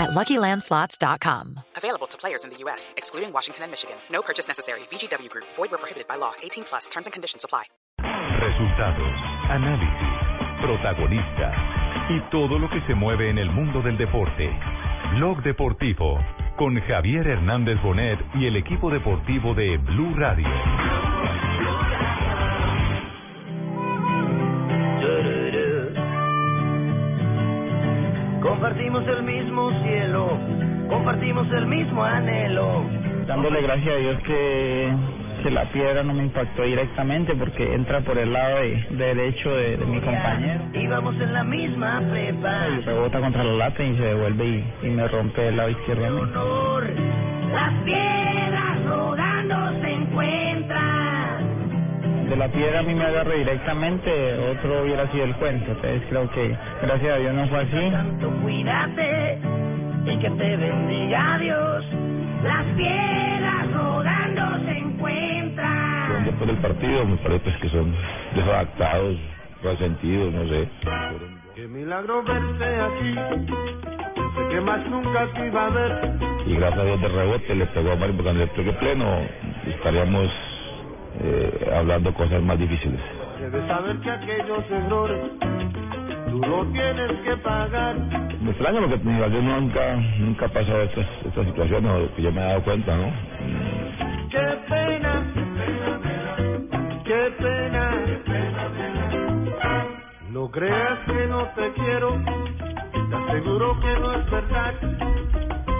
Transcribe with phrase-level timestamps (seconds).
[0.00, 1.60] at LuckyLandSlots.com.
[1.76, 3.96] Available to players in the U.S., excluding Washington and Michigan.
[4.10, 4.80] No purchase necessary.
[4.90, 5.44] VGW Group.
[5.56, 6.32] Void where prohibited by law.
[6.42, 6.88] 18 plus.
[6.88, 7.64] Terms and conditions apply.
[8.00, 9.16] Resultados,
[9.52, 11.54] análisis, protagonistas
[12.08, 14.48] y todo lo que se mueve en el mundo del deporte.
[15.16, 16.18] Blog Deportivo
[16.56, 20.46] con Javier Hernández Bonet y el equipo deportivo de Blue Radio.
[28.60, 30.38] Compartimos el mismo cielo,
[30.90, 32.84] compartimos el mismo anhelo.
[33.26, 34.92] dándole gracias a Dios que,
[35.42, 39.78] que la piedra no me impactó directamente porque entra por el lado de- derecho de,
[39.78, 42.68] de mi compañero Íbamos en la misma prepa.
[42.76, 46.10] y rebota contra la lata y se devuelve y, y me rompe el lado izquierdo
[46.10, 46.20] mí.
[46.20, 46.84] Honor,
[47.54, 51.19] las piedras rodando se encuentran.
[52.30, 54.08] De la piedra a mí me agarra directamente,
[54.52, 57.90] otro hubiera sido el cuento, entonces creo que gracias a Dios no fue así.
[57.90, 59.38] Tanto cuídate
[60.06, 61.84] y que te bendiga Dios.
[62.44, 66.24] Las piedras rodando se encuentran.
[66.24, 67.92] después del partido me parece pues, que son
[68.36, 69.16] desadaptados,
[69.64, 70.68] resentidos, no sé.
[71.56, 73.16] Qué milagro verte aquí.
[74.50, 76.10] Que más nunca te iba a ver.
[76.46, 79.18] Y gracias a Dios de rebote le pegó a Mario, porque cuando le pegue pleno
[79.66, 80.30] estaríamos
[81.22, 83.00] eh, hablando cosas más difíciles.
[83.40, 85.20] Debes saber que aquellos errores
[86.30, 87.96] tú lo tienes que pagar.
[88.40, 92.32] Me extraña porque mi Ibagué nunca, nunca ha pasado estas, estas situaciones, o que yo
[92.32, 93.08] me he dado cuenta, ¿no?
[93.08, 95.26] Mm, Qué pena,
[97.04, 97.90] qué pena.
[100.30, 102.16] No creas que no te quiero.
[103.10, 104.74] Te aseguro que no es verdad.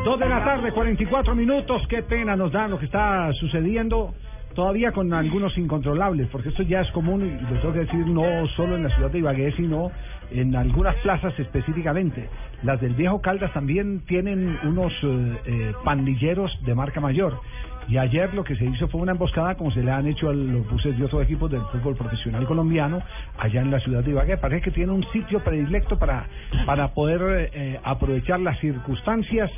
[0.05, 1.87] Dos de la tarde, 44 minutos.
[1.89, 4.12] Qué pena nos da lo que está sucediendo.
[4.60, 8.47] Todavía con algunos incontrolables, porque esto ya es común, y lo tengo que decir, no
[8.48, 9.91] solo en la ciudad de Ibagué, sino
[10.31, 12.28] en algunas plazas específicamente.
[12.62, 17.41] Las del Viejo Caldas también tienen unos eh, eh, pandilleros de marca mayor.
[17.88, 20.34] Y ayer lo que se hizo fue una emboscada, como se le han hecho a
[20.34, 23.03] los buses de otros equipos del fútbol profesional colombiano,
[23.38, 24.37] allá en la ciudad de Ibagué.
[24.37, 26.26] Parece que tiene un sitio predilecto para,
[26.66, 29.50] para poder eh, aprovechar las circunstancias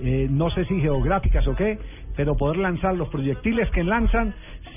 [0.00, 1.78] eh, no sé si geográficas o qué,
[2.16, 4.34] pero poder lanzar los proyectiles que lanzan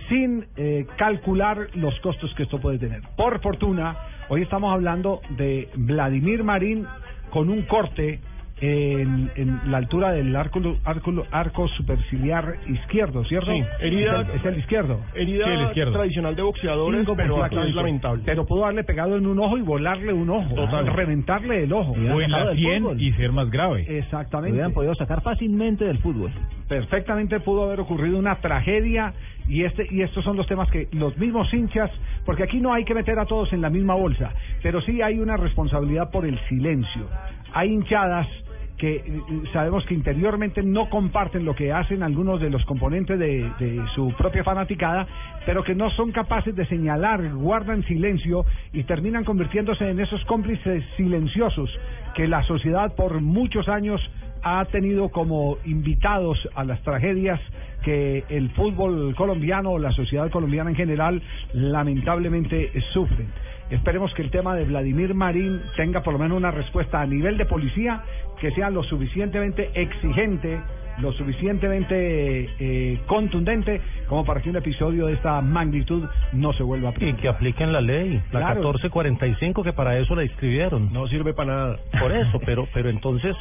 [0.09, 3.01] sin eh, calcular los costos que esto puede tener.
[3.15, 3.97] Por fortuna,
[4.29, 6.85] hoy estamos hablando de Vladimir Marín
[7.29, 8.19] con un corte
[8.59, 13.51] en, en la altura del arco, arco, arco superciliar izquierdo, ¿cierto?
[13.51, 14.99] Sí, herida- es el, es el izquierdo.
[15.13, 15.91] Herida Sí, el izquierdo.
[15.93, 18.23] tradicional de boxeadores, Cinco pero aquí es lamentable.
[18.25, 20.87] Pero pudo haberle pegado en un ojo y volarle un ojo, Total.
[20.87, 21.91] reventarle el ojo.
[21.91, 23.85] O en la 100 y ser más grave.
[23.99, 24.67] Exactamente.
[24.73, 26.31] podido sacar fácilmente del fútbol.
[26.67, 29.13] perfectamente pudo haber ocurrido una tragedia
[29.47, 31.89] y este y estos son los temas que los mismos hinchas
[32.25, 34.31] porque aquí no hay que meter a todos en la misma bolsa
[34.61, 37.07] pero sí hay una responsabilidad por el silencio
[37.53, 38.27] hay hinchadas
[38.77, 39.21] que eh,
[39.53, 43.49] sabemos que interiormente no comparten lo que hacen algunos de los componentes de,
[43.95, 45.07] su propia fanaticada,
[45.45, 50.83] pero que no son capaces de señalar, guardan silencio y terminan convirtiéndose en esos cómplices
[50.95, 51.69] silenciosos
[52.15, 54.01] que la sociedad por muchos años
[54.43, 57.39] ha tenido como invitados a las tragedias
[57.83, 61.21] que el fútbol colombiano o la sociedad colombiana en general
[61.53, 63.27] lamentablemente sufren.
[63.69, 67.37] Esperemos que el tema de Vladimir Marín tenga por lo menos una respuesta a nivel
[67.37, 68.01] de policía
[68.39, 70.61] que sea lo suficientemente exigente,
[70.99, 76.89] lo suficientemente eh, contundente como para que un episodio de esta magnitud no se vuelva
[76.89, 77.21] a Y presentar.
[77.21, 78.55] que apliquen la ley, la Claro.
[78.61, 80.93] 1445, que para eso la inscribieron.
[80.93, 81.77] No sirve para nada.
[81.99, 83.35] Por eso, pero pero entonces,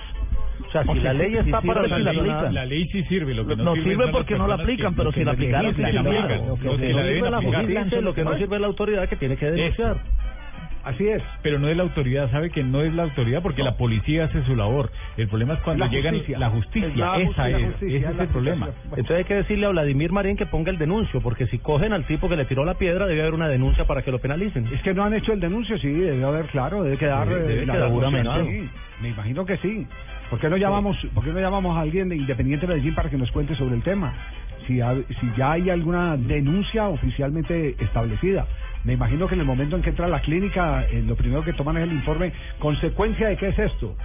[0.66, 2.54] o sea, si la ley está para sirve, si si la la aplican.
[2.54, 5.12] La ley sí sirve, lo que no No sirve porque no la aplican, que- pero
[5.12, 6.46] si la que aplicaran, sí la aplican.
[6.46, 9.08] Lo que que no la sirve la justicia, lo que no sirve es la autoridad
[9.08, 9.96] que tiene que denunciar.
[10.84, 11.20] Así es.
[11.42, 14.44] Pero no es la autoridad, sabe que no es la autoridad porque la policía hace
[14.44, 14.92] su labor.
[15.16, 16.38] El problema es cuando La llegan justicia.
[16.38, 18.68] la justicia, Es la esa justicia, es, justicia, ese es el problema.
[18.84, 22.04] Entonces hay que decirle a Vladimir Marín que ponga el denuncio, porque si cogen al
[22.06, 24.68] tipo que le tiró la piedra debe haber una denuncia para que lo penalicen.
[24.72, 27.28] Es que no han hecho el denuncio, sí, debe haber, claro, debe quedar.
[27.28, 28.70] Debe- debe eh, la- quedar seguramente, sí.
[29.02, 29.88] Me imagino que sí.
[30.30, 33.16] ¿Por qué no llamamos, por qué no llamamos a alguien de Independiente Medellín para que
[33.16, 34.12] nos cuente sobre el tema?
[34.66, 38.46] Si, ha- si ya hay alguna denuncia oficialmente establecida.
[38.84, 41.44] Me imagino que en el momento en que entra a la clínica, eh, lo primero
[41.44, 42.32] que toman es el informe.
[42.58, 43.96] ¿Consecuencia de qué es esto?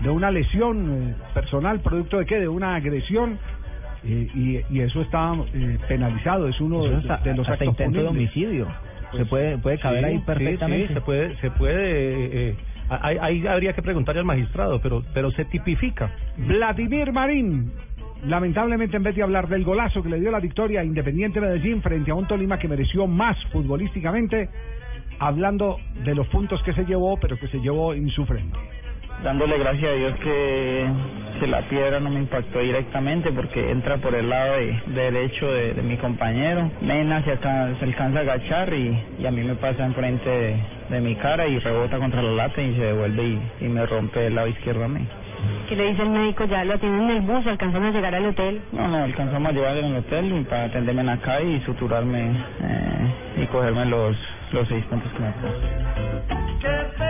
[0.00, 1.80] ¿De una lesión eh, personal?
[1.80, 2.40] ¿Producto de qué?
[2.40, 3.38] ¿De una agresión?
[4.04, 8.00] Eh, y, y eso está eh, penalizado, es uno de, hasta- de los actos intento
[8.02, 8.66] de homicidio.
[9.10, 10.88] Pues, se puede puede caber Sí, ahí sí, perfectamente.
[10.88, 12.56] sí, se puede, se puede.
[12.88, 16.10] Ahí, habría que preguntarle al magistrado, pero, pero se tipifica.
[16.36, 17.72] Vladimir Marín,
[18.24, 21.82] lamentablemente en vez de hablar del golazo que le dio la victoria a Independiente Medellín
[21.82, 24.48] frente a un Tolima que mereció más futbolísticamente,
[25.18, 28.58] hablando de los puntos que se llevó, pero que se llevó en su frente.
[29.22, 30.86] Dándole gracias a Dios que,
[31.40, 35.74] que la piedra no me impactó directamente porque entra por el lado de, derecho de,
[35.74, 36.70] de mi compañero.
[36.80, 40.56] Mena se, alca- se alcanza a agachar y, y a mí me pasa enfrente de,
[40.90, 44.26] de mi cara y rebota contra la lata y se devuelve y, y me rompe
[44.26, 45.06] el lado izquierdo a mí.
[45.68, 46.44] ¿Qué le dice el médico?
[46.46, 47.46] ¿Ya lo atienden en el bus?
[47.46, 48.60] ¿Alcanzan a llegar al hotel?
[48.72, 52.30] No, no, alcanzamos a llevarle en el hotel y para atenderme en acá y suturarme
[52.62, 54.16] eh, y cogerme los,
[54.52, 57.07] los seis puntos que me puso.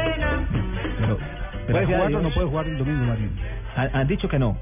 [1.68, 3.30] Pero, ¿Puede jugar o no puede jugar el domingo, Marín?
[3.76, 4.56] Han, han dicho que no.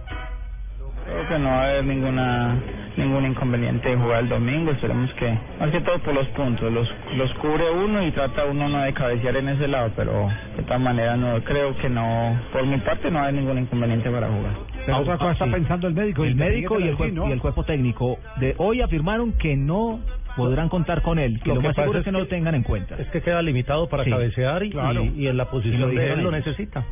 [1.04, 2.58] Creo que no va a haber ninguna
[2.96, 6.88] ningún inconveniente de jugar el domingo, esperemos que, más que todo por los puntos, los,
[7.16, 10.80] los cubre uno y trata uno no de cabecear en ese lado, pero de todas
[10.80, 14.52] maneras no creo que no, por mi parte no hay ningún inconveniente para jugar.
[14.84, 15.50] Pero otra cosa está sí.
[15.52, 16.24] pensando el médico.
[16.24, 20.00] El médico y el, cuerpo, Medellín, y el cuerpo técnico de hoy afirmaron que no
[20.36, 22.54] podrán contar con él, que Lo lo, que más seguro es que no lo tengan
[22.54, 22.96] en cuenta.
[22.96, 25.02] Es que queda limitado para Sí, cabecear y, claro.
[25.04, 26.84] y, y en la Y posición de él lo necesita.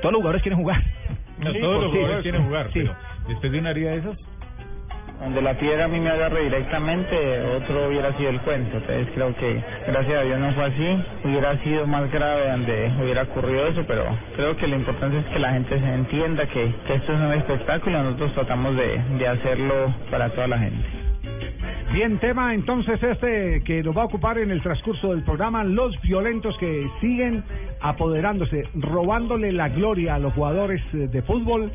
[0.00, 0.82] Todos los jugadores quieren jugar.
[1.38, 2.22] No, Sí, todos los jugadores sí.
[2.22, 2.80] quieren jugar, Sí.
[2.80, 2.94] pero
[3.28, 4.18] después de una herida de esas,
[5.20, 7.14] Donde la piedra a mí me agarre directamente,
[7.56, 8.78] otro hubiera sido el cuento.
[8.78, 11.04] Entonces creo que, gracias a Dios, no fue así.
[11.24, 15.38] Hubiera sido más grave donde hubiera ocurrido eso, pero creo que lo importante es que
[15.38, 19.28] la gente se entienda que, que esto es un espectáculo y nosotros tratamos de, de
[19.28, 20.88] hacerlo para toda la gente.
[21.92, 26.00] Bien, tema entonces este que nos va a ocupar en el transcurso del programa, los
[26.02, 27.42] violentos que siguen
[27.80, 31.72] apoderándose, robándole la gloria a los jugadores eh, de fútbol,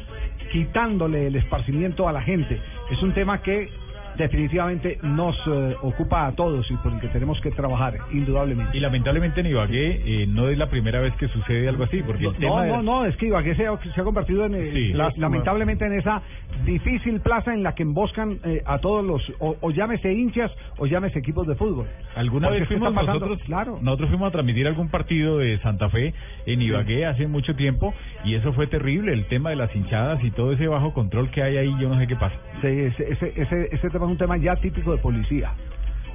[0.54, 2.62] quitándole el esparcimiento a la gente.
[2.92, 3.70] Es un tema que
[4.18, 8.78] definitivamente nos eh, ocupa a todos y por el que tenemos que trabajar, indudablemente.
[8.78, 12.26] y lamentablemente en Ibagué eh, no es la primera vez que sucede algo así, porque
[12.26, 14.56] el No, tema no, de- no, es que Ibagué se, ha- se ha convertido en,
[14.56, 14.94] eh, Sí.
[14.94, 16.22] la- lamentablemente en esa
[16.66, 20.86] difícil plaza en la que emboscan eh, a todos los, o, o llámese hinchas o
[20.86, 21.88] llámese equipos de fútbol.
[22.16, 23.80] Alguna Porque vez fuimos nosotros, claro.
[23.82, 26.14] nosotros fuimos a transmitir algún partido de Santa Fe
[26.46, 30.32] en Ibagué hace mucho tiempo y eso fue terrible, el tema de las hinchadas y
[30.32, 32.36] todo ese bajo control que hay ahí, yo no sé qué pasa.
[32.62, 35.52] Sí, ese, ese, ese, ese tema es un tema ya típico de policía,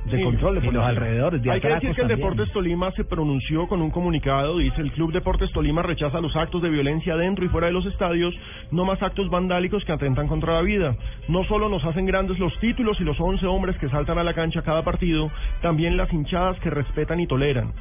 [0.07, 2.19] de Sí, control de los alrededores, de Hay que decir que el también.
[2.19, 6.63] Deportes Tolima se pronunció con un comunicado, dice el Club Deportes Tolima rechaza los actos
[6.63, 8.35] de violencia dentro y fuera de los estadios,
[8.71, 10.97] no más actos vandálicos que atentan contra la vida.
[11.29, 14.35] No solo nos hacen grandes los títulos y los 11 hombres que saltan a la
[14.35, 17.73] cancha cada partido, también las hinchadas que respetan y toleran.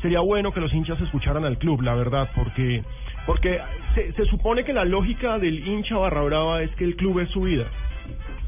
[0.00, 2.82] Sería bueno que los hinchas escucharan al club, la verdad, porque
[3.26, 3.60] porque
[3.94, 7.28] se, se supone que la lógica del hincha barra brava es que el club es
[7.30, 7.66] su vida.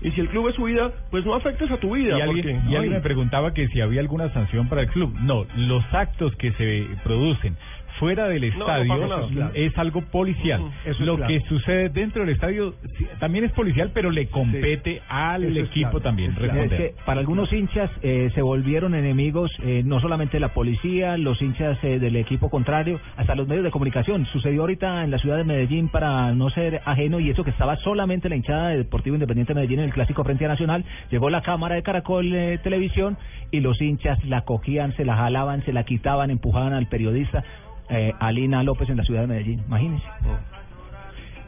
[0.00, 2.16] Y si el club es su vida, pues no afectes a tu vida.
[2.16, 5.12] Y alguien, porque- y alguien me preguntaba que si había alguna sanción para el club.
[5.20, 7.56] No, los actos que se producen
[7.98, 9.50] fuera del no estadio nada.
[9.54, 10.62] es algo policial.
[10.84, 11.32] Eso Lo claro.
[11.32, 16.00] que sucede dentro del estadio sí, también es policial, pero le compete al equipo claro,
[16.00, 16.34] también.
[16.40, 21.40] Es que para algunos hinchas eh, se volvieron enemigos eh, no solamente la policía, los
[21.40, 24.26] hinchas eh, del equipo contrario, hasta los medios de comunicación.
[24.26, 27.76] Sucedió ahorita en la ciudad de Medellín para no ser ajeno y eso que estaba
[27.76, 30.84] solamente la hinchada de Deportivo Independiente de Medellín en el clásico frente a Nacional.
[31.10, 33.16] Llegó la cámara de Caracol eh, Televisión
[33.50, 37.44] y los hinchas la cogían, se la jalaban, se la quitaban, empujaban al periodista
[37.90, 39.60] eh, Alina López en la ciudad de Medellín.
[39.66, 40.06] Imagínense.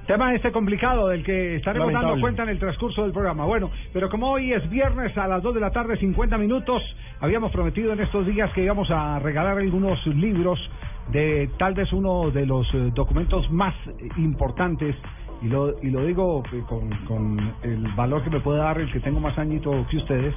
[0.07, 3.45] Tema este complicado del que estaremos dando cuenta en el transcurso del programa.
[3.45, 6.83] Bueno, pero como hoy es viernes a las 2 de la tarde, 50 minutos,
[7.21, 10.59] habíamos prometido en estos días que íbamos a regalar algunos libros
[11.13, 13.75] de tal vez uno de los eh, documentos más
[14.17, 14.97] importantes,
[15.43, 18.91] y lo, y lo digo eh, con, con el valor que me puede dar el
[18.93, 20.35] que tengo más añito que ustedes,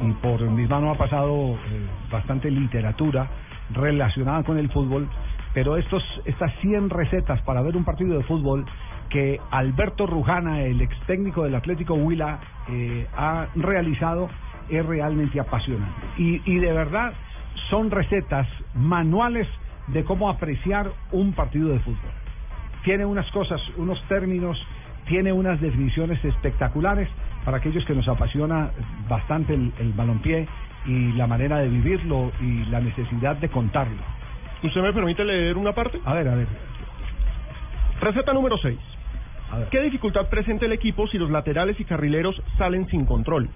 [0.00, 3.28] y por mis manos ha pasado eh, bastante literatura
[3.72, 5.08] relacionada con el fútbol,
[5.54, 8.64] pero estos estas 100 recetas para ver un partido de fútbol
[9.08, 12.38] que Alberto Rujana, el ex técnico del Atlético Huila,
[12.68, 14.28] eh, ha realizado
[14.68, 16.00] es realmente apasionante.
[16.16, 17.12] Y, y de verdad
[17.70, 19.48] son recetas, manuales
[19.88, 22.10] de cómo apreciar un partido de fútbol.
[22.84, 24.56] Tiene unas cosas, unos términos,
[25.06, 27.08] tiene unas definiciones espectaculares
[27.44, 28.70] para aquellos que nos apasiona
[29.08, 30.46] bastante el, el balompié
[30.86, 34.19] y la manera de vivirlo y la necesidad de contarlo.
[34.62, 36.00] ¿Usted me permite leer una parte?
[36.04, 36.46] A ver, a ver.
[38.00, 38.78] Receta número 6.
[39.50, 39.68] A ver.
[39.68, 43.48] ¿Qué dificultad presenta el equipo si los laterales y carrileros salen sin control?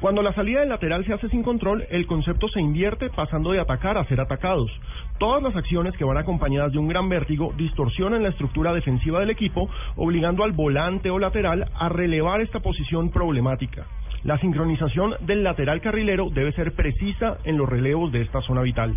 [0.00, 3.60] Cuando la salida del lateral se hace sin control, el concepto se invierte pasando de
[3.60, 4.70] atacar a ser atacados.
[5.18, 9.30] Todas las acciones que van acompañadas de un gran vértigo distorsionan la estructura defensiva del
[9.30, 13.86] equipo, obligando al volante o lateral a relevar esta posición problemática.
[14.22, 18.96] La sincronización del lateral carrilero debe ser precisa en los relevos de esta zona vital.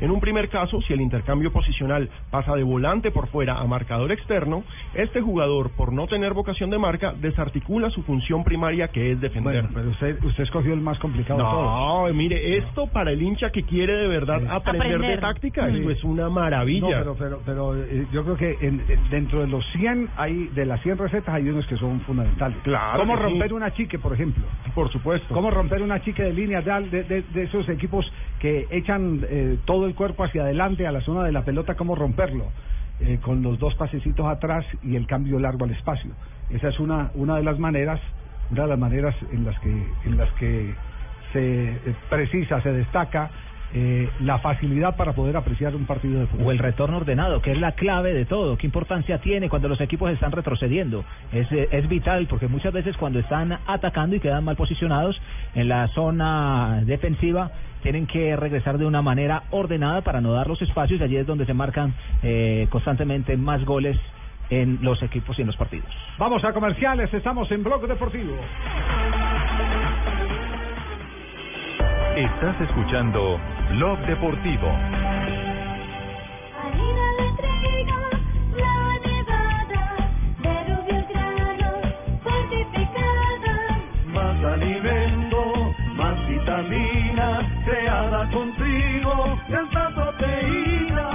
[0.00, 4.12] En un primer caso, si el intercambio posicional pasa de volante por fuera a marcador
[4.12, 9.20] externo, este jugador, por no tener vocación de marca, desarticula su función primaria que es
[9.20, 9.62] defender.
[9.62, 12.08] Bueno, pero usted, usted escogió el más complicado de todos.
[12.08, 15.82] No, mire, esto para el hincha que quiere de verdad aprender, de táctica, Sí.
[15.90, 16.80] es una maravilla.
[17.04, 20.46] No, pero, pero, pero eh, yo creo que en- en- dentro de los 100, hay,
[20.54, 22.58] de las 100 recetas hay unos que son fundamentales.
[22.62, 23.54] Claro ¿Cómo romper sí.
[23.54, 24.44] una chique, por ejemplo?
[24.74, 25.32] Por supuesto.
[25.34, 29.20] ¿Cómo romper una chique de línea de, al- de, de- de esos equipos que echan
[29.28, 31.76] eh, todo el cuerpo hacia adelante a la zona de la pelota?
[31.76, 32.46] ¿Cómo romperlo?
[32.98, 36.10] Eh, con los dos pasecitos atrás y el cambio largo al espacio.
[36.50, 38.00] Esa es una, una de las maneras,
[38.50, 40.74] una de las maneras en las que, en las que
[41.32, 43.30] se eh, precisa, se destaca
[43.72, 46.46] eh, la facilidad para poder apreciar un partido de fútbol.
[46.46, 48.56] O el retorno ordenado, que es la clave de todo.
[48.56, 51.04] ¿Qué importancia tiene cuando los equipos están retrocediendo?
[51.32, 55.20] Es, eh, es vital porque muchas veces cuando están atacando y quedan mal posicionados
[55.54, 60.60] en la zona defensiva, tienen que regresar de una manera ordenada para no dar los
[60.62, 63.96] espacios y allí es donde se marcan eh, constantemente más goles
[64.50, 65.88] en los equipos y en los partidos.
[66.18, 68.34] Vamos a comerciales, estamos en Blog Deportivo.
[72.16, 73.38] Estás escuchando
[73.70, 74.68] Blog Deportivo.
[84.12, 89.38] Más alimento, más vitamina, creada contigo.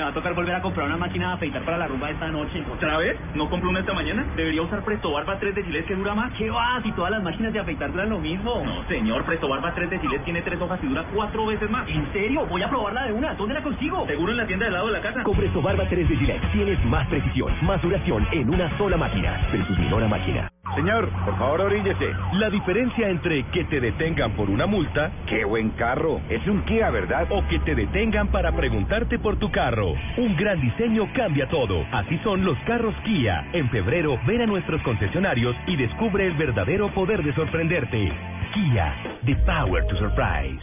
[0.00, 2.28] Me va a tocar volver a comprar una máquina de afeitar para la rumba esta
[2.28, 2.64] noche.
[2.72, 3.18] ¿Otra vez?
[3.34, 4.24] ¿No compré una esta mañana?
[4.34, 6.32] ¿Debería usar Presto Barba 3 de Gillette que dura más?
[6.38, 6.80] ¿Qué va?
[6.82, 8.62] Si todas las máquinas de afeitar duran lo mismo.
[8.64, 9.26] No, señor.
[9.26, 11.86] Presto Barba 3 de Gillette tiene tres hojas y dura cuatro veces más.
[11.86, 12.46] ¿En serio?
[12.46, 13.34] Voy a probarla de una.
[13.34, 14.06] ¿Dónde la consigo?
[14.06, 15.22] Seguro en la tienda del lado de la casa.
[15.22, 19.38] Con Presto Barba 3 de Gillette tienes más precisión, más duración en una sola máquina.
[19.52, 20.50] Versus Minora Máquina.
[20.74, 22.14] Señor, por favor oríllese.
[22.34, 26.90] La diferencia entre que te detengan por una multa, qué buen carro, es un Kia,
[26.90, 27.26] ¿verdad?
[27.30, 29.89] O que te detengan para preguntarte por tu carro.
[30.16, 31.84] Un gran diseño cambia todo.
[31.92, 33.46] Así son los carros Kia.
[33.52, 38.12] En febrero, ven a nuestros concesionarios y descubre el verdadero poder de sorprenderte.
[38.54, 38.94] Kia,
[39.24, 40.60] the power to surprise.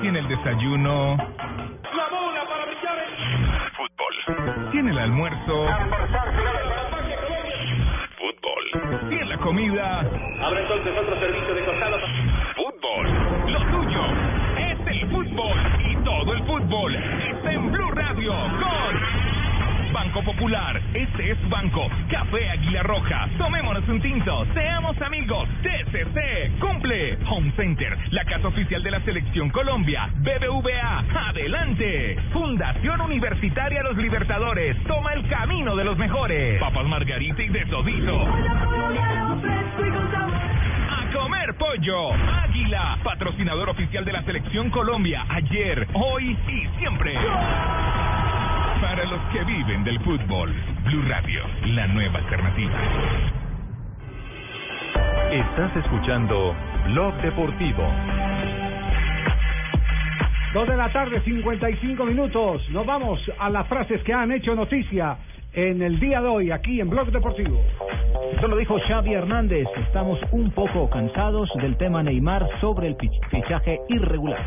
[0.00, 1.16] Tiene el desayuno.
[1.16, 2.98] La bola para brillar
[3.76, 4.70] Fútbol.
[4.72, 5.66] Tiene el almuerzo.
[8.18, 9.08] Fútbol.
[9.08, 10.00] Tiene la comida.
[10.42, 11.96] Abre entonces otro servicio de costado.
[15.06, 15.56] Fútbol.
[15.90, 19.34] Y todo el fútbol está en Blue Radio con
[19.92, 20.80] Banco Popular.
[20.92, 21.88] Este es Banco.
[22.10, 23.28] Café Águila Roja.
[23.38, 24.44] Tomémonos un tinto.
[24.52, 25.48] Seamos amigos.
[25.62, 26.58] TCC.
[26.58, 27.16] Cumple.
[27.30, 27.96] Home Center.
[28.10, 30.10] La casa oficial de la Selección Colombia.
[30.16, 31.28] BBVA.
[31.28, 32.16] Adelante.
[32.32, 34.76] Fundación Universitaria Los Libertadores.
[34.84, 36.60] Toma el camino de los mejores.
[36.60, 38.24] Papas Margarita y de todito.
[41.14, 42.12] Comer pollo.
[42.12, 45.24] Águila, patrocinador oficial de la Selección Colombia.
[45.28, 47.14] Ayer, hoy y siempre.
[48.80, 50.52] Para los que viven del fútbol.
[50.84, 52.74] Blue Radio, la nueva alternativa.
[55.30, 56.56] Estás escuchando
[56.86, 57.88] Blog Deportivo.
[60.52, 62.68] Dos de la tarde, 55 minutos.
[62.70, 65.16] Nos vamos a las frases que han hecho noticia
[65.54, 67.60] en el día de hoy aquí en Blog Deportivo.
[68.32, 69.66] Esto lo dijo Xavi Hernández.
[69.86, 72.96] Estamos un poco cansados del tema Neymar sobre el
[73.30, 74.44] fichaje irregular.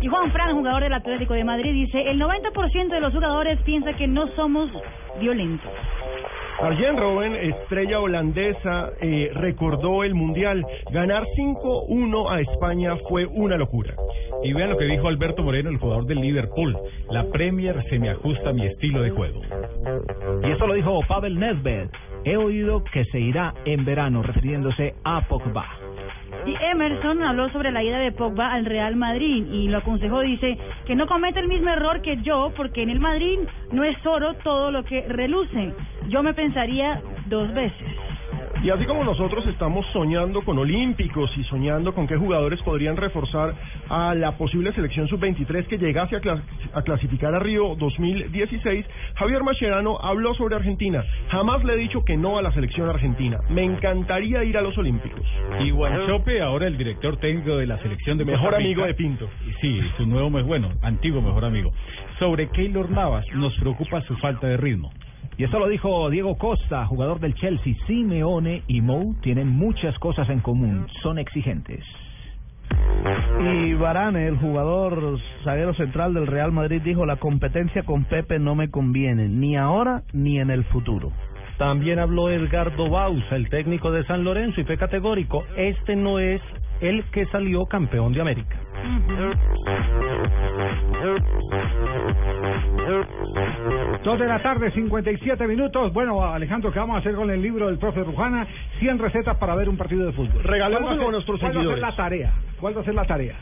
[0.00, 3.92] Y Juan Fran, jugador del Atlético de Madrid, dice, el 90% de los jugadores piensa
[3.94, 4.70] que no somos
[5.20, 5.72] violentos.
[6.60, 10.66] Arjen Robben, estrella holandesa, eh, recordó el Mundial.
[10.90, 13.94] Ganar 5-1 a España fue una locura.
[14.42, 16.76] Y vean lo que dijo Alberto Moreno, el jugador del Liverpool.
[17.10, 19.40] La Premier se me ajusta a mi estilo de juego.
[20.42, 21.90] Y esto lo dijo Pavel Nedved.
[22.24, 25.64] He oído que se irá en verano, refiriéndose a Pogba.
[26.44, 30.58] Y Emerson habló sobre la ida de Pogba al Real Madrid y lo aconsejó, dice,
[30.86, 33.38] que no cometa el mismo error que yo, porque en el Madrid
[33.70, 35.72] no es oro todo lo que reluce.
[36.08, 37.86] Yo me pensaría dos veces.
[38.60, 43.54] Y así como nosotros estamos soñando con olímpicos y soñando con qué jugadores podrían reforzar
[43.88, 46.42] a la posible selección sub-23 que llegase a, clas-
[46.74, 48.84] a clasificar a Río 2016,
[49.14, 51.04] Javier Mascherano habló sobre Argentina.
[51.28, 53.38] Jamás le he dicho que no a la selección argentina.
[53.48, 55.22] Me encantaría ir a los olímpicos.
[55.60, 58.66] Y Guanchope, ahora el director técnico de la selección de Mejor Costa Rica.
[58.70, 59.28] amigo de Pinto.
[59.60, 61.70] Sí, su nuevo, bueno, antiguo mejor amigo.
[62.18, 64.90] Sobre Keylor Navas, nos preocupa su falta de ritmo.
[65.38, 67.72] Y esto lo dijo Diego Costa, jugador del Chelsea.
[67.86, 70.88] Simeone y Mou tienen muchas cosas en común.
[71.00, 71.84] Son exigentes.
[73.40, 78.56] Y Varane, el jugador zaguero central del Real Madrid, dijo la competencia con Pepe no
[78.56, 81.12] me conviene, ni ahora ni en el futuro.
[81.56, 85.44] También habló Edgardo Bausa, el técnico de San Lorenzo, y fue categórico.
[85.56, 86.42] Este no es
[86.80, 88.56] el que salió campeón de América.
[94.04, 95.92] Dos de la tarde, 57 minutos.
[95.92, 98.46] Bueno, Alejandro, ¿qué vamos a hacer con el libro del profe Rujana?
[98.78, 100.42] 100 recetas para ver un partido de fútbol.
[100.42, 101.82] Regalémoslo ¿Cuál va a nuestros cuál va a ser seguidores.
[101.82, 102.32] la tarea?
[102.60, 103.36] ¿Cuál va a ser la tarea?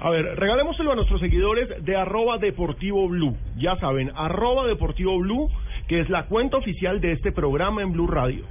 [0.00, 3.36] A ver, regalémoselo a nuestros seguidores de arroba deportivo blue.
[3.56, 5.48] Ya saben, arroba deportivo blue,
[5.88, 8.44] que es la cuenta oficial de este programa en Blue Radio.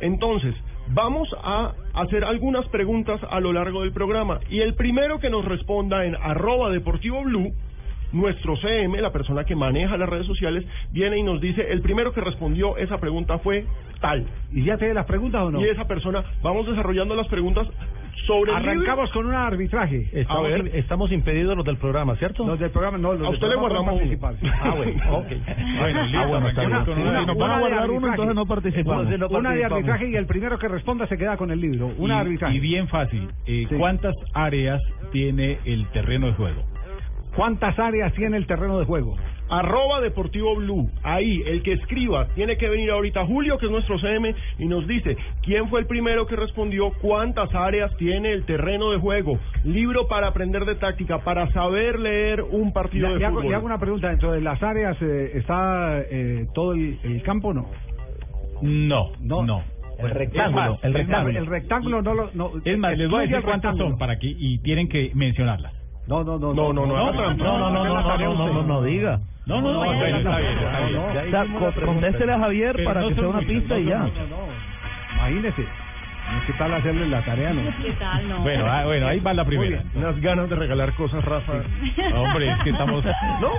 [0.00, 0.54] Entonces,
[0.94, 4.40] vamos a hacer algunas preguntas a lo largo del programa.
[4.50, 7.52] Y el primero que nos responda en arroba deportivo blue,
[8.12, 12.12] nuestro CM, la persona que maneja las redes sociales, viene y nos dice, el primero
[12.12, 13.64] que respondió esa pregunta fue
[14.00, 14.26] tal.
[14.52, 15.60] ¿Y ya tiene las preguntas o no?
[15.60, 17.66] Y esa persona, vamos desarrollando las preguntas
[18.26, 18.70] sobre el libro.
[18.72, 20.08] Arrancamos con un arbitraje.
[20.12, 20.70] Estamos, A ver.
[20.76, 22.46] estamos impedidos los del programa, ¿cierto?
[22.46, 24.18] Los del programa, no, los A del usted le guardamos uno.
[24.62, 25.26] Ah, bueno, ok.
[25.78, 26.84] Bueno, listo, Ah, bueno, está bien.
[26.84, 29.02] con una- Una- Si nos una van a de guardar uno, entonces no participamos.
[29.06, 29.72] Una de participamos.
[29.72, 31.90] arbitraje y el primero que responda se queda con el libro.
[31.98, 32.56] Una de y, arbitraje.
[32.56, 33.28] y bien fácil.
[33.46, 33.74] eh, Sí.
[33.76, 36.62] ¿Cuántas áreas tiene el terreno de juego?
[37.36, 39.16] ¿Cuántas áreas tiene el terreno de juego?
[39.50, 40.88] arroba deportivo blue.
[41.02, 44.86] Ahí, el que escriba tiene que venir ahorita Julio, que es nuestro CM, y nos
[44.86, 50.08] dice quién fue el primero que respondió, cuántas áreas tiene el terreno de juego, libro
[50.08, 53.50] para aprender de táctica, para saber leer un partido Le, de le hago, fútbol.
[53.50, 54.08] le hago una pregunta.
[54.08, 57.66] ¿Dentro de las áreas eh, está eh, todo el, el campo o no?
[58.62, 59.44] No, No.
[59.44, 59.62] no.
[59.98, 61.38] El rectángulo, más, el rectángulo.
[61.38, 62.30] El rectángulo no lo...
[62.32, 63.90] No, Es más, les voy a decir el cuántas rectángulo.
[63.90, 65.74] son para que y tienen que mencionarlas.
[66.06, 66.52] No, no, no.
[66.52, 66.96] No, no, no.
[66.96, 69.20] No, no, no, no, no, no, no no diga.
[69.46, 69.82] No, no, no.
[71.84, 74.08] Contésele a Javier para que sea una pista y ya.
[75.14, 75.66] Imagínese.
[76.46, 77.62] ¿Qué tal hacerle la tarea, no?
[77.82, 78.38] ¿Qué tal, no?
[78.40, 79.82] Bueno, ah, bueno ahí va la primera.
[79.94, 81.52] Unas ganas de regalar cosas, Rafa.
[82.14, 83.04] Hombre, es que estamos...
[83.40, 83.50] ¿No?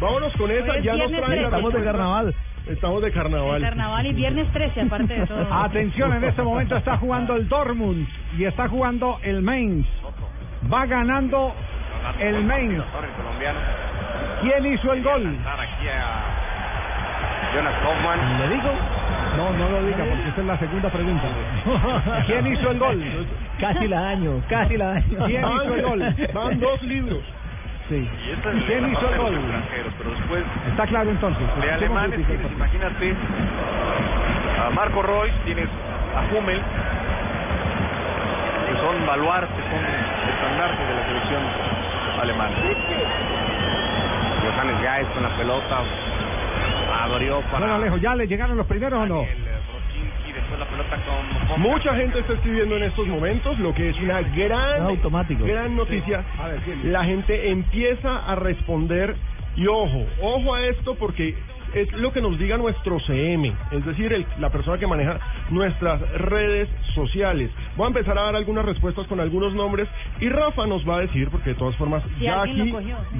[0.00, 1.44] Vámonos con esa, ya nos traen...
[1.44, 2.34] Estamos de carnaval.
[2.66, 3.56] Estamos de carnaval.
[3.56, 5.54] El carnaval y viernes 13, aparte de todo.
[5.54, 8.06] Atención, en este momento está jugando el Dortmund
[8.38, 9.86] y está jugando el Mainz.
[10.72, 11.54] Va ganando
[12.20, 12.82] el Mainz.
[14.42, 15.36] ¿Quién hizo el gol?
[17.54, 18.38] Jonas Kaufman.
[18.40, 18.70] ¿Le digo?
[19.36, 21.24] No, no lo diga porque esa es la segunda pregunta.
[22.26, 23.02] ¿Quién hizo el gol?
[23.60, 25.26] Casi la daño, casi la daño.
[25.26, 26.14] ¿Quién hizo el gol?
[26.34, 27.18] Van dos libros.
[27.88, 28.08] Sí.
[28.26, 29.38] Y esta es ¿Quién la hizo el gol?
[29.98, 31.42] pero después Está claro entonces.
[31.60, 33.14] de alemanes tienes, imagínate,
[34.66, 35.68] a Marco Royce, tienes
[36.16, 36.60] a Hummel,
[38.68, 41.42] que son baluartes, son estandartes de la selección
[42.20, 42.56] alemana.
[44.42, 45.82] Johannes Geist con la pelota,
[47.02, 49.22] abrió para Bueno, Alejo, ¿ya le llegaron los primeros o no?
[49.22, 50.96] y después la pelota
[51.48, 55.44] con Mucha gente está escribiendo en estos momentos, lo que es una gran, automático.
[55.44, 56.22] gran noticia.
[56.38, 56.60] A ver.
[56.84, 59.16] La gente empieza a responder
[59.56, 61.36] y ojo, ojo a esto porque
[61.74, 65.18] es lo que nos diga nuestro CM, es decir, el- la persona que maneja
[65.50, 67.50] nuestras redes sociales.
[67.76, 69.88] Voy a empezar a dar algunas respuestas con algunos nombres
[70.20, 72.70] y Rafa nos va a decir, porque de todas formas, Si ya aquí,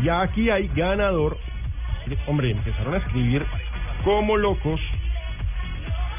[0.02, 1.36] ya aquí hay ganador.
[2.26, 3.44] Hombre, empezaron a escribir
[4.04, 4.80] como locos,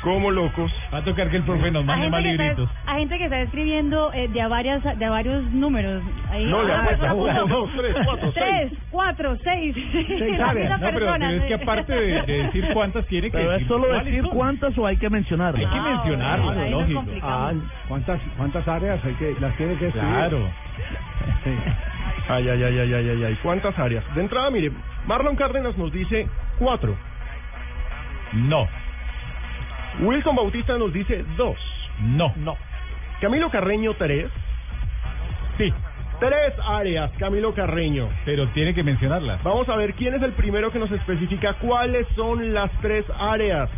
[0.01, 0.71] como locos.
[0.93, 2.69] Va a tocar que el profe nos mande más que libritos.
[2.69, 6.03] está, a gente que está escribiendo eh, de, a varias, de a varios números.
[6.31, 7.13] Ahí, No, le Ah, apuesta.
[7.13, 8.79] persona Uno, dos, tres, cuatro, Tres, seis.
[8.89, 9.75] cuatro, seis.
[9.77, 10.55] Áreas.
[10.55, 13.59] misma No, pero, pero es que aparte de, de decir cuántas tiene que Pero es
[13.59, 15.59] decir solo decir cuántas o hay que mencionarlas.
[15.61, 16.99] Hay que Ah, mencionarlo, bueno, lógico.
[16.99, 17.53] complicamos.
[17.53, 17.53] Ah,
[17.87, 20.09] ¿cuántas, ¿Cuántas áreas hay que, las tiene que escribir?
[20.09, 20.49] Claro.
[21.43, 21.51] Sí.
[22.29, 23.37] Ay, ay, ay, ay, ay, ay.
[23.43, 24.03] ¿Cuántas áreas?
[24.15, 24.71] De entrada, mire,
[25.05, 26.27] Marlon Cárdenas nos dice
[26.59, 26.95] cuatro.
[28.33, 28.67] No,
[29.99, 31.57] Wilson Bautista nos dice dos.
[31.99, 32.55] no, no.
[33.19, 34.27] Camilo Carreño, tres.
[35.57, 35.71] Sí,
[36.19, 38.07] Tres áreas, Camilo Carreño.
[38.25, 39.41] pero tiene que mencionarlas.
[39.43, 43.69] Vamos a ver quién es el primero que nos especifica cuáles son las tres áreas.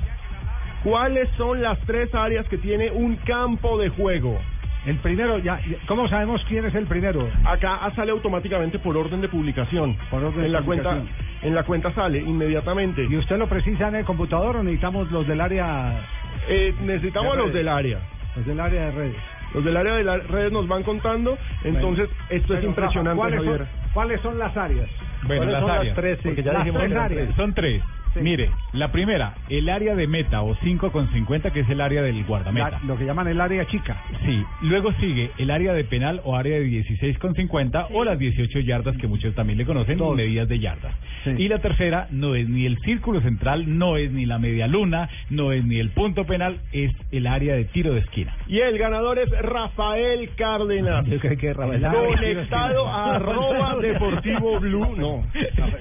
[0.84, 4.38] ¿Cuáles son las tres áreas que tiene un campo de juego?
[4.86, 7.30] El primero, ya, ¿cómo sabemos quién es el primero?
[7.46, 9.96] Acá sale automáticamente por orden de publicación.
[10.10, 11.02] Por orden de en la cuenta,
[11.42, 13.06] en la cuenta sale inmediatamente.
[13.10, 16.02] ¿Y usted lo precisa en el computador o necesitamos los del área
[16.50, 18.00] Eh, necesitamos a los del área.
[18.36, 19.16] Los del área de redes.
[19.54, 21.38] Los del área de las redes nos van contando.
[21.64, 23.60] Entonces, esto es impresionante, ¿cuáles Javier.
[23.60, 24.90] Son, ¿Cuáles son las áreas?
[25.22, 25.96] Bueno, ¿Cuáles las son áreas.
[25.96, 26.18] tres?
[26.18, 26.24] sí?
[26.26, 27.08] porque ya las dijimos áreas.
[27.08, 27.36] tres.
[27.36, 27.84] Son tres.
[28.22, 32.02] Mire, la primera, el área de meta o 5 con 50, que es el área
[32.02, 32.70] del guardameta.
[32.72, 33.98] La- lo que llaman el área chica.
[34.26, 38.18] Sí, luego sigue el área de penal o área de 16 con 50 o las
[38.20, 40.16] 18 yardas que muchos también le conocen, Todos.
[40.16, 40.94] medidas de yardas.
[41.38, 45.10] Y la tercera no es ni el círculo central, no es ni la media luna,
[45.30, 48.36] no es ni el punto penal, es el área de tiro de esquina.
[48.48, 51.06] Y el ganador es Rafael Cárdenas.
[51.06, 54.96] Yo creo que Rafael Conectado a arroba Deportivo Blue.
[54.98, 55.24] No.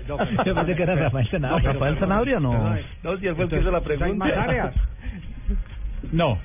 [0.06, 1.72] Yo pensé que era Rafael Sanabria.
[1.72, 2.76] Rafael Sanabria no.
[3.02, 4.06] No, si él fue el que hizo la pregunta.
[4.06, 4.74] ¿Hay más áreas?
[6.12, 6.36] No.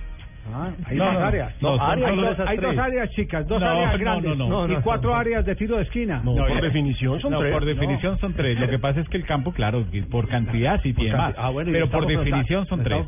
[0.50, 1.62] Ah, hay No, más no, áreas.
[1.62, 2.70] no, son hay, dos, hay tres.
[2.72, 4.46] dos áreas chicas, dos No, áreas no, grandes no, no.
[4.46, 5.16] y No, no, cuatro no.
[5.18, 6.22] áreas de tiro de esquina.
[6.24, 7.52] No, por definición son no, tres.
[7.52, 8.58] por definición son tres.
[8.58, 11.34] Lo que pasa es que el campo, claro, por cantidad sí tiene más.
[11.34, 11.46] cantidad.
[11.48, 13.04] Ah, bueno, pero por definición son tres.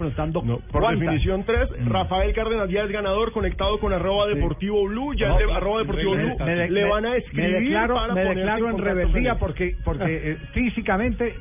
[0.69, 5.39] por definición 3, Rafael Cárdenas ya es ganador conectado con arroba deportivo blue, ya No,
[5.39, 8.13] el de arroba deportivo me- blue me le me- van a me escribir declaro, para
[8.15, 11.35] me declaro en rebeldía porque porque eh, físicamente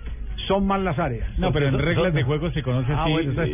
[0.48, 1.28] son más las áreas.
[1.38, 3.52] No, pero en reglas de juego se conoce Ah, así bueno, directamente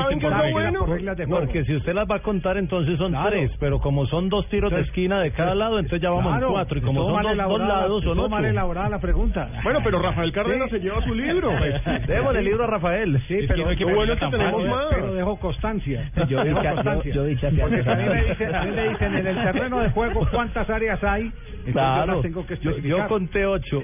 [0.00, 0.52] ¿saben qué por es lo reglas.
[0.52, 0.78] bueno?
[0.80, 1.40] por reglas de juego.
[1.44, 3.30] Porque si usted las va a contar, entonces son Claro.
[3.30, 6.46] tres, pero como son dos tiros de esquina de cada lado, entonces ya vamos Claro,
[6.48, 6.78] en cuatro.
[6.78, 8.50] Y como son mal dos, lados, son estuvo mal ocho.
[8.50, 9.48] elaborada la pregunta.
[9.62, 10.76] Bueno, pero Rafael Cárdenas Sí.
[10.78, 11.50] se lleva su libro.
[12.08, 13.22] Démosle el libro a Rafael.
[13.28, 14.86] Sí, Es pero que bueno que tenemos más.
[14.90, 16.10] pero dejo constancia.
[16.28, 17.14] Yo dejo constancia.
[17.14, 18.28] yo dije Porque me atrás.
[18.28, 21.72] dicen, a mí me dicen en el terreno de juego cuántas áreas hay, entonces yo
[21.72, 23.82] Claro, las tengo que yo, yo conté ocho.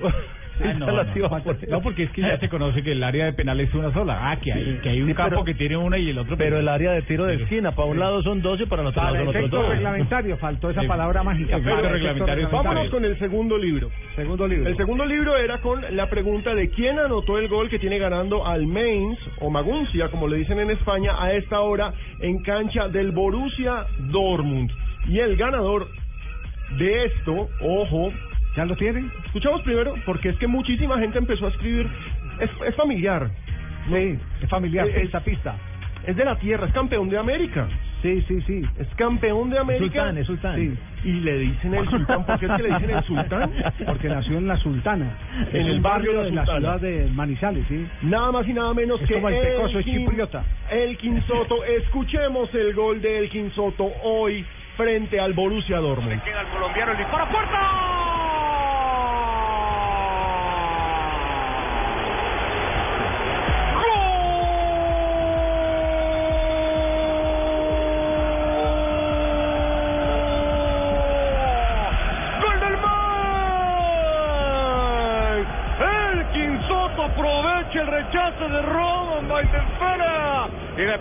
[0.64, 1.05] Ah, no, no,
[1.68, 4.31] no, porque es que ya se conoce que el área de penal es una sola.
[4.31, 6.37] Ah, que hay, que hay un Sí, campo pero- que tiene una y el otro.
[6.37, 8.88] Pero el área de tiro de esquina, para un lado son dos y para el
[8.88, 11.57] otro lado son otros reglamentarios faltó esa palabra mágica.
[11.57, 12.51] Efectos Para efectos reglamentarios.
[12.51, 13.90] Vámonos con el segundo libro.
[14.16, 14.68] Segundo libro.
[14.68, 18.47] El segundo libro era con la pregunta de quién anotó el gol que tiene ganando
[18.47, 23.12] al Mainz o Maguncia, como le dicen en España, a esta hora en cancha del
[23.12, 24.71] Borussia Dortmund.
[25.09, 25.88] Y el ganador
[26.79, 28.12] de esto, ojo,
[28.57, 29.11] ¿Ya lo tienen?
[29.27, 31.89] escuchamos primero porque es que muchísima gente empezó a escribir,
[32.41, 33.29] es, es familiar,
[33.89, 35.55] Sí, es familiar Eh, esta pista.
[36.07, 37.69] es de la tierra, es campeón de América,
[38.03, 38.63] Sí, sí, sí.
[38.79, 40.01] es campeón de América.
[40.01, 40.57] Sultán, es sultán.
[40.57, 40.79] Sí.
[41.05, 43.51] Y le dicen el sultán, ¿por qué es que le dicen el sultán?
[43.87, 45.17] Porque nació en La Sultana,
[45.53, 46.59] En el barrio de la Sultana.
[46.59, 47.87] ciudad de Manizales, sí.
[48.03, 50.45] Nada más y nada menos Es que como el Pecoso, es Elkin- chipriota.
[50.71, 51.65] Elkin Soto.
[51.83, 54.45] Escuchemos el gol de Elkin Soto hoy
[54.77, 56.23] frente al Borussia Dortmund.
[56.23, 58.08] Queda el colombiano, el disparo, ¡puerta!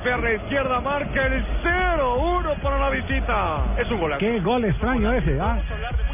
[0.07, 3.57] Pierna izquierda marca el 0-1 para la visita.
[3.77, 4.19] Es un golazo.
[4.19, 5.57] Qué gol extraño ese, ¿ah?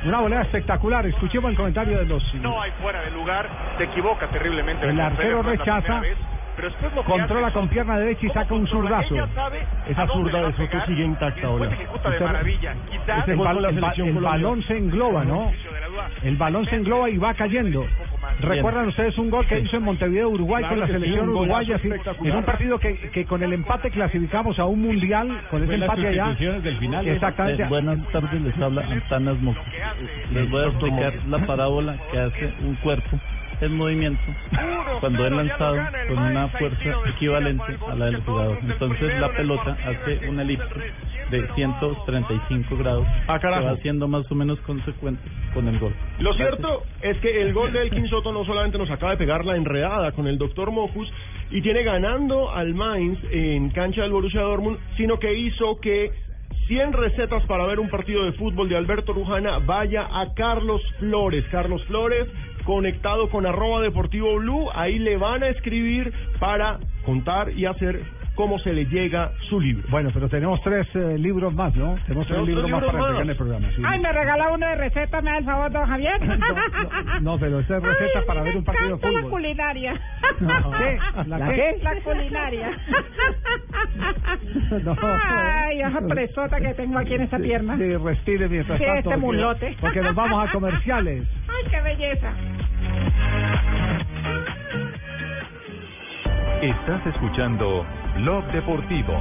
[0.06, 1.06] Una volea espectacular.
[1.06, 2.34] Escuchemos el comentario de los...
[2.36, 4.88] No hay fuera de lugar, se equivoca terriblemente.
[4.90, 6.02] El arquero rechaza,
[6.56, 9.16] pero después lo Controla hace con pierna derecha y saca un zurdazo.
[9.88, 11.70] Esa zurda de Soto sigue intacta ahora.
[13.20, 13.36] Ese-
[13.70, 13.78] el,
[14.08, 15.52] el balón se engloba, ¿no?
[16.24, 17.86] El balón se engloba y va cayendo.
[18.42, 21.80] ¿Recuerdan ustedes un gol que hizo en Montevideo, Uruguay, Claro con la selección un uruguaya?
[21.80, 21.90] sí,
[22.24, 26.08] en un partido que, que con el empate clasificamos a un mundial, con ese empate
[26.08, 26.36] allá.
[26.60, 27.08] del final.
[27.08, 27.64] Exactamente.
[27.64, 29.62] Eh, buenas tardes, les habla Antanas Moco.
[30.32, 33.20] Les voy a explicar la parábola que hace un cuerpo
[33.62, 34.22] en movimiento
[35.00, 35.78] cuando es lanzado
[36.10, 38.58] con una fuerza equivalente a la del jugador.
[38.62, 40.66] Entonces la pelota hace una elipse
[41.34, 43.66] de 135 grados Ah, que carajo.
[43.66, 45.22] va siendo más o menos consecuente
[45.54, 45.94] con el gol.
[46.20, 49.46] Lo cierto es que el gol de Elkin Soto no solamente nos acaba de pegar
[49.46, 51.12] la enredada con el doctor Mocus
[51.52, 56.12] y tiene ganando al Mainz en cancha del Borussia Dortmund, sino que hizo que
[56.68, 61.44] 100 recetas para ver un partido de fútbol de Alberto Rujana vaya a Carlos Flores.
[61.52, 62.28] Carlos Flores
[62.64, 68.02] conectado con arroba deportivo blue, ahí le van a escribir para contar y hacer
[68.36, 69.84] cómo se le llega su libro.
[69.90, 71.96] Bueno, pero tenemos tres eh, libros más, ¿no?
[72.06, 73.68] Tenemos tres libros más para entregar en el programa.
[73.76, 73.82] sí.
[73.86, 76.20] Ay, me regala uno de receta, me da el favor, don Javier.
[77.22, 79.32] No, pero esta es receta Ay, para ver un partido de encanta la fútbol.
[79.32, 79.94] culinaria.
[80.40, 80.98] ¿Qué?
[81.28, 81.78] ¿La ¿La qué?
[81.82, 82.72] La culinaria.
[84.84, 84.96] No.
[85.02, 87.78] Ay, esa presota que tengo aquí en esta pierna.
[87.78, 88.98] Sí, respire mientras Sí, tanto.
[88.98, 89.78] este porque- mulote.
[89.80, 91.24] Porque nos vamos a comerciales.
[91.48, 92.34] Ay, qué belleza.
[96.64, 99.14] Estás escuchando Blog Deportivo.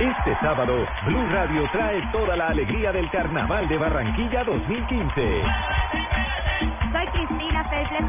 [0.00, 0.72] Este sábado,
[1.04, 5.42] Blue Radio trae toda la alegría del Carnaval de Barranquilla 2015.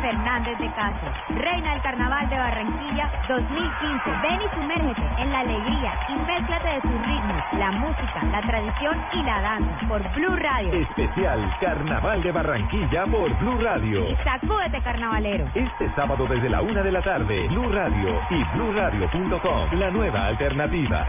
[0.08, 4.10] Fernández de Castro, reina del Carnaval de Barranquilla 2015.
[4.22, 9.04] Ven y sumérgete en la alegría y mézclate de sus ritmos, la música, la tradición
[9.12, 10.72] y la danza por Blue Radio.
[10.72, 14.10] Especial Carnaval de Barranquilla por Blue Radio.
[14.10, 15.46] Y sacúdete carnavalero.
[15.54, 21.06] Este sábado desde la una de la tarde, Blue Radio y BlueRadio.com, la nueva alternativa.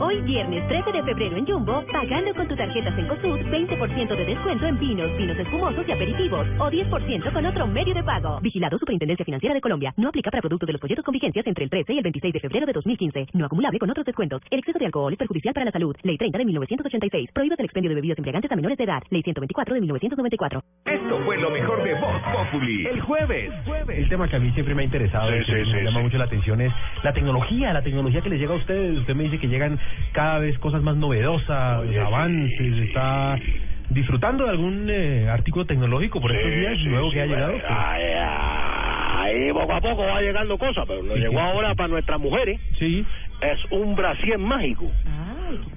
[0.00, 4.66] Hoy viernes 13 de febrero en Jumbo, pagando con tu tarjeta Cencosud, 20% de descuento
[4.66, 8.40] en vinos, vinos espumosos y aperitivos, o 10% con otro medio de pago.
[8.40, 9.94] Vigilado Superintendencia Financiera de Colombia.
[9.96, 12.34] No aplica para productos de los folletos con vigencias entre el 13 y el 26
[12.34, 13.26] de febrero de 2015.
[13.34, 14.42] No acumulable con otros descuentos.
[14.50, 15.94] El exceso de alcohol es perjudicial para la salud.
[16.02, 17.30] Ley 30 de 1986.
[17.32, 19.02] Prohíbe el expendio de bebidas embriagantes a menores de edad.
[19.10, 20.60] Ley 124 de 1994.
[20.86, 22.86] Esto fue lo mejor de Voz Populi.
[22.86, 23.52] El jueves.
[23.88, 25.84] El tema que a mí siempre me ha interesado Sí, y que sí, me sí,
[25.84, 26.72] llama mucho la atención es
[27.04, 28.98] la tecnología, la tecnología que les llega a ustedes.
[28.98, 29.78] Usted me dice que llegan
[30.12, 33.36] cada vez cosas más novedosas, avances, está
[33.90, 37.54] disfrutando de algún eh, artículo tecnológico por estos días nuevo que ha llegado.
[39.18, 41.38] Ahí poco a poco va llegando cosas, pero nos Sí, llegó sí.
[41.38, 42.60] ahora para nuestras mujeres.
[42.78, 43.04] Sí.
[43.40, 44.90] Es un brasier mágico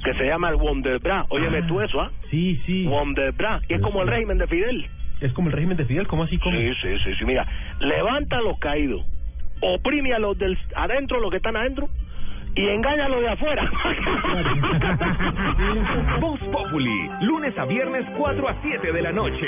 [0.04, 1.26] que se llama el Wonder Bra.
[1.30, 2.12] Óyeme tú eso, ¿ah?
[2.30, 2.86] Sí, sí.
[2.86, 3.62] Wonder Bra.
[3.70, 4.86] Y es como el régimen de Fidel.
[5.22, 6.38] Es como el régimen de Fidel, ¿cómo así?
[6.38, 6.58] ¿Cómo?
[6.58, 7.26] Sí, sí, sí, sí.
[7.26, 7.46] Mira,
[7.80, 9.02] levanta a los caídos,
[9.62, 11.90] oprime a los del adentro, los que están adentro,
[12.58, 13.64] y engaña a los de afuera.
[16.20, 19.48] Voz Populi, lunes a viernes 4 a 7 de la noche.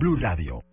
[0.00, 0.64] Blue Radio.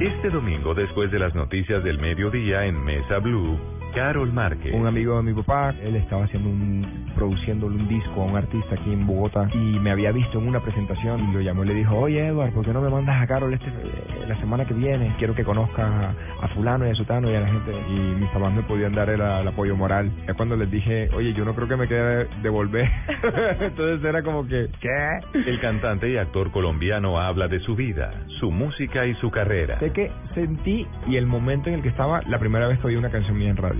[0.00, 3.58] Este domingo, después de las noticias del mediodía en Mesa Blue,
[3.94, 4.74] Carol Márquez.
[4.74, 8.74] Un amigo de mi papá, él estaba haciendo un, produciéndole un disco a un artista
[8.74, 11.74] aquí en Bogotá y me había visto en una presentación y lo llamó y le
[11.74, 14.74] dijo, oye Edward, ¿por qué no me mandas a Carol este, eh, la semana que
[14.74, 15.14] viene?
[15.18, 17.72] Quiero que conozca a, a fulano y a sutano y a la gente.
[17.88, 20.10] Y mis papás me podían dar el, el apoyo moral.
[20.26, 22.88] Es cuando les dije, oye, yo no creo que me quede devolver.
[23.60, 25.20] Entonces era como que, ¿qué?
[25.34, 29.78] El cantante y actor colombiano habla de su vida, su música y su carrera.
[29.80, 32.96] Sé que sentí y el momento en el que estaba la primera vez que oí
[32.96, 33.77] una canción mía en radio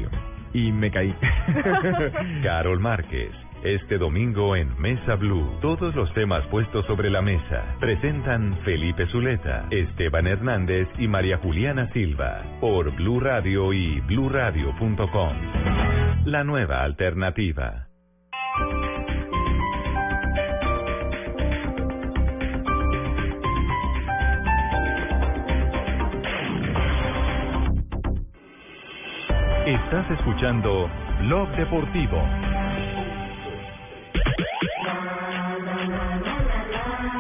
[0.52, 1.14] y me caí.
[2.42, 3.32] Carol Márquez.
[3.62, 9.66] Este domingo en Mesa Blue, todos los temas puestos sobre la mesa presentan Felipe Zuleta,
[9.70, 15.36] Esteban Hernández y María Juliana Silva por Blue Radio y bluradio.com.
[16.24, 17.87] La nueva alternativa.
[30.14, 30.88] Escuchando
[31.20, 32.22] Blog Deportivo.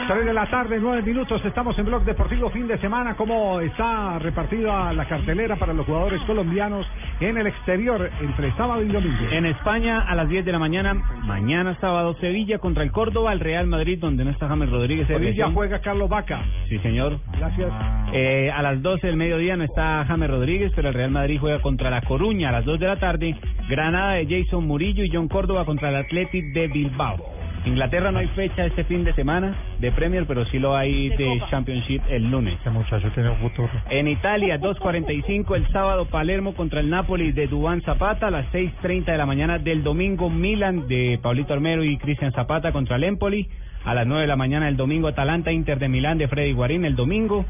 [0.08, 3.14] Tres de la tarde, nueve minutos, estamos en Blog Deportivo fin de semana.
[3.14, 6.86] ¿Cómo está repartida la cartelera para los jugadores colombianos
[7.20, 9.30] en el exterior entre sábado y domingo?
[9.30, 13.40] En España a las 10 de la mañana, mañana sábado, Sevilla contra el Córdoba, el
[13.40, 15.06] Real Madrid, donde no está James Rodríguez.
[15.08, 16.42] Sevilla juega Carlos Vaca.
[16.70, 17.18] Sí, señor.
[17.36, 17.70] Gracias.
[18.14, 21.60] Eh, a las 12 del mediodía no está James Rodríguez, pero el Real Madrid juega
[21.60, 23.36] contra La Coruña a las 2 de la tarde.
[23.68, 27.37] Granada de Jason Murillo y John Córdoba contra el Athletic de Bilbao.
[27.68, 31.40] Inglaterra no hay fecha este fin de semana de Premier, pero sí lo hay de
[31.50, 32.54] Championship el lunes.
[32.54, 33.70] Este muchacho tiene un futuro.
[33.90, 38.28] En Italia, 2.45 el sábado, Palermo contra el Napoli de Dubán Zapata.
[38.28, 42.72] A las 6.30 de la mañana del domingo, Milan de Paulito Armero y Cristian Zapata
[42.72, 43.48] contra el Empoli.
[43.84, 46.84] A las 9 de la mañana del domingo, Atalanta Inter de Milán de Freddy Guarín
[46.84, 47.44] el domingo.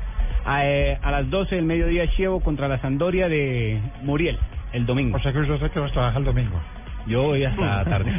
[0.45, 4.39] A, eh, a las 12 del mediodía, Chievo contra la Sandoria de Muriel
[4.73, 5.17] el domingo.
[5.17, 6.61] O sea que yo sé que vas a trabajar el domingo.
[7.09, 8.13] Yo voy hasta tarde.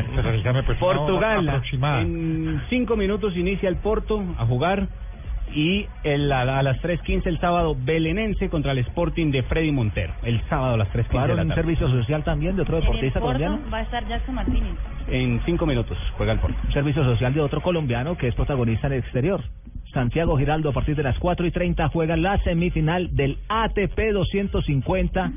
[0.66, 1.62] Pues, Portugal,
[2.02, 4.88] en cinco minutos inicia el Porto a jugar
[5.54, 10.14] y el, a, a las 3.15 el sábado Belenense contra el Sporting de Freddy Montero.
[10.24, 13.20] El sábado a las 3.15 de Claro, la un servicio social también de otro deportista
[13.20, 13.60] colombiano.
[13.74, 14.74] va a estar Jackson Martínez.
[15.08, 16.58] En cinco minutos juega el Porto.
[16.66, 19.42] Un servicio social de otro colombiano que es protagonista en el exterior.
[19.94, 25.32] Santiago Giraldo a partir de las 4 y 30 juega la semifinal del ATP 250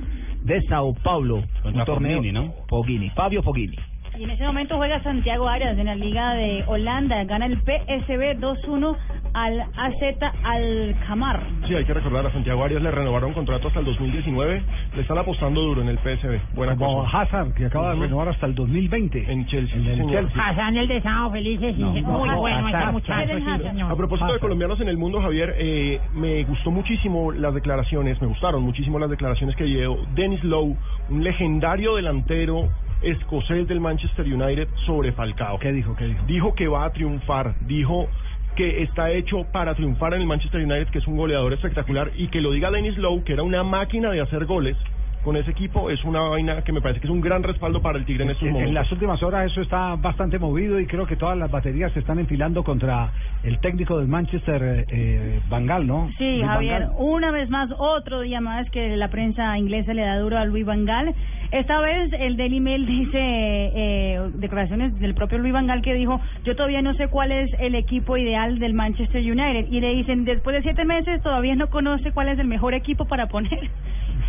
[0.44, 1.42] de Sao Paulo.
[1.64, 2.54] Un torneo Fognini, ¿no?
[2.68, 3.76] Fognini, Fabio Fognini.
[4.22, 7.24] Y en ese momento juega Santiago Arias en la Liga de Holanda.
[7.24, 8.96] Gana el PSV 2-1
[9.34, 11.42] al AZ Alcamar.
[11.66, 14.62] Sí, hay que recordar, a Santiago Arias le renovaron contrato hasta el 2019.
[14.94, 16.54] Le están apostando duro en el PSV.
[16.54, 17.20] Buena Como cosa.
[17.22, 19.32] Hazard, que acaba de renovar hasta el 2020.
[19.32, 19.76] En Chelsea.
[19.76, 20.08] En el.
[20.08, 20.40] Chelsea.
[20.40, 23.32] Hassan el de Felices, sí, No, muy no, bueno ese Hazard, muchacho.
[23.32, 23.74] Hazard.
[23.74, 23.80] sí.
[23.80, 28.28] A propósito de colombianos en el mundo, Javier, eh, me gustó muchísimo las declaraciones, me
[28.28, 30.76] gustaron muchísimo las declaraciones que dio Dennis Lowe,
[31.10, 32.68] un legendario delantero
[33.02, 35.58] escocés del Manchester United sobre Falcao.
[35.58, 35.94] ¿Qué dijo?
[35.96, 36.24] ¿Qué dijo?
[36.26, 38.08] Dijo que va a triunfar, dijo
[38.56, 42.28] que está hecho para triunfar en el Manchester United, que es un goleador espectacular, y
[42.28, 44.76] que lo diga Dennis Lowe, que era una máquina de hacer goles
[45.22, 47.98] con ese equipo, es una vaina que me parece que es un gran respaldo para
[47.98, 48.74] el Tigre en estos En, en momentos.
[48.74, 52.18] las últimas horas eso está bastante movido y creo que todas las baterías se están
[52.18, 53.10] enfilando contra
[53.42, 56.10] el técnico del Manchester, eh, Bangal, ¿no?
[56.18, 60.18] Sí, Luis Javier, una vez más, otro día más que la prensa inglesa le da
[60.18, 61.14] duro a Luis Van Gaal.
[61.50, 66.20] Esta vez el Daily Mail dice eh, declaraciones del propio Luis Van Gaal que dijo,
[66.44, 69.68] yo todavía no sé cuál es el equipo ideal del Manchester United.
[69.70, 73.04] Y le dicen, después de siete meses todavía no conoce cuál es el mejor equipo
[73.04, 73.70] para poner.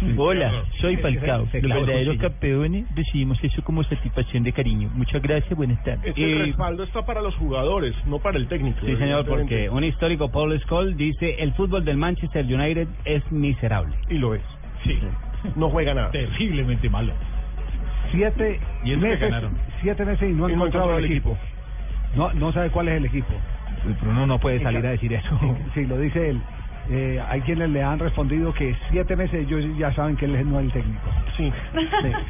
[0.18, 1.48] Hola, soy Falcao.
[1.52, 4.90] Los verdaderos campeones recibimos eso como satisfacción de cariño.
[4.94, 6.06] Muchas gracias, buenas tardes.
[6.08, 8.80] Este respaldo está para los jugadores, no para el técnico.
[8.86, 13.96] Sí, señor, porque un histórico Paul Scholes dice el fútbol del Manchester United es miserable.
[14.10, 14.42] Y lo es.
[14.84, 15.00] Sí.
[15.56, 16.12] No juega nada.
[16.12, 17.14] Terriblemente malo.
[18.12, 19.58] Siete Y meses, ganaron.
[19.82, 21.38] siete meses y no ha Y no ha encontrado el encontrado el equipo.
[22.16, 23.34] No, no sabe cuál es el equipo.
[24.00, 25.40] Pero uno no puede salir a decir eso.
[25.74, 26.42] Sí, lo dice él.
[26.90, 30.60] Eh, hay quienes le han respondido que siete meses ellos ya saben que él no
[30.60, 31.10] es el técnico.
[31.38, 31.52] Sí.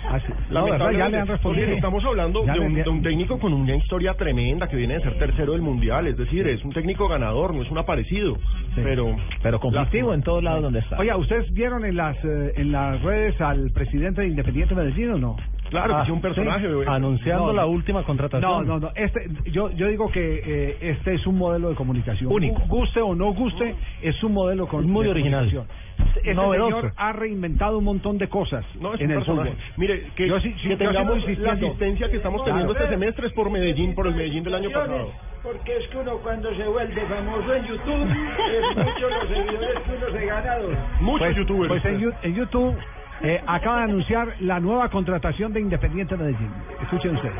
[0.10, 0.28] así.
[0.50, 0.92] No, ¿verdad?
[0.92, 1.68] Ya le han respondido.
[1.70, 5.18] Estamos hablando de un, de un técnico con una historia tremenda que viene de ser
[5.18, 8.38] tercero del mundial, es decir, es un técnico ganador, no es un aparecido,
[8.76, 10.98] pero Pero conflictivo en todos lados donde está.
[11.00, 15.18] Oiga, ¿ustedes vieron en las eh, en las redes al presidente de Independiente Medellín o
[15.18, 15.38] no?
[15.74, 16.68] Claro, que sí, un personaje.
[16.88, 18.50] Anunciando No, la última contratación.
[18.50, 18.92] No, no, no.
[18.96, 22.32] Este, yo, yo digo que eh, este es un modelo de comunicación.
[22.32, 22.60] Único.
[22.62, 25.46] Gu- Guste o no guste, es un modelo con, Muy de original.
[25.52, 25.84] comunicación.
[26.16, 26.78] Este Novedoso.
[26.80, 29.52] señor ha reinventado un montón de cosas No, es en el personaje.
[29.52, 29.64] fútbol.
[29.78, 31.24] Mire, que, Yo sí- sí, que tengamos la
[31.58, 32.86] asistencia que estamos teniendo Claro.
[32.86, 35.12] este semestre es por Medellín, por el Medellín del año pasado.
[35.44, 39.92] Porque es que uno cuando se vuelve famoso en YouTube, es mucho los seguidores que
[39.98, 40.58] uno se gana.
[40.58, 40.76] don.
[41.02, 41.68] Muchos Pues- youtubers.
[41.70, 41.86] Pues
[42.24, 42.76] en YouTube
[43.24, 46.52] eh, acaba de anunciar la nueva contratación de Independiente Medellín.
[46.82, 47.34] Escuchen ustedes.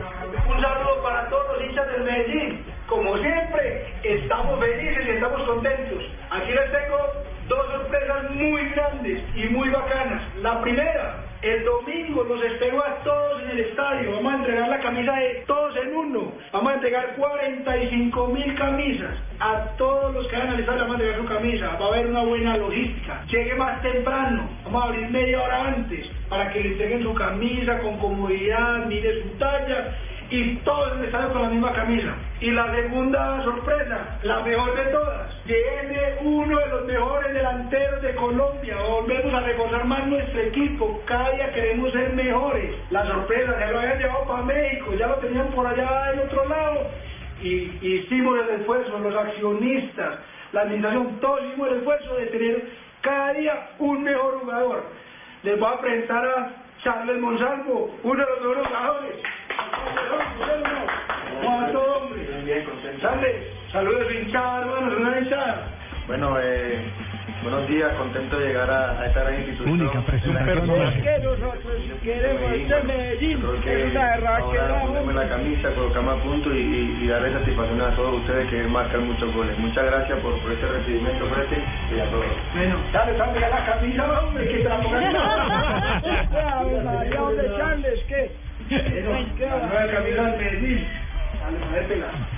[0.48, 2.64] Un saludo para todos los hinchas del Medellín.
[2.88, 6.04] Como siempre, estamos felices y estamos contentos.
[6.32, 6.98] Aquí les tengo
[7.50, 10.22] dos sorpresas muy grandes y muy bacanas.
[10.42, 14.14] La primera, el domingo los espero a todos en el estadio.
[14.14, 16.32] Vamos a entregar la camisa de todos en uno.
[16.54, 19.18] Vamos a entregar 45 mil camisas.
[19.40, 21.68] A todos los que vayan al estadio vamos a entregar su camisa.
[21.82, 23.26] Va a haber una buena logística.
[23.30, 24.50] Llegue más temprano.
[24.64, 29.22] Vamos a abrir media hora antes para que le entreguen su camisa con comodidad, mire
[29.24, 29.94] su talla
[30.34, 32.16] y todos estadio con la misma camisa.
[32.42, 38.16] Y la segunda sorpresa, la mejor de todas, viene uno de los mejores delanteros de
[38.16, 38.76] Colombia.
[38.82, 41.00] Volvemos a reforzar más nuestro equipo.
[41.06, 42.76] Cada día queremos ser mejores.
[42.90, 46.50] La sorpresa, ya lo habían llevado para México, ya lo tenían por allá en otro
[46.50, 46.90] lado.
[47.44, 50.16] Y hicimos el esfuerzo, los accionistas,
[50.52, 52.64] la administración, todos hicimos el esfuerzo de tener
[53.02, 54.84] cada día un mejor jugador.
[55.44, 56.50] Les voy a presentar a
[56.84, 59.16] Charles Monsalvo, uno de los mejores jugadores.
[61.42, 62.22] Como a todo hombre.
[63.04, 63.36] Charles,
[63.70, 65.68] saludos hinchada, hermanos, una hinchada.
[66.08, 66.80] Bueno, eh,
[67.42, 69.82] buenos días, contento de llegar a, a esta gran institución.
[69.82, 70.82] Única presentación.
[70.88, 71.60] Es que nosotros
[72.02, 76.60] queremos este Medellín, Creo que es una ahora ponerme la camisa, colocarme a punto y,
[76.60, 79.60] y, y darle satisfacción a todos ustedes que marcan muchos goles.
[79.60, 81.62] Muchas gracias por, por este recibimiento, Prete,
[81.94, 82.26] y a todos.
[82.56, 85.16] Bueno, dale, dale la camisa, hombre, que te la pongan.
[85.18, 88.32] Ave María, hombre, Charles, ¿qué?
[88.70, 91.03] La nueva camisa del Medellín.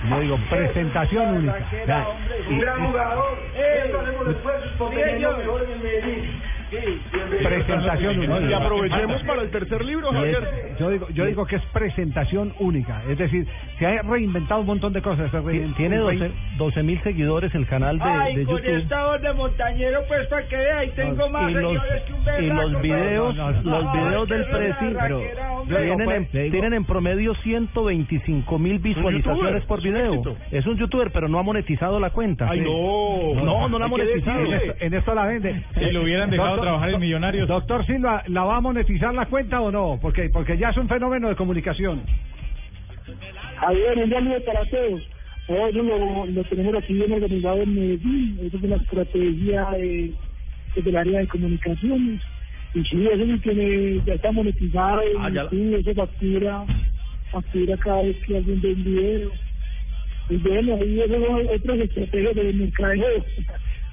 [0.08, 2.08] Yo digo, presentación única.
[2.48, 3.38] Un gran jugador.
[3.54, 6.42] Esto hacemos esfuerzos por tener lo mejor en el Medellín.
[7.42, 8.40] Presentación única.
[8.40, 10.76] Y aprovechemos para el tercer libro, Y es- Javier.
[10.78, 13.46] yo digo, yo digo que es presentación única, es decir,
[13.78, 15.30] se ha reinventado un montón de cosas.
[15.76, 18.76] Tiene rein- 12 mil seguidores el canal de, Ay, de con YouTube.
[18.76, 22.12] esta voz de montañero, pues para que vea, y tengo más y los, seguidores que
[22.12, 23.64] un y berraco, los videos, pues.
[23.64, 24.96] los Ay, videos del Presi
[25.68, 30.22] tienen, en, tienen en promedio 125 mil visualizaciones por video.
[30.50, 32.48] Es un youtuber, pero no ha monetizado la cuenta.
[32.50, 32.64] Ay, Sí.
[32.64, 33.44] no.
[33.44, 34.40] No, no la ha monetizado.
[34.44, 35.62] en, esto, en esto la vende.
[35.74, 37.48] Si lo hubieran dejado Doctor- trabajar en Millonarios.
[37.48, 39.98] Doctor Silva, ¿la va a monetizar la cuenta o no?
[40.00, 42.02] Porque porque ya es un fenómeno de comunicación.
[43.56, 45.02] Javier, un saludo para todos.
[45.48, 48.38] Eso lo, lo tenemos aquí bien organizado en Medellín.
[48.42, 50.12] Eso es una estrategia de,
[50.76, 52.20] del área de comunicaciones.
[52.74, 55.00] Y sí, eso sí tiene, ya está monetizado.
[55.20, 55.48] Ah, ya.
[55.48, 56.64] Sí, eso factura,
[57.30, 59.30] factura cada vez que alguien ve un video.
[60.28, 63.24] Y bueno, ahí esos son otros estrategias de mercadeo.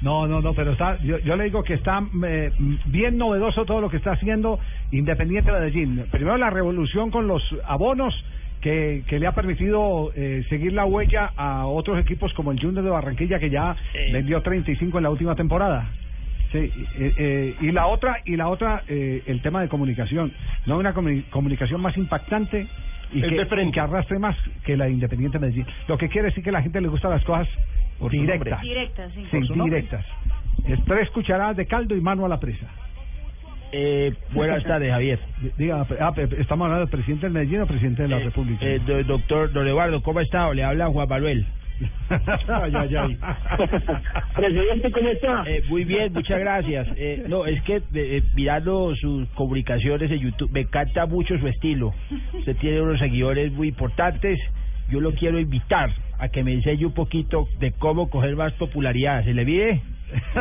[0.04, 2.52] No, no, no, pero está, yo, yo le digo que está eh,
[2.86, 4.60] bien novedoso todo lo que está haciendo
[4.92, 6.06] Independiente Medellín.
[6.12, 8.14] Primero la revolución con los abonos
[8.62, 12.84] que, que le ha permitido eh, seguir la huella a otros equipos como el Junior
[12.84, 13.76] de Barranquilla que ya
[14.12, 15.90] vendió 35 en la última temporada.
[16.52, 20.32] Sí, eh, eh, y la otra y la otra eh, el tema de comunicación,
[20.68, 22.68] no una comuni- comunicación más impactante
[23.14, 23.72] y Es que, de frente.
[23.74, 24.36] que arrastre más
[24.66, 25.66] que la de Independiente Medellín.
[25.88, 27.48] Lo que quiere decir que a la gente le gustan las cosas
[28.10, 28.62] directas.
[28.62, 29.26] Directas, sí.
[29.32, 30.06] Sí, directas.
[30.68, 32.68] Es tres cucharadas de caldo y mano a la presa.
[33.72, 35.20] Eh, buenas tardes, Javier.
[35.58, 38.64] Diga, ah, pe- estamos hablando del presidente del Medellín o presidente de la República.
[38.66, 40.54] Eh, do- doctor Don Eduardo, ¿cómo está?
[40.54, 41.48] Le habla Juan Manuel.
[42.48, 43.18] Ay, ay, ay.
[44.36, 45.44] Presidente, ¿cómo está?
[45.48, 46.88] Eh, muy bien, muchas gracias.
[46.96, 51.94] Eh, no, es que eh, mirando sus comunicaciones en YouTube, me encanta mucho su estilo.
[52.34, 54.40] Usted tiene unos seguidores muy importantes.
[54.90, 59.24] Yo lo quiero invitar a que me enseñe un poquito de cómo coger más popularidad.
[59.24, 59.82] ¿Se le mide?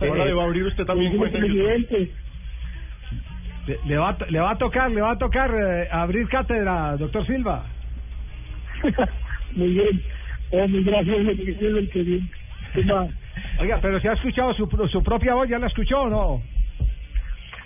[0.00, 1.38] Ahora le va a abrir usted también cuenta.
[1.38, 2.08] Le,
[3.84, 7.64] le va, le va a tocar, le va a tocar eh, abrir cátedra, doctor Silva.
[9.56, 10.02] Muy bien.
[10.50, 12.30] Oh, muy gracias, el que bien.
[13.58, 16.42] Oiga, pero si ha escuchado su, pro- su propia voz, ¿ya la escuchó o no?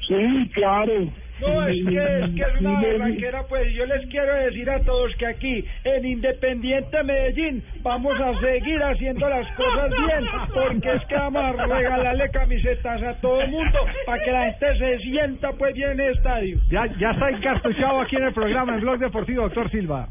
[0.06, 0.92] Sí, claro.
[1.40, 5.14] No, es que, es que es una barranquera, pues yo les quiero decir a todos
[5.16, 11.14] que aquí en Independiente Medellín vamos a seguir haciendo las cosas bien, porque es que
[11.14, 15.74] vamos a regalarle camisetas a todo el mundo para que la gente se sienta pues
[15.74, 16.58] bien en el estadio.
[16.70, 20.08] Ya, ya está encartuchado aquí en el programa, en Blog Deportivo, doctor Silva.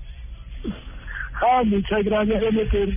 [1.42, 2.90] Ah, muchas gracias, por,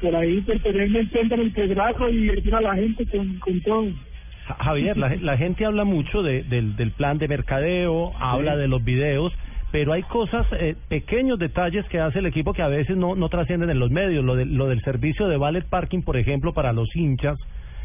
[0.00, 3.38] por ahí, por tenerme en cuenta en el programa y decir a la gente con,
[3.38, 3.86] con todo.
[4.46, 8.68] Ja- Javier, la, la gente habla mucho de, del, del plan de mercadeo, habla de
[8.68, 9.32] los videos,
[9.72, 13.28] pero hay cosas, eh, pequeños detalles que hace el equipo que a veces no, no
[13.28, 14.24] trascienden en los medios.
[14.24, 17.36] Lo, de- lo del servicio de valet parking, por ejemplo, para los hinchas,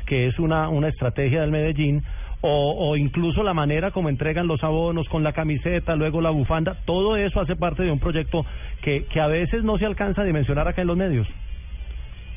[0.06, 2.04] que es una, una estrategia del Medellín,
[2.42, 6.78] o, o incluso la manera como entregan los abonos con la camiseta, luego la bufanda,
[6.86, 8.46] todo eso hace parte de un proyecto
[8.82, 11.28] que, que a veces no se alcanza a dimensionar acá en los medios.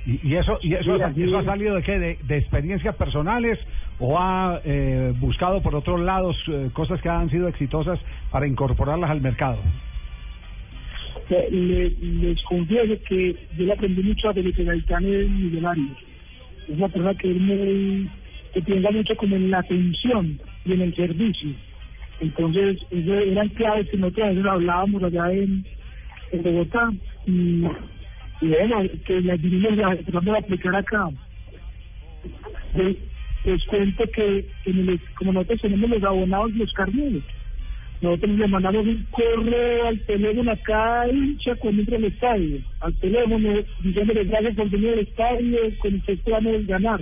[0.07, 1.99] ¿Y, y eso, y eso, así eso ha salido de qué?
[1.99, 3.59] ¿De, de experiencias personales
[3.99, 7.99] o ha eh, buscado por otros lados eh, cosas que han sido exitosas
[8.31, 9.57] para incorporarlas al mercado?
[11.31, 11.91] Eh, le-
[12.21, 15.97] les confieso que yo le aprendí mucho a Felipe Gaitán en Millonarios.
[16.69, 18.11] Es una persona que es muy,
[18.55, 21.51] que piensa mucho como en la atención y en el servicio.
[22.21, 25.67] Entonces, eso eran claves que nosotros a veces hablábamos allá en,
[26.43, 26.93] Bogotá
[27.27, 27.65] y,
[28.41, 31.11] y bueno, que las vinimos a- tratando de aplicar acá.
[32.75, 32.99] Les,
[33.67, 37.25] cuento que en el, como nosotros tenemos los abonados y los carneros,
[38.03, 42.95] nosotros le mandamos un correo al teléfono a cada hincha cuando entra al estadio, al
[42.99, 47.01] teléfono, diciéndole gracias por venir al estadio, con usted podamos ganar.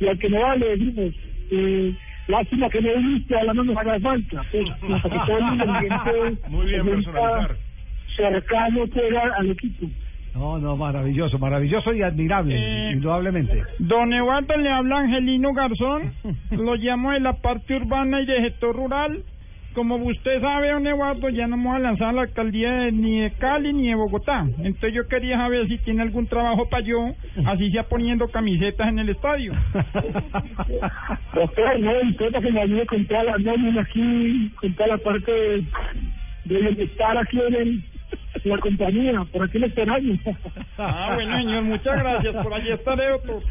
[0.00, 1.14] Y al que no va le decimos,
[1.50, 1.94] eh,
[2.28, 4.42] lástima que no viniste, ahora no nos haga falta.
[4.52, 7.56] Pues, para que todo el ambiente Muy bien, personalizar.
[8.16, 8.84] cercano
[9.38, 9.86] al- equipo.
[10.34, 13.62] No, no, maravilloso, maravilloso y admirable, Eh, indudablemente.
[13.78, 16.12] Don Eduardo le habla Angelino Garzón,
[16.50, 19.22] lo llamo de la parte urbana y de sector rural.
[19.76, 23.20] Como usted sabe, don Eduardo, ya no vamos a lanzar a la alcaldía de- ni
[23.20, 24.46] de Cali ni de Bogotá.
[24.64, 27.12] Entonces yo quería saber si tiene algún trabajo para yo,
[27.44, 29.52] así sea poniendo camisetas en el estadio.
[31.34, 35.30] Doctor, no, intenta que me ayude con toda la nómina aquí, con toda la parte
[35.30, 35.64] de,
[36.46, 37.84] de bienestar aquí en, el,
[38.44, 40.18] la compañía, por aquí le esperamos.
[40.78, 42.34] Ah, bueno, señor, muchas gracias.
[42.42, 43.42] Por allí estaré, doctor.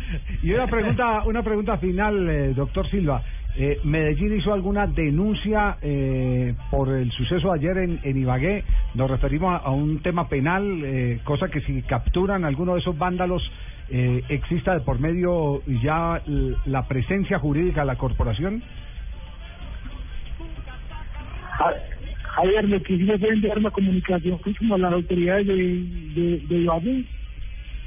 [0.43, 3.23] Y una pregunta, una pregunta final, eh, doctor Silva.
[3.57, 8.65] Eh, ¿Medellín hizo alguna denuncia eh, por el suceso ayer en, en Ibagué?
[8.95, 13.49] Nos referimos a, un tema penal, eh, cosa que si capturan alguno de esos vándalos,
[13.89, 16.21] eh, exista de por medio ya
[16.65, 18.61] la presencia jurídica de la corporación.
[21.57, 21.73] Ja-
[22.35, 22.95] Javier, lo que
[23.29, 24.37] enviar una comunicación
[24.73, 27.05] a las autoridades de, de, de Ibagué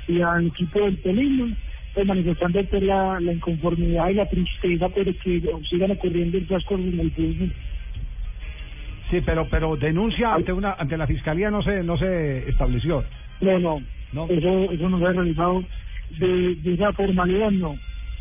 [0.07, 1.55] y al equipo del Tolima,
[1.99, 6.87] pues manifestando pues, la, la inconformidad y la tristeza por que sigan ocurriendo esas cosas
[6.87, 7.53] en el.
[9.11, 13.03] Sí, pero pero denuncia ante una ante la fiscalía no se no se estableció.
[13.41, 13.81] No,
[14.13, 15.65] no, Eso, eso no se ha realizado
[16.21, 17.77] de, de esa formalidad, no.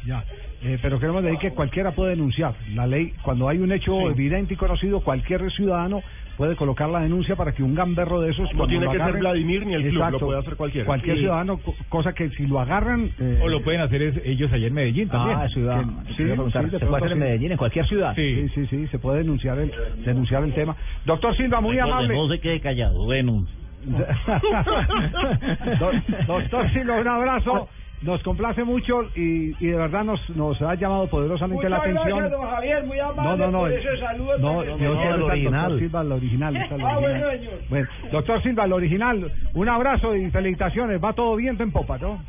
[0.08, 0.24] Ya,
[0.64, 2.56] eh, pero queremos decir que cualquiera puede denunciar.
[2.74, 6.02] La ley, cuando hay un hecho evidente y conocido, cualquier ciudadano
[6.38, 8.54] puede colocar la denuncia para que un gamberro de esos...
[8.54, 10.86] No tiene lo que ser agarren- Vladimir ni el club, Exacto, lo puede hacer cualquiera.
[10.86, 11.22] Cualquier Sí.
[11.24, 13.10] ciudadano, co- cosa que si lo agarran...
[13.20, 15.38] eh, O lo pueden hacer es- ellos allá en Medellín también.
[15.40, 15.82] Ah, ciudad.
[15.82, 17.20] Que- Sí, sí, ¿se puede hacer en.
[17.20, 18.14] Medellín, en cualquier ciudad?
[18.16, 19.72] Sí, sí, sí, se puede denunciar el
[20.06, 20.76] denunciar el tema.
[21.06, 22.16] Doctor Silva, muy amable.
[22.16, 23.04] No se quede callado.
[23.06, 23.46] Bueno,
[25.80, 25.92] Do-
[26.28, 27.70] Doctor Silva, un abrazo.
[28.02, 32.20] Nos complace mucho y, y de verdad nos, nos ha llamado poderosamente la Muchas atención.
[32.20, 33.60] gracias, don Javier, muy amable No, no, no.
[33.62, 34.38] por ese saludo.
[34.38, 34.78] No, tan yo especial.
[34.78, 36.56] quiero estar doctor Silva, el original.
[36.58, 37.02] está el Ah, original.
[37.02, 37.60] bueno, señor.
[37.70, 41.04] Bueno, doctor Silva, el original, un abrazo y felicitaciones.
[41.04, 42.20] Va todo viento en popa, ¿no?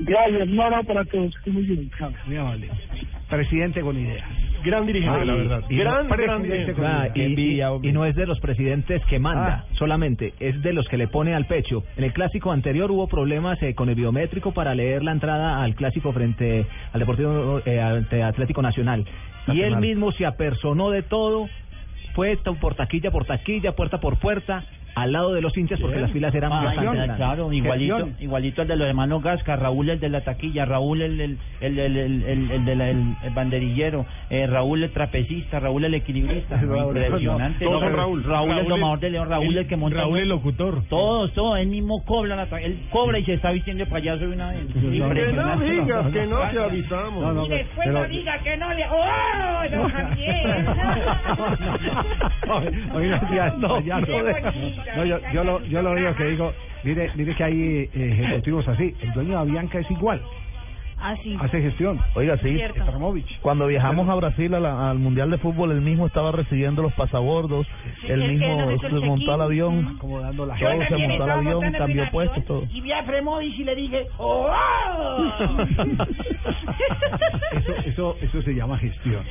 [0.00, 1.34] Gracias, no, no, para todos.
[1.46, 1.90] Muy bien.
[2.26, 2.68] Muy amable.
[3.28, 4.26] Presidente con ideas.
[4.64, 5.62] Gran dirigente, Ah, la verdad.
[5.68, 6.08] y no- gran, gran
[6.42, 6.72] presidente dirigente.
[6.74, 7.20] con Ah, y,
[7.84, 9.74] y- y no es de los presidentes que manda, Ah.
[9.78, 11.84] solamente es de los que le pone al pecho.
[11.96, 15.74] En el clásico anterior hubo problemas eh, con el biométrico para leer la entrada al
[15.74, 19.04] clásico frente al Deportivo eh, ante Atlético Nacional.
[19.48, 21.48] Y él mismo se apersonó de todo,
[22.14, 24.64] fue por taquilla por taquilla, puerta por puerta,
[25.02, 28.68] al lado de los hinchas porque las filas eran Ah, bastante claro, igualito, igualito el
[28.68, 32.22] de los hermanos Gasca, Raúl el de la taquilla, Raúl el el el el el,
[32.22, 36.96] el, el de la- el- el banderillero, eh, Raúl el trapecista, Raúl el equilibrista, Raúl,
[36.96, 37.64] impresionante.
[37.64, 37.88] no, todos ¿no?
[37.88, 38.24] son Raúl.
[38.24, 40.82] Raúl el domador de León, Raúl el, el- que monta Raúl el locutor.
[40.88, 44.28] Todos, todos, él mismo cobra la él cobra y se está vistiendo de payaso de
[44.28, 44.66] una vez.
[44.68, 44.80] Que
[45.32, 47.22] no digas, que no te avisamos.
[47.22, 48.84] No, no, Y después pero- no diga que no le...
[48.88, 50.66] ¡Oh, don Javier!
[52.94, 54.06] Oiga, ya, no, ya, no,
[54.96, 56.52] no, yo, yo lo, yo lo digo que digo,
[56.84, 58.94] mire, mire que hay eh, ejecutivos así.
[59.02, 60.20] El dueño de Avianca es igual,
[61.00, 61.36] Ah, sí.
[61.40, 62.00] hace gestión.
[62.16, 62.58] Oiga, sí.
[63.40, 66.92] Cuando viajamos a Brasil a la- al Mundial de Fútbol, él mismo estaba recibiendo los
[66.94, 67.68] pasabordos,
[68.08, 69.40] él él- mismo él hizo el se montó al check-in.
[69.42, 72.44] avión, Acomodando la todo Yo se también montó al estaba avión, montando en cambió avión
[72.46, 72.64] todo.
[72.72, 74.48] Y vi a Fremovis y le dije, ¡Oh!
[77.52, 79.22] Eso, eso, eso se llama gestión.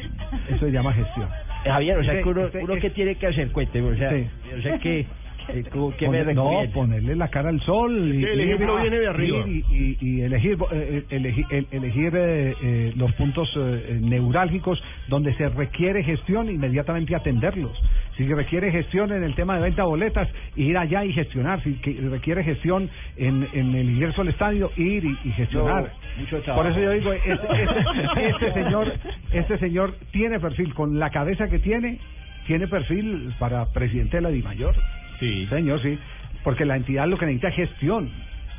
[0.50, 1.28] Eso se llama gestión.
[1.66, 3.90] Eh, Javier, o sea, Ese- que uno, ese- uno ese- que tiene que hacer, cuénteme,
[3.90, 4.28] o sea, Sí.
[4.58, 5.06] o sea que,
[5.54, 5.64] eh,
[5.98, 9.00] que me no, ponerle la cara al sol y, que el y- ejemplo y- viene
[9.00, 9.38] de arriba.
[9.48, 14.82] y, y- y elegir eh, elegir, el- elegir eh, eh, los puntos eh, eh, neurálgicos
[15.08, 17.78] donde se requiere gestión inmediatamente atenderlos.
[18.18, 21.62] Si requiere gestión en el tema de venta de boletas ir allá y gestionar.
[21.64, 21.74] Si
[22.10, 25.84] requiere gestión en, en el ingreso al estadio ir y, y gestionar.
[25.84, 26.64] No, mucho trabajo.
[26.64, 28.94] por eso yo digo este, este- este señor
[29.32, 30.74] este señor tiene perfil.
[30.74, 32.00] Con la cabeza que tiene
[32.48, 34.74] tiene perfil para presidente de la DIMAYOR
[35.20, 35.48] Sí.
[35.48, 35.98] Señor, sí.
[36.44, 38.12] Porque la entidad lo que necesita es gestión.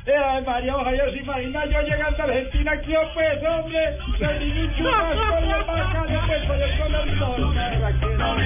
[0.05, 4.61] Eh, María, ojalá se imagina yo llegando a Argentina aquí, oh, pues, hombre, que ni
[4.61, 8.39] un churrasco y el bacano, pues, con el color sol, perra, que no.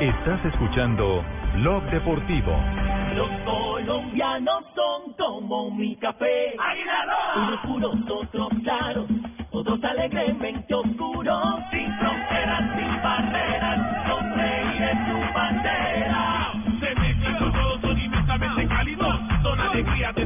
[0.00, 1.24] Estás escuchando
[1.54, 2.54] Blog Deportivo.
[3.14, 6.54] Los colombianos son como mi café.
[7.36, 9.06] Unos puros, otros claros,
[9.56, 11.60] otros alegremente oscuros.
[11.70, 16.52] Sin fronteras, sin barreras, son reyes su bandera.
[16.80, 20.25] Se mezclan todos, son inmensamente cálidos, son alegrías de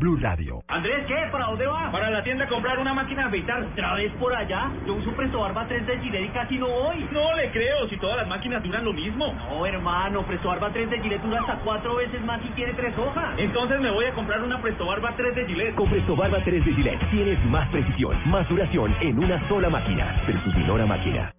[0.01, 0.63] Blue Radio.
[0.67, 1.29] Andrés, ¿qué?
[1.31, 1.91] ¿Para dónde va?
[1.91, 3.61] Para la tienda a comprar una máquina de afeitar.
[3.61, 4.71] ¿Otra vez por allá?
[4.87, 7.07] Yo uso Presto Barba 3 de Gillette y casi no voy.
[7.11, 9.31] No le creo, si todas las máquinas duran lo mismo.
[9.31, 12.97] No, hermano, Presto Barba 3 de Gillette dura hasta cuatro veces más y tiene tres
[12.97, 13.35] hojas.
[13.37, 15.75] Entonces me voy a comprar una Presto Barba 3 de Gillette.
[15.75, 20.19] Con Presto Barba 3 de Gillette tienes más precisión, más duración en una sola máquina.
[20.25, 21.31] Versus Máquina.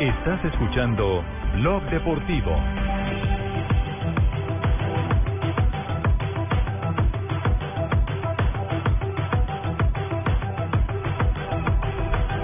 [0.00, 1.24] Estás escuchando
[1.54, 2.60] Blog Deportivo.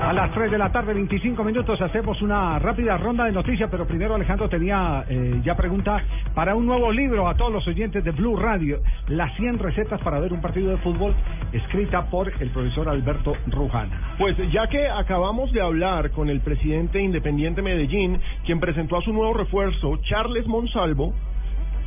[0.07, 3.89] A las 3 de la tarde, 25 minutos, hacemos una rápida ronda de noticias, pero
[3.89, 6.01] primero Alejandro tenía eh, ya pregunta
[6.33, 8.79] para un nuevo libro a todos los oyentes de Blue Radio,
[9.09, 11.13] Las 100 recetas para ver un partido de fútbol,
[11.53, 14.15] escrita por el profesor Alberto Rujana.
[14.17, 19.13] Pues ya que acabamos de hablar con el presidente Independiente Medellín, quien presentó a su
[19.13, 21.15] nuevo refuerzo, Charles Monsalvo,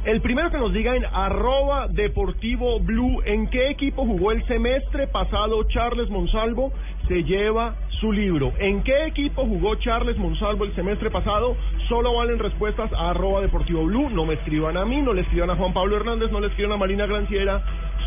[0.05, 5.07] el primero que nos diga en arroba deportivo blue en qué equipo jugó el semestre
[5.07, 6.71] pasado Charles Monsalvo
[7.09, 8.53] se lleva su libro.
[8.59, 11.57] ¿En qué equipo jugó Charles Monsalvo el semestre pasado?
[11.89, 14.09] Solo valen respuestas a arroba deportivo blue.
[14.09, 16.73] No me escriban a mí, no le escriban a Juan Pablo Hernández, no le escriban
[16.73, 17.61] a Marina Granciera.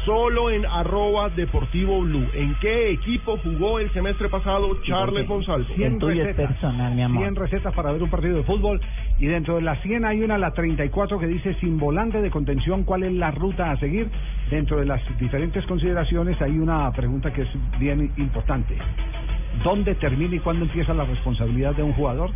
[0.06, 2.26] Solo en arroba deportivo blue.
[2.32, 5.74] ¿En qué equipo jugó el semestre pasado Charles Monsalvo?
[5.74, 8.80] 100 recetas, 100 recetas para ver un partido de fútbol
[9.20, 12.82] y dentro de las 100 hay una, la 34, que dice sin volante de contención,
[12.82, 14.10] ¿cuál es la ruta a seguir?
[14.50, 17.48] Dentro de las diferentes consideraciones hay una pregunta que es
[17.78, 18.76] bien importante.
[19.64, 22.30] ¿Dónde termina y cuándo empieza la responsabilidad de un jugador?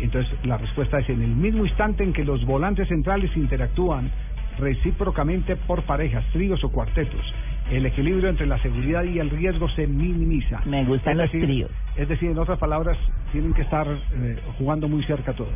[0.00, 4.10] Entonces la respuesta es en el mismo instante en que los volantes centrales interactúan
[4.58, 7.20] recíprocamente por parejas, tríos o cuartetos.
[7.70, 10.60] El equilibrio entre la seguridad y el riesgo se minimiza.
[10.66, 11.70] Me gustan Es los decir, tríos.
[11.96, 12.98] Es decir, en otras palabras,
[13.30, 15.54] tienen que estar eh, jugando muy cerca todos.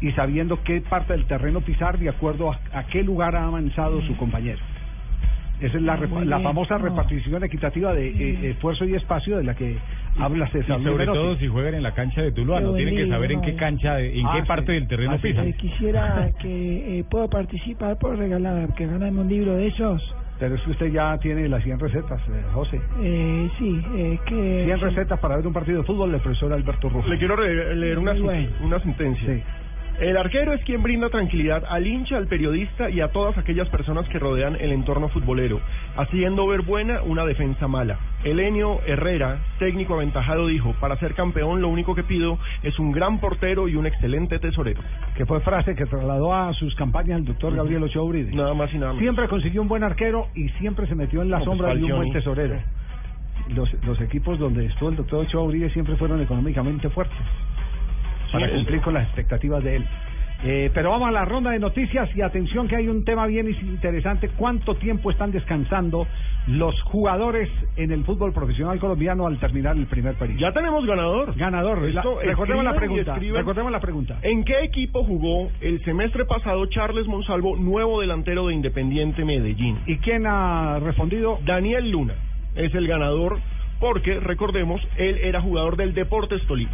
[0.00, 4.02] Y sabiendo qué parte del terreno pisar de acuerdo a, a qué lugar ha avanzado
[4.02, 4.60] su compañero.
[5.60, 6.84] Esa es la, repa- la famosa no.
[6.84, 9.76] repartición equitativa de eh, esfuerzo y espacio de la que
[10.18, 11.18] habla Y César sobre Lumerotti.
[11.18, 14.00] todo si juegan en la cancha de Tuluá, no tienen que saber en qué cancha,
[14.00, 14.46] en Ah, qué sí.
[14.48, 15.46] parte del terreno Ah, sí, pisan.
[15.46, 15.52] sí.
[15.54, 20.14] Quisiera que eh, puedo participar por regalar, que ganarme un libro de esos.
[20.38, 22.80] Pero es que usted ya tiene las 100 recetas, eh, José.
[23.00, 24.62] Eh, sí, eh, que...
[24.66, 27.08] 100 recetas para ver un partido de fútbol del profesor Alberto Rufo.
[27.08, 28.48] Le quiero leer una, bueno.
[28.62, 29.42] una sentencia.
[30.00, 34.08] El arquero es quien brinda tranquilidad al hincha, al periodista y a todas aquellas personas
[34.08, 35.60] que rodean el entorno futbolero,
[35.96, 37.98] haciendo ver buena una defensa mala.
[38.22, 43.18] Elenio Herrera, técnico aventajado, dijo, para ser campeón lo único que pido es un gran
[43.18, 44.80] portero y un excelente tesorero.
[45.16, 48.32] Que fue frase que trasladó a sus campañas el doctor Gabriel Ochoa Uribe.
[48.32, 49.02] Nada más y nada menos.
[49.02, 51.82] Siempre consiguió un buen arquero y siempre se metió en la No, pues, sombra de
[51.82, 52.54] un buen tesorero.
[53.48, 57.18] Los, los equipos donde estuvo el doctor Ochoa Uribe siempre fueron económicamente fuertes
[58.32, 59.84] para cumplir con las expectativas de él.
[60.44, 63.48] Eh, pero vamos a la ronda de noticias y atención que hay un tema bien
[63.50, 64.28] interesante.
[64.28, 66.06] ¿Cuánto tiempo están descansando
[66.46, 70.38] los jugadores en el fútbol profesional colombiano al terminar el primer periodo?
[70.38, 71.34] Ya tenemos ganador.
[71.36, 71.82] Ganador.
[71.92, 73.16] La- recordemos la pregunta.
[73.18, 74.18] Recordemos la pregunta.
[74.22, 79.78] ¿En qué equipo jugó el semestre pasado Charles Monsalvo, nuevo delantero de Independiente Medellín?
[79.86, 81.40] ¿Y quién ha respondido?
[81.44, 82.14] Daniel Luna
[82.54, 83.40] es el ganador
[83.80, 86.70] porque, recordemos, él era jugador del Deportes Tolima.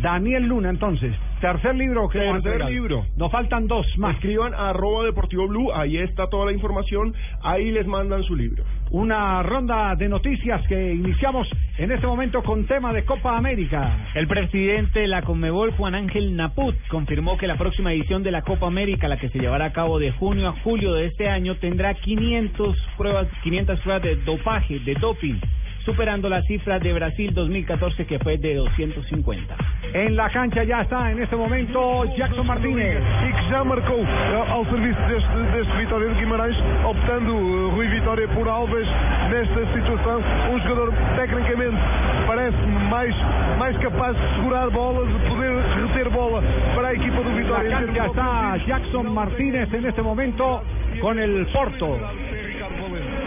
[0.00, 1.14] Daniel Luna, entonces.
[1.40, 3.06] Tercer libro que vamos a Tercer libro.
[3.16, 4.16] Nos faltan dos más.
[4.16, 8.64] Escriban a arroba deportivo blue, ahí está toda la información, ahí les mandan su libro.
[8.90, 14.08] Una ronda de noticias que iniciamos en este momento con tema de Copa América.
[14.14, 18.42] El presidente de la Conmebol, Juan Ángel Naput, confirmó que la próxima edición de la
[18.42, 21.56] Copa América, la que se llevará a cabo de junio a julio de este año,
[21.56, 25.38] tendrá 500 pruebas, 500 pruebas de dopaje, de doping,
[25.84, 29.56] superando la cifra de Brasil 2014 que fue de 250.
[29.94, 33.02] En la cancha ya está en este momento Jackson Martínez.
[33.26, 37.88] e que já marcou eh, ao serviço deste, deste Vitória de Guimarães, optando eh, Rui
[37.88, 38.86] Vitória por Alves
[39.30, 40.20] nesta situação.
[40.52, 41.76] Um jogador tecnicamente
[42.26, 43.14] parece-me mais,
[43.58, 46.42] mais capaz de segurar bolas, de poder reter bola
[46.74, 47.68] para a equipa do En la Vitória.
[47.68, 50.62] em cancha está Jackson Martínez en este momento
[51.00, 51.98] con el Porto.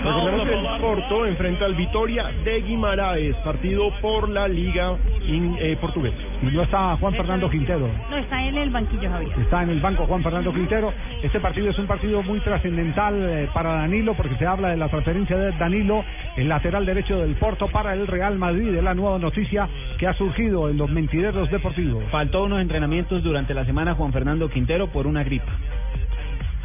[0.03, 4.97] Recordemos que el Porto enfrenta al Vitoria de Guimaraes, partido por la Liga
[5.27, 6.17] in- eh, Portuguesa.
[6.41, 7.87] Y no está Juan Fernando Quintero.
[8.09, 9.31] No, está en el banquillo, Javier.
[9.39, 10.91] Está en el banco Juan Fernando Quintero.
[11.21, 14.89] Este partido es un partido muy trascendental eh, para Danilo porque se habla de la
[14.89, 16.03] transferencia de Danilo,
[16.35, 18.73] el lateral derecho del Porto para el Real Madrid.
[18.75, 22.03] Es la nueva noticia que ha surgido en los mentideros deportivos.
[22.09, 25.51] Faltó unos entrenamientos durante la semana Juan Fernando Quintero por una gripa.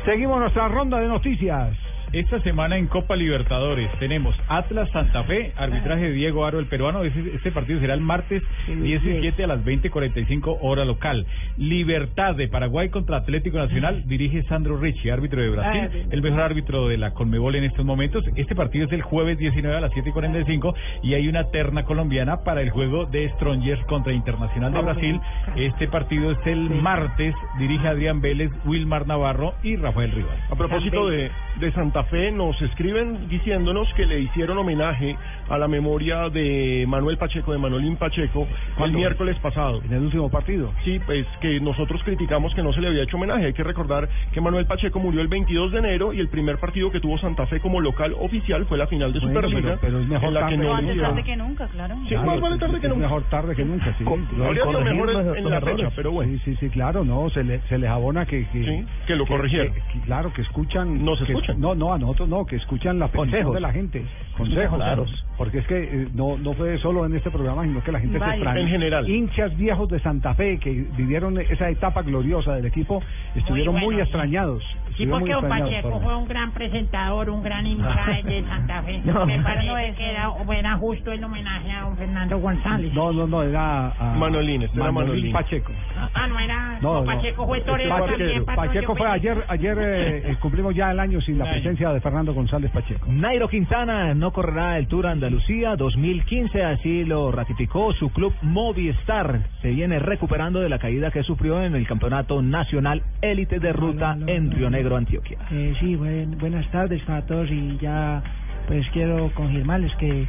[0.06, 1.76] Seguimos nuestra ronda de noticias.
[2.12, 7.02] Esta semana en Copa Libertadores tenemos Atlas Santa Fe, arbitraje de Diego Aro, el peruano.
[7.04, 8.42] Ese- Este partido será el martes
[8.82, 11.26] 17 a las 20:45 hora local.
[11.58, 16.40] Libertad de Paraguay contra Atlético Nacional, dirige Sandro Ricci, árbitro de Brasil, Ah, el mejor
[16.42, 18.24] árbitro de la Conmebol en estos momentos.
[18.36, 22.62] Este partido es el jueves 19 a las 7:45 y hay una terna colombiana para
[22.62, 25.20] el juego de Strongers contra Internacional de Brasil.
[25.56, 30.36] Este partido es el martes, dirige Adrián Vélez, Wilmar Navarro y Rafael Rivas.
[30.50, 35.16] A propósito de, de Santa Fe, nos escriben diciéndonos que le hicieron homenaje
[35.48, 38.46] a la memoria de Manuel Pacheco, de Manolín Pacheco,
[38.82, 39.80] el miércoles pasado.
[39.84, 40.72] En el último partido.
[40.84, 43.46] Sí, pues que nosotros criticamos que no se le había hecho homenaje.
[43.46, 46.90] Hay que recordar que Manuel Pacheco murió el 22 de enero y el primer partido
[46.90, 49.60] que tuvo Santa Fe como local oficial fue la final de Bueno, Superliga.
[49.62, 51.10] pero- pero es mejor en la que tarde no que le Antes hicieron.
[51.10, 51.94] tarde que nunca, claro.
[52.08, 53.02] Sí, más vale tarde que es nunca.
[53.06, 54.04] mejor tarde que nunca, sí.
[54.04, 56.32] sido mejor en- en la fecha, pero bueno.
[56.32, 58.46] Sí, sí, sí, claro, no, se, le, se les abona que...
[58.48, 59.72] que Sí, que lo corrigieron.
[59.74, 61.04] que- que- claro, que escuchan...
[61.04, 61.60] Nos que- escuchan.
[61.60, 63.54] No, no, no, a nosotros no, que escuchan la petición Consejos.
[63.54, 64.04] de la gente.
[64.36, 64.76] Consejos.
[64.76, 65.06] Claro.
[65.36, 68.14] Porque es que eh, no, no fue solo en este programa, sino que la gente
[68.14, 68.34] se Vaya.
[68.34, 68.60] extraña.
[68.60, 69.08] En general.
[69.08, 73.02] Hinchas viejos de Santa Fe que vivieron esa etapa gloriosa del equipo
[73.34, 74.62] estuvieron muy, bueno, extrañados.
[74.62, 79.00] Sí, estuvieron porque don Pacheco fue un gran presentador, un gran hincha de Santa Fe.
[79.04, 79.26] No.
[79.26, 82.92] Me parece que era, era justo el homenaje a don Fernando González.
[82.94, 85.32] No, no, no, era a- Manolín, este era Manolín.
[85.32, 85.72] Pacheco.
[86.14, 86.78] Ah, no era.
[86.80, 87.04] No.
[87.04, 88.84] Pacheco fue torero Pacheco, también.
[88.96, 92.70] fue ayer, ayer eh, eh, cumplimos ya el año sin la presencia de Fernando González
[92.70, 93.06] Pacheco.
[93.10, 99.40] Nairo Quintana no correrá el Tour Andalucía 2015, así lo ratificó su club Movistar.
[99.62, 104.16] Se viene recuperando de la caída que sufrió en el Campeonato Nacional Élite de Ruta
[104.26, 105.38] en Río Negro, Antioquia.
[105.50, 108.22] Eh, sí, buen- buenas tardes para todos y ya
[108.68, 110.26] pues quiero confirmarles que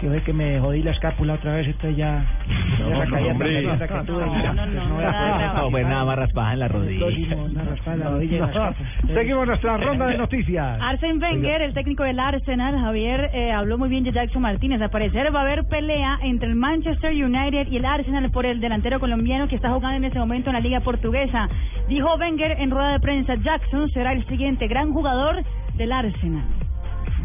[0.00, 2.24] que ve que me jodí la escápula otra vez, entonces ya.
[2.78, 7.06] No, ya, no, no, poder No, pues nada más raspada en la rodilla.
[9.14, 10.80] Seguimos nuestra ronda de noticias.
[10.80, 14.80] Arsen Wenger, el técnico del Arsenal, Javier, eh, habló muy bien de Jackson Martínez.
[14.80, 18.60] Al parecer va a haber pelea entre el Manchester United y el Arsenal por el
[18.60, 21.48] delantero colombiano que está jugando en ese momento en la Liga Portuguesa.
[21.88, 25.42] Dijo Wenger en rueda de prensa, Jackson será el siguiente gran jugador
[25.76, 26.69] del Arsenal.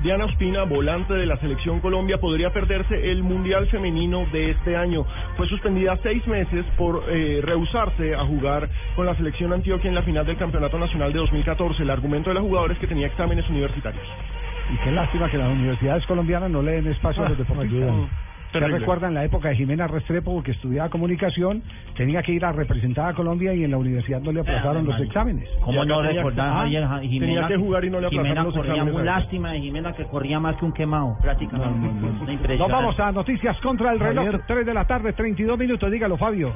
[0.06, 5.04] Diana Ospina, volante de la selección Colombia, podría perderse el Mundial Femenino de este año.
[5.36, 10.04] Fue suspendida seis meses por eh, rehusarse a jugar con la selección Antioquia en la
[10.04, 11.82] final del Campeonato Nacional de 2014.
[11.82, 14.06] El argumento de la jugadora es que tenía exámenes universitarios.
[14.72, 17.96] Y qué lástima que las universidades colombianas no le den espacio a los deportistas.
[18.56, 18.80] ¿Se Terrible.
[18.80, 21.62] recuerdan la época de Jimena Restrepo que estudiaba comunicación?
[21.98, 25.00] Tenía que ir a representar a Colombia y en la universidad no le aplazaron los
[25.02, 25.50] exámenes.
[25.62, 26.86] ¿Cómo no recordar, Ah, Javier?
[26.86, 28.94] Ja- Jimena, tenía que jugar y no le aplazaron Jimena los corría exámenes.
[28.94, 32.56] muy lástima de Jimena que corría más que un quemado, prácticamente.
[32.58, 34.26] Nos vamos a noticias contra el reloj.
[34.26, 34.42] Javier.
[34.48, 35.92] 3 de la tarde, 32 minutos.
[35.92, 36.54] Dígalo, Fabio.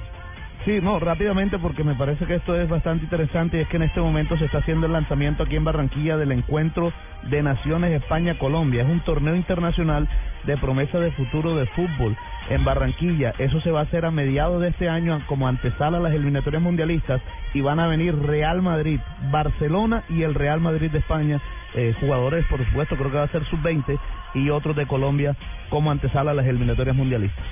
[0.70, 3.82] Sí, no, rápidamente porque me parece que esto es bastante interesante y es que en
[3.82, 6.94] este momento se está haciendo el lanzamiento aquí en Barranquilla del encuentro
[7.24, 8.84] de Naciones España-Colombia.
[8.84, 10.08] Es un torneo internacional
[10.44, 12.16] de promesa de futuro de fútbol
[12.52, 13.34] en Barranquilla.
[13.40, 16.62] Eso se va a hacer a mediados de este año como antesala a las eliminatorias
[16.62, 17.20] mundialistas
[17.56, 19.00] y van a venir Real Madrid,
[19.32, 21.42] Barcelona y el Real Madrid de España.
[21.74, 24.00] eh, jugadores, por supuesto, creo que va a ser sub-20
[24.36, 25.36] y otros de Colombia
[25.72, 27.44] como antesala a las eliminatorias mundialistas.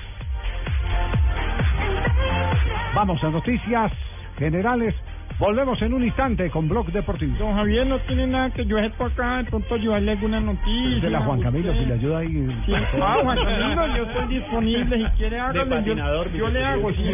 [2.98, 3.92] Vamos a noticias
[4.36, 4.92] generales.
[5.38, 7.36] Volvemos en un instante con Blog Deportivo.
[7.38, 11.02] Don Javier no tiene nada que yo hacer por acá, de pronto ayudarle alguna noticia.
[11.02, 12.48] de la Juan Camilo, si le ayuda ahí.
[12.66, 12.72] Sí.
[13.00, 14.96] Ah, Juan Camilo, yo estoy disponible.
[14.98, 15.84] Si quiere, hágale.
[15.84, 15.94] Yo,
[16.24, 17.04] yo le hago, sí.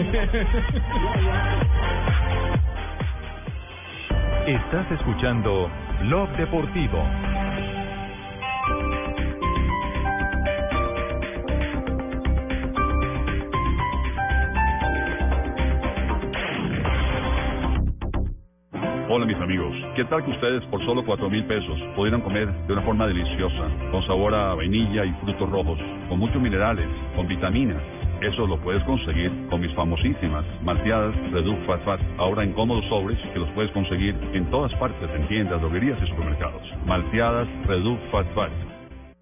[4.46, 5.68] Estás escuchando
[6.00, 7.04] Blog Deportivo.
[19.06, 22.72] Hola mis amigos, ¿qué tal que ustedes por solo cuatro mil pesos pudieran comer de
[22.72, 25.78] una forma deliciosa, con sabor a vainilla y frutos rojos,
[26.08, 27.82] con muchos minerales, con vitaminas?
[28.22, 33.18] Eso lo puedes conseguir con mis famosísimas malteadas Reduc Fat Fat, ahora en cómodos sobres
[33.34, 36.62] que los puedes conseguir en todas partes, en tiendas, droguerías y supermercados.
[36.86, 38.73] Malteadas Reduc Fat Fat.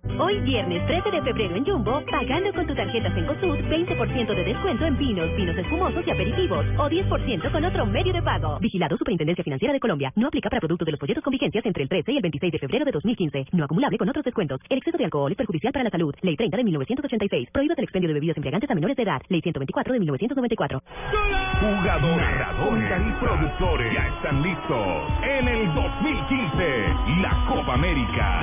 [0.02, 4.84] Hoy viernes 13 de febrero en Jumbo, pagando con tu tarjeta Cencosud, 20% de descuento
[4.84, 8.58] en vinos, vinos espumosos y aperitivos, o 10% con otro medio de pago.
[8.58, 10.12] Vigilado Superintendencia Financiera de Colombia.
[10.16, 12.52] No aplica para productos de los folletos con vigencias entre el 13 y el 26
[12.52, 13.46] de febrero de 2015.
[13.52, 14.60] No acumulable con otros descuentos.
[14.68, 16.14] El exceso de alcohol es perjudicial para la salud.
[16.20, 17.50] Ley 30 de 1986.
[17.52, 19.22] Prohíbe el expendio de bebidas embriagantes a menores de edad.
[19.28, 20.82] Ley 124 de 1994.
[21.60, 24.86] Jugadores, narradores y productores ya están listos
[25.22, 28.42] en el 2015 la Copa América.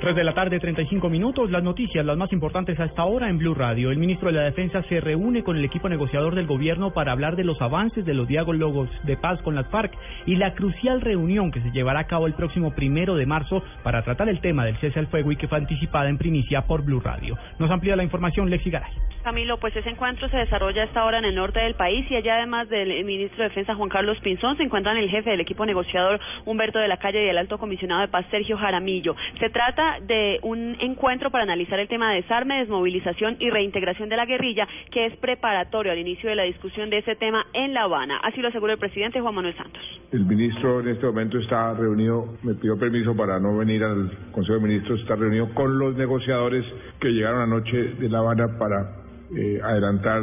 [0.00, 1.50] 3 de la tarde, 35 minutos.
[1.50, 3.90] Las noticias, las más importantes hasta ahora en Blue Radio.
[3.90, 7.36] El ministro de la Defensa se reúne con el equipo negociador del gobierno para hablar
[7.36, 9.92] de los avances de los diálogos de paz con las FARC
[10.24, 14.02] y la crucial reunión que se llevará a cabo el próximo primero de marzo para
[14.02, 17.00] tratar el tema del cese al fuego y que fue anticipada en primicia por Blue
[17.00, 17.36] Radio.
[17.58, 18.92] Nos amplía la información Lexi Garay.
[19.22, 22.16] Camilo, pues ese encuentro se desarrolla a esta hora en el norte del país y
[22.16, 25.66] allá además del ministro de Defensa Juan Carlos Pinzón se encuentran el jefe del equipo
[25.66, 29.14] negociador Humberto de la Calle y el alto comisionado de paz Sergio Jaramillo.
[29.38, 34.16] Se trata de un encuentro para analizar el tema de desarme, desmovilización y reintegración de
[34.16, 37.82] la guerrilla que es preparatorio al inicio de la discusión de ese tema en La
[37.82, 38.18] Habana.
[38.22, 39.82] Así lo aseguró el presidente Juan Manuel Santos.
[40.12, 44.58] El ministro en este momento está reunido, me pidió permiso para no venir al Consejo
[44.58, 46.64] de Ministros, está reunido con los negociadores
[47.00, 48.96] que llegaron anoche de La Habana para
[49.36, 50.22] eh, adelantar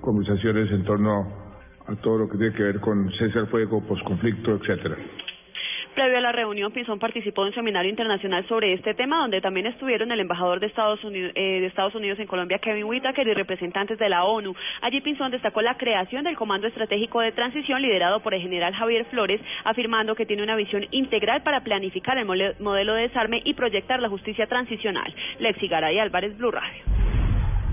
[0.00, 1.46] conversaciones en torno
[1.86, 4.96] a todo lo que tiene que ver con cese al fuego, posconflicto, etcétera.
[5.96, 9.64] Previo a la reunión, Pinzón participó en un seminario internacional sobre este tema, donde también
[9.64, 13.32] estuvieron el embajador de Estados Unidos, eh, de Estados Unidos en Colombia, Kevin Whitaker, y
[13.32, 14.54] representantes de la ONU.
[14.82, 19.06] Allí Pinzón destacó la creación del Comando Estratégico de Transición, liderado por el general Javier
[19.06, 23.98] Flores, afirmando que tiene una visión integral para planificar el modelo de desarme y proyectar
[23.98, 25.14] la justicia transicional.
[25.38, 27.15] Lexi Garay Álvarez, Blue Radio.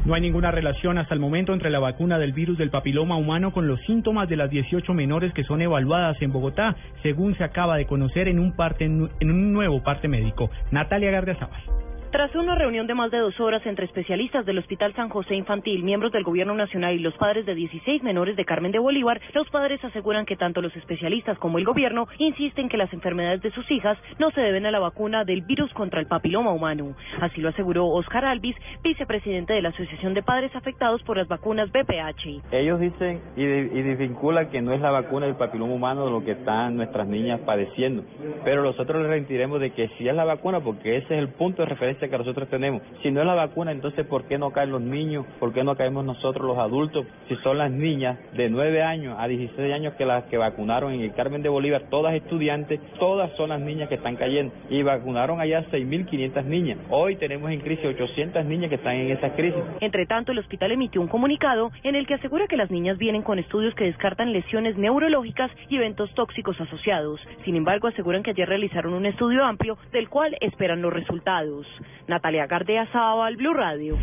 [0.05, 3.53] No hay ninguna relación hasta el momento entre la vacuna del virus del papiloma humano
[3.53, 7.77] con los síntomas de las 18 menores que son evaluadas en Bogotá, según se acaba
[7.77, 10.49] de conocer en un, parte, en un nuevo parte médico.
[10.71, 11.82] Natalia Gardiazabal.
[12.13, 15.81] Tras una reunión de más de dos horas entre especialistas del Hospital San José Infantil,
[15.81, 19.49] miembros del Gobierno Nacional y los padres de 16 menores de Carmen de Bolívar, los
[19.49, 23.69] padres aseguran que tanto los especialistas como el gobierno insisten que las enfermedades de sus
[23.71, 26.95] hijas no se deben a la vacuna del virus contra el papiloma humano.
[27.19, 31.71] Así lo aseguró Oscar Alvis, vicepresidente de la Asociación de Padres Afectados por las Vacunas
[31.71, 32.43] BPH.
[32.51, 36.33] Ellos dicen y, y desvinculan que no es la vacuna del papiloma humano lo que
[36.33, 38.03] están nuestras niñas padeciendo,
[38.43, 41.63] pero nosotros les retiremos de que sí es la vacuna porque ese es el punto
[41.63, 42.81] de referencia que nosotros tenemos.
[43.01, 45.25] Si no es la vacuna, entonces ¿por qué no caen los niños?
[45.39, 47.05] ¿Por qué no caemos nosotros los adultos?
[47.27, 51.01] Si son las niñas de 9 años a 16 años que las que vacunaron en
[51.01, 54.53] el Carmen de Bolívar, todas estudiantes, todas son las niñas que están cayendo.
[54.69, 56.77] Y vacunaron allá 6.500 niñas.
[56.89, 59.61] Hoy tenemos en crisis 800 niñas que están en esa crisis.
[59.81, 63.21] Entre tanto, el hospital emitió un comunicado en el que asegura que las niñas vienen
[63.21, 67.19] con estudios que descartan lesiones neurológicas y eventos tóxicos asociados.
[67.45, 71.67] Sin embargo, aseguran que ayer realizaron un estudio amplio del cual esperan los resultados.
[72.07, 72.87] Natalia Gardea
[73.23, 73.97] al Blue Radio.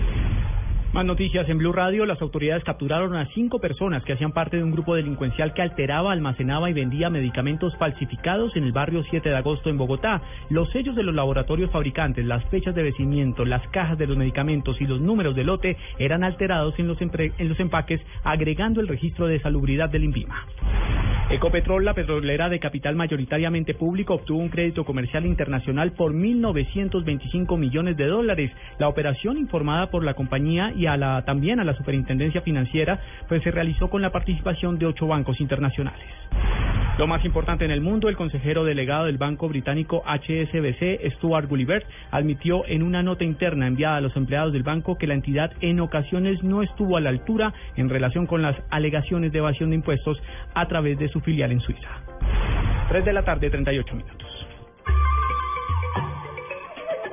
[0.93, 2.05] Más noticias en Blue Radio.
[2.05, 6.11] Las autoridades capturaron a cinco personas que hacían parte de un grupo delincuencial que alteraba,
[6.11, 10.21] almacenaba y vendía medicamentos falsificados en el barrio 7 de agosto en Bogotá.
[10.49, 14.81] Los sellos de los laboratorios fabricantes, las fechas de vencimiento, las cajas de los medicamentos
[14.81, 19.29] y los números de lote eran alterados en los, en los empaques, agregando el registro
[19.29, 20.45] de salubridad del INVIMA.
[21.31, 27.97] Ecopetrol, la petrolera de capital mayoritariamente público, obtuvo un crédito comercial internacional por 1.925 millones
[27.97, 28.51] de dólares.
[28.81, 30.87] La operación, informada por la compañía y
[31.27, 36.07] también a la Superintendencia Financiera, pues se realizó con la participación de ocho bancos internacionales.
[36.99, 41.87] Lo más importante en el mundo, el consejero delegado del banco británico HSBC, Stuart Gulliver,
[42.11, 45.81] admitió en una nota interna enviada a los empleados del banco que la entidad en
[45.81, 50.21] ocasiones no estuvo a la altura en relación con las alegaciones de evasión de impuestos
[50.55, 51.89] a través de su filial en Suiza.
[52.89, 54.30] 3 de la tarde, 38 minutos.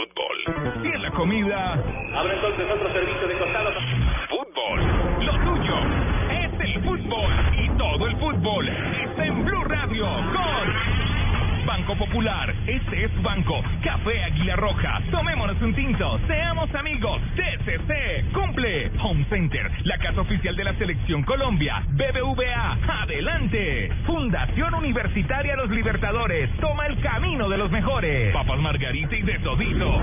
[0.00, 0.80] Fútbol.
[0.80, 1.72] Tiene la comida.
[2.14, 3.70] Abre entonces otro servicio de costado.
[4.30, 5.26] Fútbol.
[5.26, 5.74] Lo tuyo
[6.30, 7.30] es el fútbol.
[7.58, 11.00] Y todo el fútbol está en Blue Radio con...
[11.66, 13.62] Banco Popular, este es banco.
[13.84, 17.20] Café Águila Roja, tomémonos un tinto, seamos amigos.
[19.02, 21.82] Home Center, la casa oficial de la Selección Colombia.
[21.90, 23.92] BBVA, adelante.
[24.06, 28.32] Fundación Universitaria Los Libertadores, toma el camino de los mejores.
[28.32, 29.98] Papas Margarita y de todito.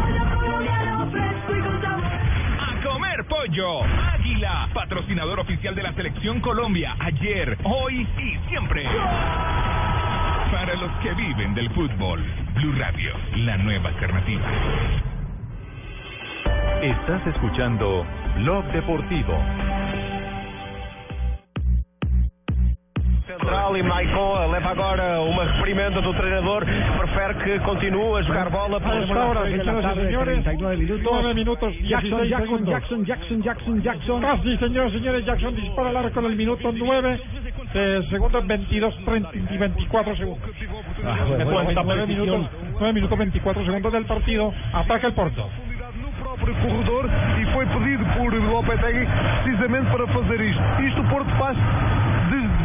[2.60, 3.84] A comer pollo.
[3.84, 6.96] Águila, patrocinador oficial de la Selección Colombia.
[7.00, 8.84] Ayer, hoy y siempre.
[10.52, 12.24] Para los que viven del fútbol,
[12.56, 14.46] Blue Radio, la nueva alternativa.
[16.82, 18.06] Estás escuchando
[18.44, 19.34] Blog Deportivo.
[23.26, 28.80] Central e Maicon leva agora uma reprimenda do treinador, prefere que continue a jogar bola
[28.80, 31.04] por esta señores, 39 minutos.
[31.04, 34.22] 9 minutos, Jackson, Jackson, Jackson, Jackson, Jackson, Jackson.
[34.22, 37.20] Casi, señores, señores, Jackson dispara al arco en el minuto 9
[37.74, 40.50] de segundo 22 30 y 24 segundos.
[41.04, 45.50] Ah, bueno, 9 minutos, 9 minutos 24 segundos del partido, ataca el Porto.
[46.48, 49.06] Próprio corredor e foi pedido por Lopetegui
[49.44, 50.62] precisamente para fazer isto.
[50.82, 51.58] Isto o Porto faz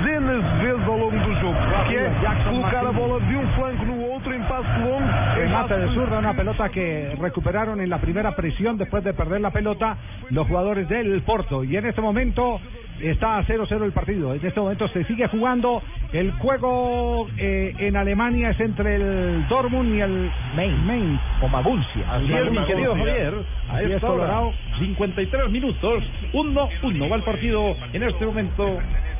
[0.03, 1.57] dezenas de vezes ao longo do jogo,
[1.89, 2.11] que é
[2.49, 5.03] colocar a bola de um flanco no outro em passo longo.
[5.03, 9.15] em Remate passo de zurda, una pelota que recuperaron en la primera presión después de
[9.15, 9.97] perder la pelota
[10.31, 11.65] los jugadores del Porto.
[11.65, 12.61] Y en este momento
[13.01, 14.35] está a 0-0 el partido.
[14.35, 15.83] En este momento se sigue jugando.
[16.13, 20.85] El juego eh, en Alemania es entre el Dortmund y el Mainz.
[20.85, 22.13] Mainz o Maguncia.
[22.13, 23.35] Así es, mi querido Javier.
[23.71, 24.53] A esta hora, Colorado.
[24.79, 28.79] 53 minutos, 1-1 va el partido en este momento.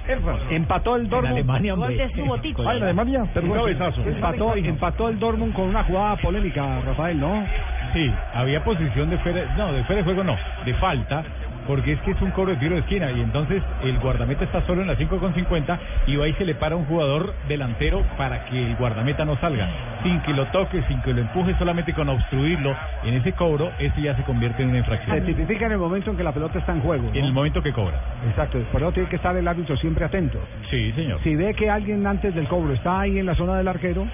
[0.09, 0.55] En.
[0.55, 1.35] Empató el Dortmund.
[1.35, 1.97] Alemania, hombre.
[1.97, 2.59] Gol de Subotic.
[2.61, 3.71] Ah, en Alemania, perdón.
[4.07, 7.45] Empató, empató el Dortmund con una jugada polémica, Rafael, ¿no?
[7.93, 11.23] Sí, había posición de fuera, no, de fuera de juego no, de falta,
[11.67, 14.65] porque es que es un cobro de tiro de esquina y entonces el guardameta está
[14.67, 18.03] solo en la 5 con 50 y va y se le para un jugador delantero
[18.17, 19.69] para que el guardameta no salga,
[20.03, 24.03] sin que lo toque, sin que lo empuje, solamente con obstruirlo en ese cobro, ese
[24.03, 25.19] ya se convierte en una infracción.
[25.19, 27.05] Se tipifica en el momento en que la pelota está en juego.
[27.05, 27.15] ¿no?
[27.15, 28.01] En el momento que cobra.
[28.29, 30.39] Exacto, por eso tiene que estar el árbitro siempre atento.
[30.71, 31.21] Sí, señor.
[31.23, 34.07] Si ve que alguien antes del cobro está ahí en la zona del arquero,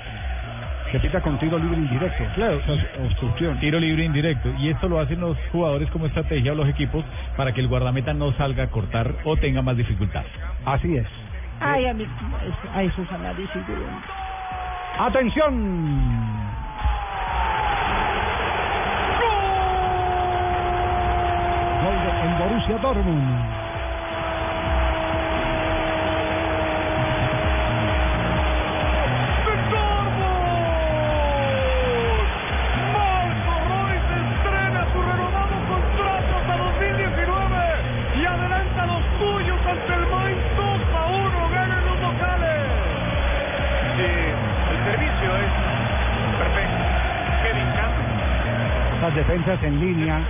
[0.93, 2.25] se pita con tiro libre indirecto.
[2.35, 2.61] Claro,
[3.05, 3.59] obstrucción.
[3.61, 4.51] Tiro libre indirecto.
[4.59, 7.05] Y esto lo hacen los jugadores como estrategia o los equipos
[7.37, 10.23] para que el guardameta no salga a cortar o tenga más dificultad.
[10.65, 11.07] Así es.
[11.61, 12.07] Ay, a mí,
[12.75, 13.67] ay, esos análisis.
[13.67, 13.75] de-
[14.99, 15.55] ¡Atención!
[21.83, 23.68] Gol de- en Borussia Dortmund.
[49.19, 50.21] Defensas en línea,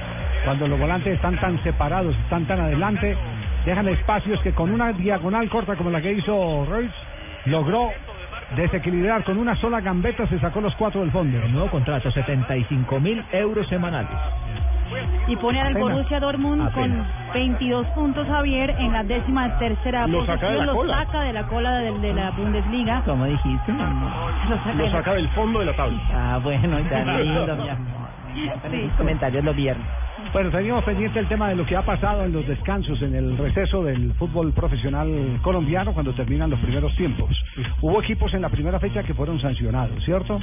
[0.45, 3.17] cuando los volantes están tan separados, están tan adelante,
[3.65, 6.95] dejan espacios que con una diagonal corta como la que hizo Royce,
[7.47, 7.91] logró
[8.57, 11.39] desequilibrar con una sola gambeta, se sacó los cuatro del fondo.
[11.39, 14.11] El nuevo contrato, 75 mil euros semanales.
[15.27, 15.75] Y pone al.
[15.75, 17.07] Borussia Dortmund Apenas.
[17.07, 20.67] con 22 puntos, Javier, en la décima tercera Lo saca de posición.
[20.67, 21.05] la lo cola.
[21.05, 23.03] saca de la cola del- de, la Bundesliga.
[23.05, 25.99] Como dijiste, Lo saca, Lo de la- saca del fondo de la tabla.
[26.15, 27.98] Ah, bueno, tan lindo, mi amor.
[28.71, 28.91] Sí.
[28.97, 29.87] Comentarios los viernes.
[30.33, 33.39] Bueno, teníamos pendiente el tema de lo que ha pasado en los descansos, en el
[33.39, 37.31] receso del fútbol profesional colombiano cuando terminan los primeros tiempos.
[37.81, 40.39] Hubo equipos en la primera fecha que fueron sancionados, ¿cierto?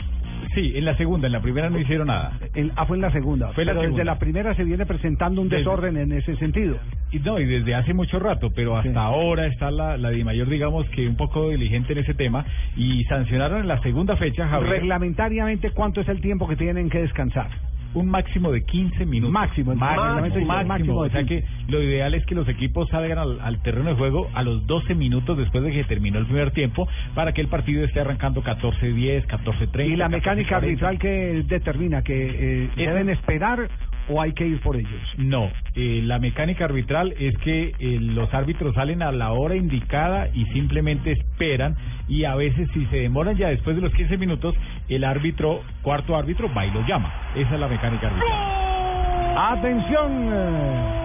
[0.56, 2.32] Sí, en la segunda, en la primera no hicieron nada.
[2.54, 3.50] En- ah, fue en la segunda.
[3.50, 6.78] Fue la pero desde la primera se viene presentando un Desde- desorden en ese sentido.
[7.12, 10.88] Y no, y desde hace mucho rato, pero hasta ahora está la, la DIMAYOR, digamos
[10.90, 12.46] que un poco diligente en ese tema,
[12.78, 17.02] y sancionaron en la segunda fecha, Javier, Reglamentariamente, ¿cuánto es el tiempo que tienen que
[17.02, 17.50] descansar?
[17.96, 19.34] Un máximo de 15 minutos.
[19.34, 21.28] Máximo, máximo, máximo de o sea 15.
[21.28, 24.68] que lo ideal es que los equipos salgan al, al terreno de juego a los
[24.68, 28.44] 12 minutos después de que terminó el primer tiempo, para que el partido esté arrancando
[28.44, 29.88] 14-10, 14-30.
[29.88, 30.64] ¿Y la mecánica 14-40.
[30.64, 33.70] arbitral que determina que eh, deben esperar
[34.10, 35.02] o hay que ir por ellos?
[35.18, 40.28] No, eh, la mecánica arbitral es que eh, los árbitros salen a la hora indicada
[40.34, 41.76] y simplemente esperan
[42.08, 44.56] y a veces si se demoran ya después de los 15 minutos,
[44.90, 47.12] el árbitro, cuarto árbitro, va y lo llama.
[47.36, 49.36] Esa es la mecánica arbitral.
[49.38, 50.30] Atención.
[50.32, 51.02] eh,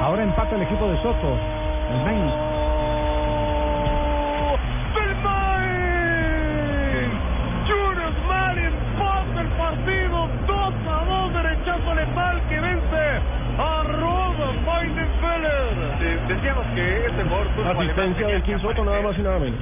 [0.00, 1.38] Ahora empata el equipo de Soto.
[1.90, 2.43] El Mainz.
[10.64, 13.04] Partido 2 a 2 derechazo alemán que vence
[13.58, 16.28] a Roda Weidenfeller.
[16.28, 19.60] decíamos que este alemán Asistencia que Quinsoto, nada más y nada menos.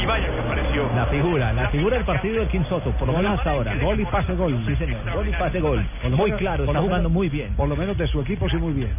[0.00, 0.90] Y vaya que apareció.
[0.94, 3.74] La figura, la figura del partido del Kim Soto, por lo menos hasta ahora.
[3.76, 4.64] Gol y pase gol.
[4.66, 5.00] Sí, señor.
[5.14, 5.84] Gol y pase gol.
[6.10, 7.54] Muy claro, está jugando muy bien.
[7.54, 8.90] Por lo menos de su equipo sí muy bien.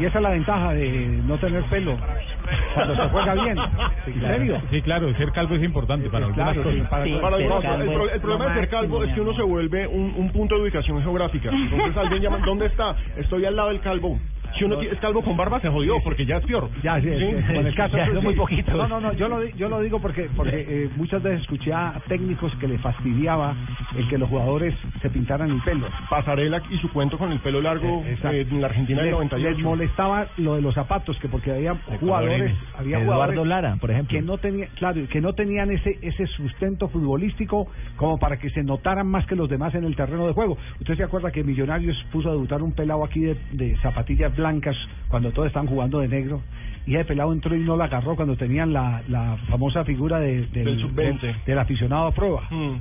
[0.00, 1.96] Y esa es la ventaja de no tener pelo
[2.74, 3.56] cuando se juega bien.
[4.06, 4.62] ¿En serio?
[4.70, 6.80] Sí, claro, ser calvo es importante para algunas claro, cosas.
[6.80, 9.42] sí, para- Para algunos, el, pro- el problema de ser calvo es que uno se
[9.42, 11.50] vuelve un, un punto de ubicación geográfica.
[11.50, 12.94] Entonces alguien llama, ¿dónde está?
[13.16, 14.20] Estoy al lado del calvo.
[14.54, 16.70] Si uno es calvo con barba, se jodió, porque ya es peor.
[16.82, 18.12] Ya, sí, sí, en el caso Ya, sí.
[18.22, 18.72] muy poquito.
[18.74, 21.72] No, no, no, yo lo, di- yo lo digo porque porque eh, muchas veces escuché
[21.72, 23.54] a técnicos que le fastidiaba
[23.96, 25.86] el que los jugadores se pintaran el pelo.
[26.10, 29.14] Pasarela y su cuento con el pelo largo Eh, eh, en la Argentina del Les-
[29.14, 29.56] 98.
[29.56, 33.90] Les molestaba lo de los zapatos, que porque había jugadores, había Eduardo jugadores Lara, por
[33.90, 34.16] ejemplo.
[34.18, 37.66] que no tenían, claro, que no tenían ese ese sustento futbolístico
[37.96, 40.56] como para que se notaran más que los demás en el terreno de juego.
[40.80, 44.76] Usted se acuerda que Millonarios puso a debutar un pelado aquí de, de zapatillas blancas
[45.08, 46.40] cuando todos estaban jugando de negro
[46.86, 50.46] y ese pelado entró y no la agarró cuando tenían la, la famosa figura de,
[50.48, 51.20] del, Del sub-20.
[51.20, 52.42] del- del aficionado a prueba.
[52.50, 52.74] Mm.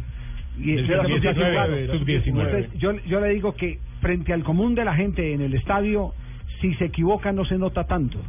[0.57, 1.75] Y Del era sub-19, asociación, claro.
[1.75, 2.27] del sub-19.
[2.27, 6.13] Entonces, yo, yo le digo que frente al común de la gente en el estadio,
[6.61, 8.19] si se equivoca no se nota tanto.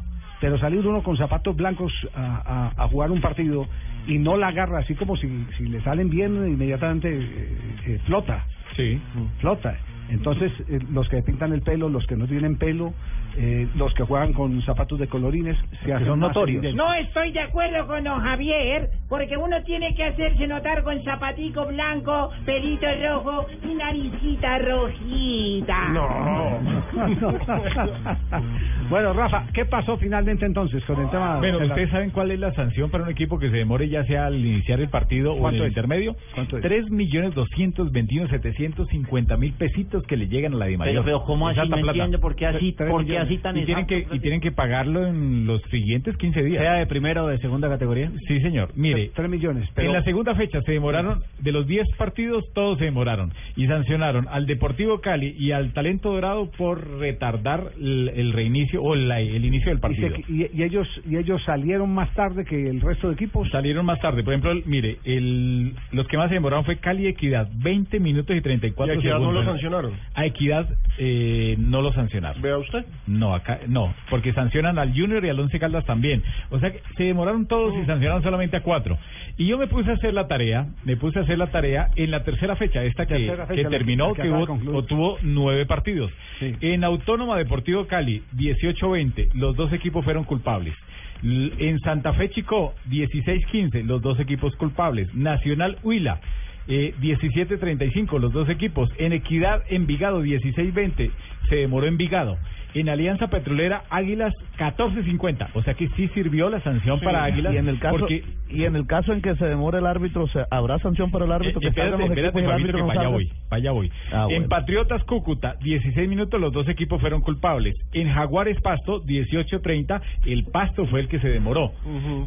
[0.40, 3.66] pero salir uno con zapatos blancos a, a- a jugar un partido
[4.06, 7.48] y no la agarra así como si, si le salen bien inmediatamente eh,
[7.86, 8.44] eh, flota.
[8.76, 9.00] Sí.
[9.40, 9.78] Flota.
[10.10, 12.92] Entonces, eh, los que pintan el pelo, los que no tienen pelo,
[13.38, 16.74] eh, los que juegan con zapatos de colorines, se hacen son notorios.
[16.74, 21.66] No estoy de acuerdo con don Javier, porque uno tiene que hacerse notar con zapatico
[21.66, 25.92] blanco, pelito rojo y naricita rojita.
[28.90, 31.38] bueno, Rafa, ¿qué pasó finalmente entonces con el tema?
[31.38, 33.88] Bueno, de la- ¿ustedes saben cuál es la sanción para un equipo que se demore
[33.88, 35.68] ya sea al iniciar el partido o en ¿Cuánto el es?
[35.70, 36.16] intermedio?
[36.34, 36.62] ¿Cuánto es?
[36.62, 40.92] Tres millones doscientos veintiuno setecientos cincuenta mil pesitos que le llegan a la Dimayor.
[40.94, 41.60] Pero- pero ¿cómo así?
[41.68, 43.25] No entiendo por qué así- Tres por qué millones.
[43.26, 46.62] Así tan y tienen que Y tienen que pagarlo en los siguientes 15 días.
[46.62, 48.10] Sea de primera o de segunda categoría.
[48.28, 48.70] Sí, señor.
[48.74, 49.68] Mire, Tres millones.
[49.76, 53.32] en la segunda fecha se demoraron, de los 10 partidos, todos se demoraron.
[53.56, 58.94] Y sancionaron al Deportivo Cali y al Talento Dorado por retardar el, el reinicio o
[58.94, 60.08] la- el inicio del y, partido.
[60.10, 63.48] se- y- y ellos y ellos salieron más tarde que el resto de equipos.
[63.50, 64.22] Salieron más tarde.
[64.22, 67.98] Por ejemplo, el- mire, el, los que más se demoraron fue Cali y Equidad, 20
[68.00, 69.44] minutos y 34 ¿Y Equidad no segundos.
[69.44, 69.92] lo sancionaron?
[70.14, 70.68] A Equidad
[70.98, 72.40] eh, no lo sancionaron.
[72.42, 72.84] Vea usted.
[73.06, 76.22] No, acá no, porque sancionan al Junior y al Once Caldas también.
[76.50, 78.98] O sea que se demoraron todos y sancionaron solamente a cuatro.
[79.36, 82.10] Y yo me puse a hacer la tarea, me puse a hacer la tarea en
[82.10, 86.10] la tercera fecha, esta que, fecha, terminó, que que hubo, tuvo nueve partidos.
[86.40, 90.74] En Autónoma Deportivo Cali, 18-20, los dos equipos fueron culpables.
[91.22, 95.14] En Santa Fe Chico, 16-15, los dos equipos culpables.
[95.14, 96.20] Nacional Huila,
[96.68, 98.90] eh, 17-35, los dos equipos.
[98.98, 101.10] En Equidad, Envigado, 16-20,
[101.48, 102.38] se demoró Envigado.
[102.78, 105.48] En Alianza Petrolera, Águilas, 14-50.
[105.54, 107.54] O sea que sí sirvió la sanción para Águilas.
[107.54, 110.28] y en el caso porque y en el caso en que se demore el árbitro
[110.28, 112.82] ¿se- habrá sanción para el árbitro que eh, salgan espérate, los espérate, el árbitro que
[112.82, 113.08] no salga?
[113.08, 113.90] voy, allá voy.
[114.12, 114.48] Ah, En.
[114.48, 117.74] Patriotas Cúcuta, 16 minutos, los dos equipos fueron culpables.
[117.92, 121.72] En Jaguares Pasto, 18-30, el Pasto fue el que se demoró.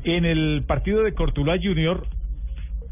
[0.03, 2.05] En el partido de Cortuluá Junior,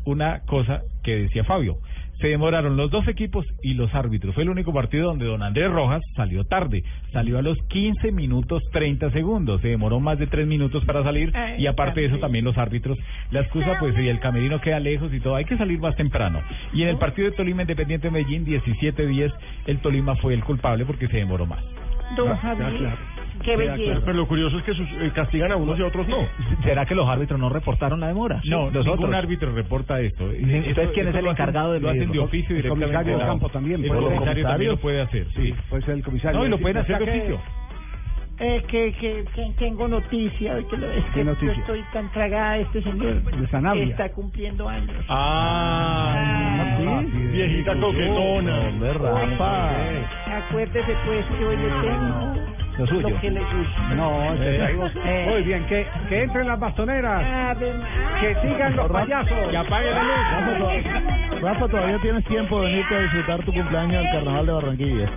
[0.05, 1.77] una cosa que decía Fabio.
[2.19, 4.33] Se demoraron los dos equipos y los árbitros.
[4.33, 6.83] Fue el único partido donde don Andrés Rojas salió tarde.
[7.11, 9.61] Salió a los 15 minutos 30 segundos.
[9.61, 11.31] Se demoró más de 3 minutos para salir.
[11.35, 12.97] Ay, Y aparte de eso, también los árbitros.
[13.31, 15.35] La excusa, pues, y el camerino queda lejos y todo.
[15.35, 16.41] Hay que salir más temprano.
[16.73, 19.31] Y en el partido de Tolima Independiente Medellín, 17-10,
[19.67, 21.63] el Tolima fue el culpable porque se demoró más.
[22.15, 22.97] Don Ah, Javier, ya, claro.
[23.43, 24.01] Qué belleza.
[24.05, 26.17] Pero lo curioso es que sus- eh, castigan a unos y a otros no.
[26.63, 28.41] ¿Será que los árbitros no reportaron la demora?
[28.45, 29.15] No, los ningún otros.
[29.15, 30.31] árbitro reporta esto.
[30.31, 32.85] Entonces, Esto- ¿quién es el lo hacen- encargado de Lo hacen de oficio el directamente.
[32.85, 34.09] comisario de de la- campo también, El puede ser.
[34.13, 34.79] comisario también lo Comisarios.
[34.79, 35.55] puede hacer, sí.
[35.69, 36.39] Puede ser el comisario.
[36.39, 37.39] No, y lo pueden hacer de oficio.
[38.39, 41.53] Eh, que, que, que tengo noticia de que, lo, es ¿Qué que yo noticia?
[41.53, 43.23] estoy tan tragada este señor
[43.73, 45.03] que está cumpliendo años.
[45.09, 48.59] Ah, sí, viejita coquetona.
[48.67, 49.71] Hombre, Rafa.
[50.37, 52.33] Acuérdese pues que hoy le tengo
[52.77, 53.09] Lo suyo.
[53.09, 53.81] lo que le gusta.
[53.95, 54.77] No, te Eh.
[55.05, 55.25] Eh.
[55.29, 57.57] Muy bien, que, que entren las bastoneras.
[58.19, 59.51] Que sigan los payasos.
[59.51, 64.03] Y apague la Rafa, to- Rafa, todavía tienes tiempo de venirte a disfrutar tu cumpleaños
[64.03, 65.09] del Carnaval de Barranquilla.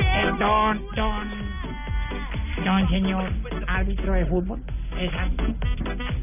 [0.00, 1.28] Eh, don, don,
[2.64, 3.24] don señor
[3.66, 4.60] árbitro de fútbol.
[4.98, 5.44] Exacto.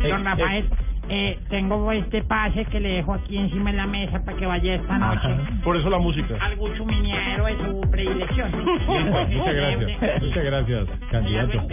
[0.10, 0.70] Don Rafael,
[1.10, 4.76] eh, tengo este pase que le dejo aquí encima de la mesa para que vaya
[4.76, 5.30] esta noche.
[5.64, 6.36] Por eso la música.
[6.42, 8.52] Algún suminiero de su predilección.
[8.88, 10.22] Muchas gracias.
[10.22, 11.68] Muchas gracias, candidato.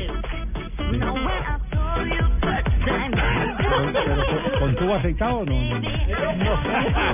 [4.59, 5.55] Con, tubo aceitado o no?
[5.55, 5.81] no.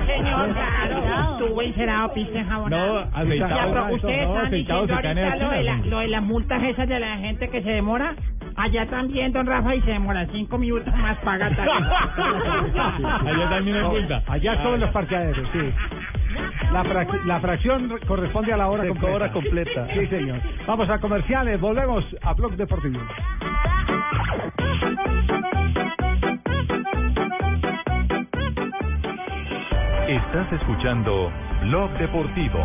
[0.07, 1.37] Señor, claro.
[1.39, 2.95] Tuvo encerado, pista enjabonado.
[2.95, 5.77] No, aceitado, Ya, ustedes no, están aceitado diciendo se cae en ahorita lo de, la,
[5.77, 8.15] lo de las multas esas de la gente que se demora.
[8.57, 11.47] Allá también, don Rafa, y se demora cinco minutos más paga.
[13.27, 14.23] Allá también hay No, multa.
[14.27, 15.61] Allá son los parqueaderos, sí.
[16.73, 19.13] La, frac- la fracción corresponde a la hora completa.
[19.13, 19.87] cobra completa.
[19.95, 20.41] Sí, señor.
[20.67, 22.99] Vamos a comerciales, volvemos a Blog Deportivo.
[30.09, 31.31] Estás escuchando
[31.65, 32.59] Blog Deportivo.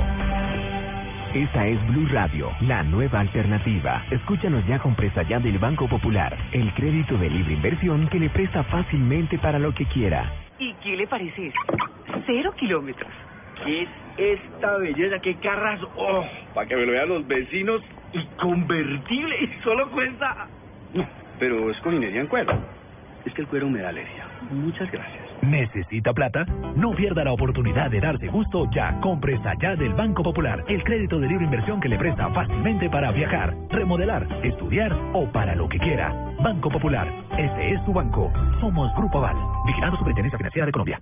[1.34, 4.02] Esa es Blue Radio, la nueva alternativa.
[4.12, 8.30] Escúchanos ya con presta ya del Banco Popular, el crédito de libre inversión que le
[8.30, 10.32] presta fácilmente para lo que quiera.
[10.58, 11.52] ¿Y qué le parece?
[12.26, 13.12] Cero kilómetros.
[13.66, 15.20] ¿Qué es esta belleza?
[15.20, 15.82] ¿Qué carras?
[15.98, 16.26] ¡Oh!
[16.54, 17.82] Para que me lo vean los vecinos.
[18.14, 19.36] Y convertible.
[19.44, 20.48] Y solo cuesta...
[20.94, 21.06] No,
[21.39, 22.58] pero es con minería en cuero.
[23.26, 24.28] Es que el cuero me da alergia.
[24.50, 25.22] Muchas gracias.
[25.46, 26.46] ¿Necesita plata?
[26.76, 29.00] No pierda la oportunidad de darse gusto ya.
[29.02, 33.12] Compre allá del Banco Popular, el crédito de libre inversión que le presta fácilmente para
[33.12, 36.14] viajar, remodelar, estudiar o para lo que quiera.
[36.41, 38.32] Banco Popular, este es tu banco.
[38.62, 39.36] Somos Grupo Aval,
[39.66, 41.02] vigilando Superintendencia Financiera de Colombia.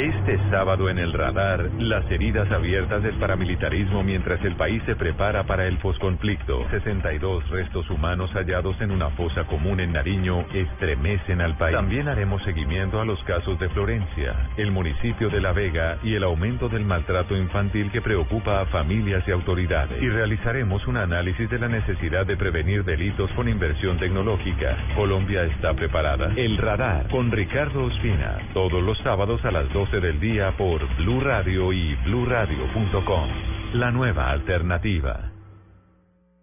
[0.00, 5.44] Este sábado en el radar, las heridas abiertas del paramilitarismo mientras el país se prepara
[5.44, 6.66] para el posconflicto.
[6.70, 11.76] 62 restos humanos hallados en una fosa común en Nariño estremecen al país.
[11.76, 16.24] También haremos seguimiento a los casos de Florencia, el municipio de La Vega y el
[16.24, 20.02] aumento del maltrato infantil que preocupa a familias y autoridades.
[20.02, 24.78] Y realizaremos un análisis de la necesidad de prevenir delitos con inversión tecnológica.
[24.96, 26.32] Colombia está preparada.
[26.36, 31.20] El radar con Ricardo Ospina, todos los sábados a las 12 del día por Blue
[31.20, 33.28] Radio y bluradio.com.
[33.72, 35.32] La nueva alternativa.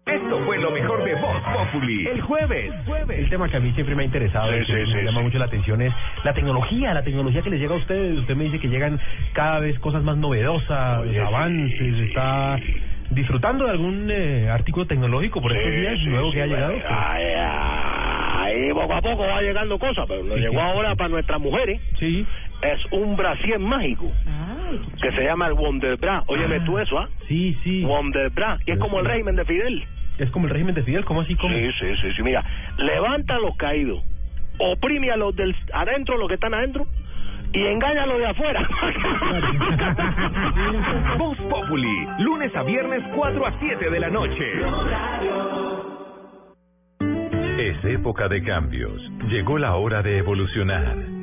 [0.04, 2.06] Esto fue lo mejor de Voz Populi.
[2.08, 2.72] El jueves.
[3.08, 5.06] El tema que a mí siempre me ha interesado Sí, y que sí, me sí,
[5.06, 5.94] llama mucho la atención es
[6.24, 8.18] la tecnología, la tecnología que les llega a ustedes.
[8.18, 9.00] Usted me dice que llegan
[9.32, 12.02] cada vez cosas más novedosas, Oye, avances, sí.
[12.04, 12.58] está
[13.10, 16.68] disfrutando de algún eh, artículo tecnológico por estos días sí, nuevo sí, que ha bueno,
[16.68, 16.94] llegado.
[16.98, 17.24] Ahí,
[18.66, 21.80] ahí poco a poco va llegando cosas, pero nos llegó ahora para nuestras mujeres.
[21.98, 22.26] Sí.
[22.62, 24.10] Es un brasier mágico
[25.00, 26.24] que se llama el Wonder Bra.
[26.26, 27.08] Óyeme tú eso, ¿ah?
[27.28, 27.84] Sí, sí.
[27.84, 29.84] Wonder Bra, que es como el régimen de Fidel.
[30.18, 31.36] Es como el régimen de Fidel, ¿cómo así?
[31.36, 32.22] Sí, sí, sí, sí.
[32.22, 32.44] Mira,
[32.76, 34.02] levanta a los caídos,
[34.58, 36.86] oprime a los del adentro, los que están adentro,
[37.52, 38.68] y engaña a los de afuera.
[41.18, 44.44] Voz Populi, lunes a viernes 4 a 7 de la noche.
[47.58, 49.00] Es época de cambios.
[49.28, 51.17] Llegó la hora de evolucionar.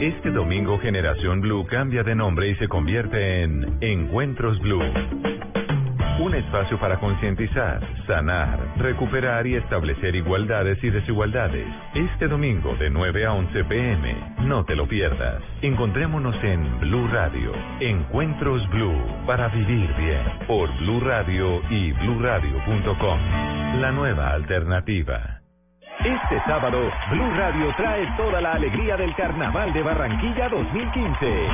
[0.00, 4.82] Este domingo Generación Blue cambia de nombre y se convierte en Encuentros Blue.
[6.20, 11.66] Un espacio para concientizar, sanar, recuperar y establecer igualdades y desigualdades.
[11.94, 14.34] Este domingo de 9 a 11 pm.
[14.42, 15.42] No te lo pierdas.
[15.62, 17.52] Encontrémonos en Blue Radio.
[17.80, 20.46] Encuentros Blue para vivir bien.
[20.46, 23.20] Por Blue Radio y bluradio.com.
[23.80, 25.43] La nueva alternativa.
[26.04, 31.48] Este sábado, Blue Radio trae toda la alegría del Carnaval de Barranquilla 2015.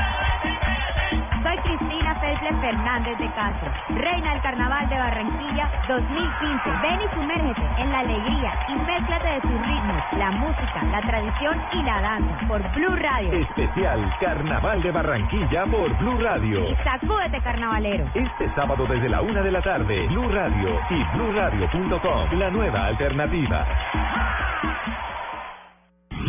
[1.42, 6.70] Soy Cristina Fesle Fernández de Castro, reina del Carnaval de Barranquilla 2015.
[6.82, 11.62] Ven y sumérgete en la alegría y mézclate de tus ritmos, la música, la tradición
[11.72, 13.32] y la danza por Blue Radio.
[13.32, 16.68] Especial Carnaval de Barranquilla por Blue Radio.
[16.68, 18.04] Y sacúdete carnavalero.
[18.14, 22.38] Este sábado desde la una de la tarde, Blue Radio y bluradio.com.
[22.38, 23.66] La nueva alternativa.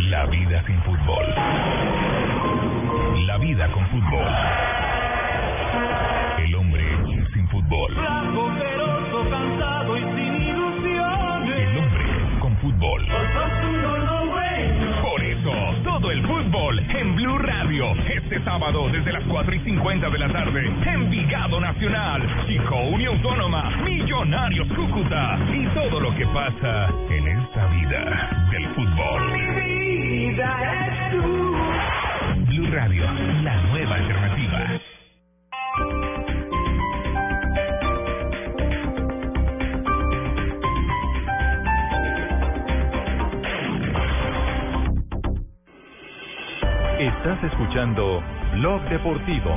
[0.09, 1.25] La vida sin fútbol.
[3.27, 4.80] La vida con fútbol.
[6.39, 6.83] El hombre
[7.33, 7.93] sin fútbol.
[9.29, 11.69] cansado y sin ilusiones.
[11.69, 12.03] El hombre
[12.39, 13.07] con fútbol.
[15.01, 15.51] Por eso,
[15.83, 17.91] todo el fútbol en Blue Radio.
[18.07, 20.71] Este sábado desde las 4 y 50 de la tarde.
[20.85, 22.45] Envigado Nacional.
[22.47, 23.69] Chico Unión Autónoma.
[23.83, 25.39] Millonarios Cúcuta.
[25.53, 29.21] Y todo lo que pasa en esta vida del fútbol.
[32.47, 33.05] Blue Radio,
[33.43, 34.80] la nueva alternativa.
[47.23, 48.19] Estás escuchando
[48.55, 49.55] Blog Deportivo.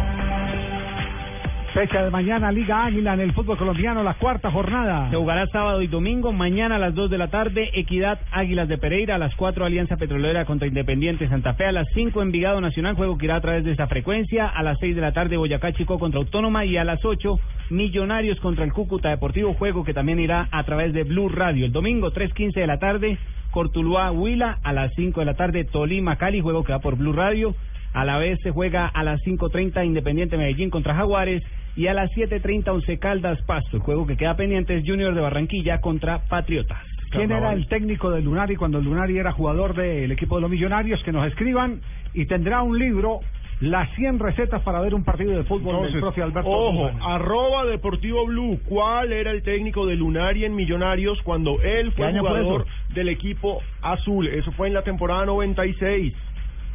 [1.72, 5.08] Fecha de mañana, Liga Águila en el fútbol colombiano, la cuarta jornada.
[5.08, 8.76] Se jugará sábado y domingo, mañana a las 2 de la tarde, Equidad Águilas de
[8.76, 12.96] Pereira, a las 4 Alianza Petrolera contra Independiente Santa Fe, a las 5 Envigado Nacional,
[12.96, 15.72] juego que irá a través de esta frecuencia, a las 6 de la tarde Boyacá
[15.72, 20.20] Chico contra Autónoma y a las 8 Millonarios contra el Cúcuta Deportivo, juego que también
[20.20, 21.64] irá a través de Blue Radio.
[21.64, 23.18] El domingo 3.15 de la tarde,
[23.54, 27.12] Cortuluá Huila, a las 5 de la tarde Tolima Cali, juego que va por Blue
[27.12, 27.54] Radio.
[27.92, 31.40] A la vez se juega a las 5.30 Independiente Medellín contra Jaguares
[31.76, 33.76] y a las 7.30 Once Caldas Pasto.
[33.76, 36.82] El juego que queda pendiente es Junior de Barranquilla contra Patriotas.
[37.12, 40.50] ¿Quién era el técnico del Lunari cuando el Lunari era jugador del equipo de los
[40.50, 41.00] Millonarios?
[41.04, 41.80] Que nos escriban
[42.12, 43.20] y tendrá un libro,
[43.60, 46.50] Las 100 recetas para ver un partido de fútbol del Entonces, profe Alberto.
[46.50, 52.12] ojo, arroba Deportivo Blue, ¿cuál era el técnico de Lunari en Millonarios cuando él fue
[52.12, 54.26] jugador del equipo azul?
[54.26, 56.12] Eso fue en la temporada 96.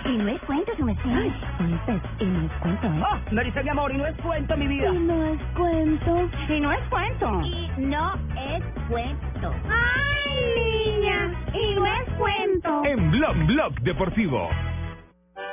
[0.04, 1.02] Y no es cuento, su merced.
[2.20, 3.02] Y no es cuento, ¿eh?
[3.02, 4.88] Oh, me dice mi amor, y no es cuento, mi vida.
[4.94, 6.28] Y no es cuento.
[6.48, 7.42] Y no es cuento.
[7.42, 9.54] Y no es cuento.
[9.68, 11.32] ¡Ay, niña!
[11.52, 12.82] Y no es cuento.
[12.84, 14.48] En Blog Blog Deportivo.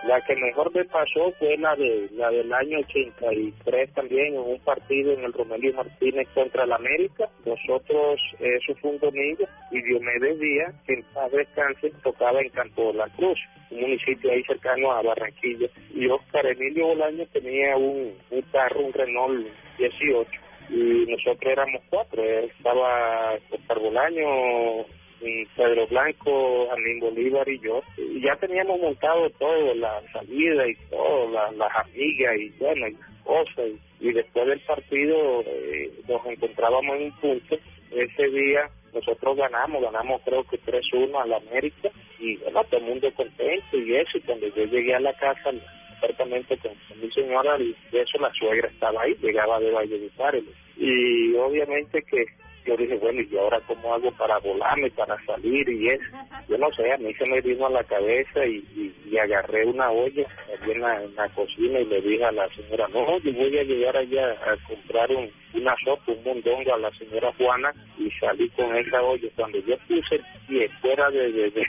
[0.08, 4.60] La que mejor me pasó fue la de la del año 83 también en un
[4.60, 7.30] partido en el Romelio Martínez contra el América.
[7.46, 12.92] Nosotros, eso fue un domingo y Diomedes Díaz, que en paz descanse, tocaba en Campo
[12.92, 13.40] de la Cruz,
[13.72, 15.70] un municipio ahí cercano a Barranquilla.
[15.94, 19.48] Y Oscar Emilio Bolaño tenía un, un carro, un Renault
[19.78, 20.30] 18
[20.70, 22.24] y nosotros éramos cuatro.
[22.24, 24.86] Estaba Oscar Bolaño,
[25.24, 30.76] y Pedro Blanco, Anín Bolívar y yo, y ya teníamos montado todo, la salida y
[30.90, 36.96] todo, la- las amigas y bueno, y cosas, y, después del partido eh, nos encontrábamos
[36.98, 37.58] en un punto,
[37.92, 41.90] ese día nosotros ganamos, ganamos creo que 3-1 a la América,
[42.20, 45.52] y bueno, todo el mundo contento y eso, y cuando yo llegué a la casa,
[45.98, 50.36] apartamento con, mi señora, y de eso la suegra estaba ahí, llegaba de Valledupar,
[50.78, 52.26] y obviamente que
[52.66, 55.68] yo dije, bueno, ¿y ahora cómo hago para volarme, para salir?
[55.70, 56.04] Y eso,
[56.48, 59.92] yo no sé, a mí se me vino a la cabeza y, y, agarré una
[59.92, 63.32] olla allí en la, en la cocina y le dije a la señora, no, yo
[63.32, 67.72] voy a llegar allá a comprar un, una sopa, un mondongo a la señora Juana
[67.98, 69.28] y salí con esa olla.
[69.36, 71.68] Cuando yo puse el pie fuera de, de, de,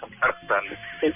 [0.00, 1.12] apartamento, eh,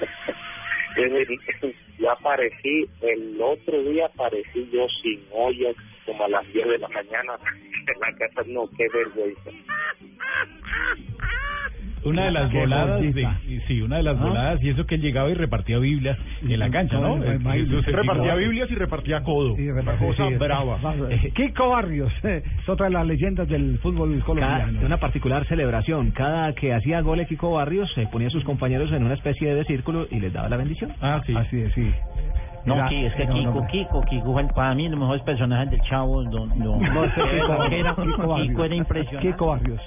[1.99, 5.73] yo aparecí, el otro día aparecí yo sin olla
[6.05, 7.39] como a las 10 de la mañana
[7.95, 9.51] en la casa, no, qué vergüenza.
[12.07, 13.29] Una de las voladas, de,
[13.67, 14.25] sí, una de las ¿Ah?
[14.25, 17.21] voladas, y eso que él llegaba y repartía Biblias en la cancha, ¿no?
[17.23, 19.57] Se Repartía Biblias y repartía codo.
[19.57, 20.79] Sí, repartía, cosa sí, brava.
[21.11, 24.87] Eh, Kiko Barrios, eh, es otra de las leyendas del fútbol Cada- colombiano.
[24.87, 26.11] una particular celebración.
[26.13, 29.65] Cada que hacía gol Kiko Barrios, se ponía a sus compañeros en una especie de
[29.65, 30.93] círculo y les daba la bendición.
[31.01, 31.35] Ah, sí.
[31.35, 31.91] Así es, sí.
[32.67, 33.67] No, Era- es que Kiko.
[33.69, 36.23] Kiko, Kiko fue el- para mí los mejores personajes del Chavo.
[36.25, 38.37] Don, don, Kiko, Kiko.
[38.37, 39.29] Kiko era impresionante.
[39.33, 39.81] Kiko Barrios.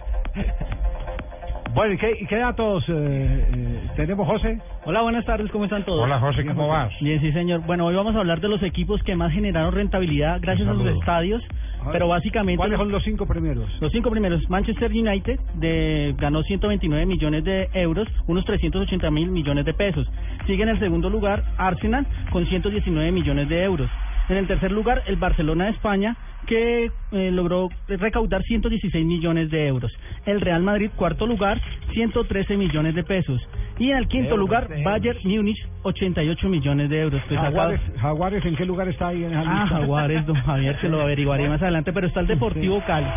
[1.73, 4.59] Bueno, ¿y qué, qué datos eh, eh, tenemos, José?
[4.85, 6.03] Hola, buenas tardes, ¿cómo están todos?
[6.03, 6.91] Hola, José, ¿cómo vas?
[6.99, 7.61] Bien, sí, señor.
[7.65, 10.89] Bueno, hoy vamos a hablar de los equipos que más generaron rentabilidad gracias a saludo.
[10.89, 11.43] estadios,
[11.91, 12.57] pero básicamente...
[12.57, 13.69] ¿Cuáles son los cinco primeros?
[13.81, 19.65] Los cinco primeros, Manchester United de, ganó 129 millones de euros, unos 380 mil millones
[19.65, 20.09] de pesos.
[20.47, 23.89] Sigue en el segundo lugar Arsenal con 119 millones de euros.
[24.29, 26.15] En el tercer lugar, el Barcelona de España,
[26.45, 29.91] que eh, logró recaudar 116 millones de euros.
[30.25, 31.59] El Real Madrid, cuarto lugar,
[31.93, 33.41] 113 millones de pesos.
[33.77, 34.67] Y en el quinto Euros, lugar.
[34.83, 37.21] Bayern Múnich, 88 millones de euros.
[37.27, 39.67] Pues Jaguares, Jaguares, ¿en qué lugar está ahí en Ah?
[39.69, 43.07] Jaguares, don Javier, se lo averiguaré más adelante, pero está el Deportivo Cali.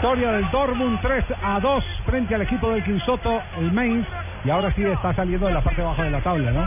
[0.00, 4.06] Victoria del Dortmund 3 a 2 frente al equipo del Quinsoto, el Mainz.
[4.46, 6.66] Y ahora sí está saliendo de la parte baja de la tabla, ¿no?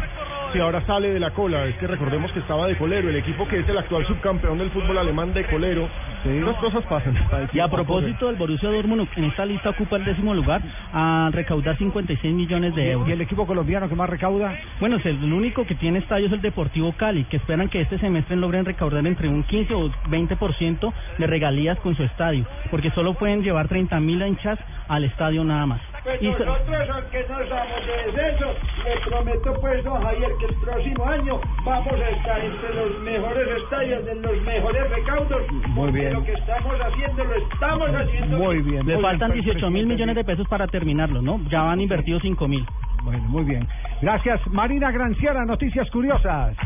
[0.53, 1.65] Sí, ahora sale de la cola.
[1.65, 3.09] Es que recordemos que estaba de colero.
[3.09, 5.89] El equipo que es el actual subcampeón del fútbol alemán de colero.
[6.25, 7.13] Las cosas pasan.
[7.53, 10.61] Y a propósito del Borussia Dortmund, en esta lista ocupa el décimo lugar
[10.93, 13.09] a recaudar 56 millones de euros.
[13.09, 14.57] ¿Y el equipo colombiano que más recauda?
[14.79, 17.99] Bueno, es el único que tiene estadio es el Deportivo Cali, que esperan que este
[17.99, 23.13] semestre logren recaudar entre un 15 o 20% de regalías con su estadio, porque solo
[23.13, 25.92] pueden llevar 30 mil hinchas al estadio nada más.
[26.03, 28.53] Pues Y nosotros, aunque no somos de descenso,
[28.83, 33.47] le prometo pues, don Javier, que el próximo año vamos a estar entre los mejores
[33.63, 35.41] estadios, de los mejores recaudos.
[35.69, 36.13] Muy bien.
[36.13, 38.37] Lo que estamos haciendo, lo estamos haciendo.
[38.37, 38.85] Muy bien.
[38.85, 41.39] Le faltan bien, 18 mil millones de pesos para terminarlo, ¿no?
[41.49, 42.65] Ya van invertidos 5 mil.
[43.03, 43.65] Bueno, muy bien.
[44.01, 46.57] Gracias, Marina Granciera, Noticias Curiosas.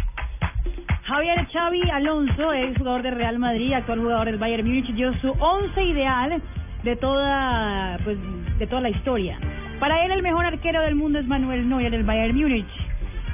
[1.03, 5.31] Javier Xavi Alonso, ex jugador de Real Madrid, actual jugador del Bayern Múnich, dio su
[5.39, 6.41] once ideal
[6.87, 8.17] de toda, pues,
[8.59, 9.39] de toda la historia.
[9.79, 12.65] Para él el mejor arquero del mundo es Manuel Neuer del Bayern Múnich.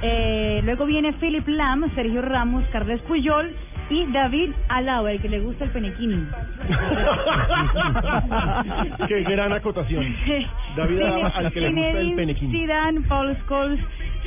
[0.02, 3.54] Eh, luego viene Philip Lam, Sergio Ramos, Carles Puyol
[3.90, 6.28] y David Alaba, el que le gusta el penequín.
[9.08, 10.16] Qué gran acotación.
[10.76, 12.50] David Alaba, al que le gusta el penequín.
[12.50, 13.80] Zidane, Paul Scholes,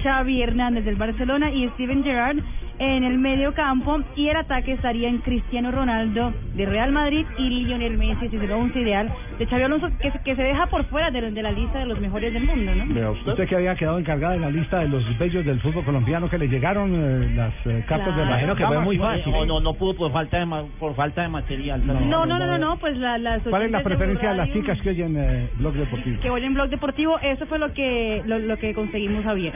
[0.03, 2.37] Xavi Hernández del Barcelona y Steven Gerrard
[2.79, 7.49] en el medio campo y el ataque estaría en Cristiano Ronaldo de Real Madrid y
[7.49, 10.85] Lionel Messi, es el once ideal de Xavi Alonso que, se- que se deja por
[10.85, 13.11] fuera de, de la lista de los mejores del mundo, ¿no?
[13.11, 13.47] usted.
[13.47, 16.47] que había quedado encargada de la lista de los bellos del fútbol colombiano que le
[16.47, 19.31] llegaron eh, las eh, cartas de la Imagino que fue muy fácil.
[19.33, 21.85] No, no, no pudo por falta de ma- por falta de material.
[21.85, 24.43] No, no, no, no, no, pues la, las ¿Cuál es la de preferencia de Blue
[24.45, 26.19] las chicas que oyen eh, Blog Deportivo?
[26.21, 29.53] que oyen Blog Deportivo, eso fue lo que lo, lo que conseguimos Javier.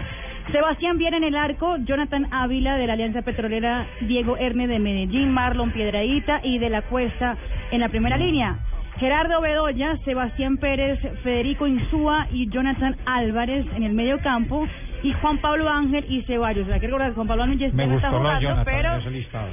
[0.49, 5.31] Sebastián Viera en el arco, Jonathan Ávila de la Alianza Petrolera, Diego Erne de Medellín,
[5.31, 7.37] Marlon Piedradita y de la Cuesta
[7.71, 8.57] en la primera línea.
[8.97, 14.67] Gerardo Bedoya, Sebastián Pérez, Federico Insúa y Jonathan Álvarez en el medio campo
[15.03, 16.65] y Juan Pablo Ángel y Ceballos.
[16.65, 18.09] O sea, que recordar que Juan Pablo Ángel ya está, está
[18.39, 18.89] jugando, pero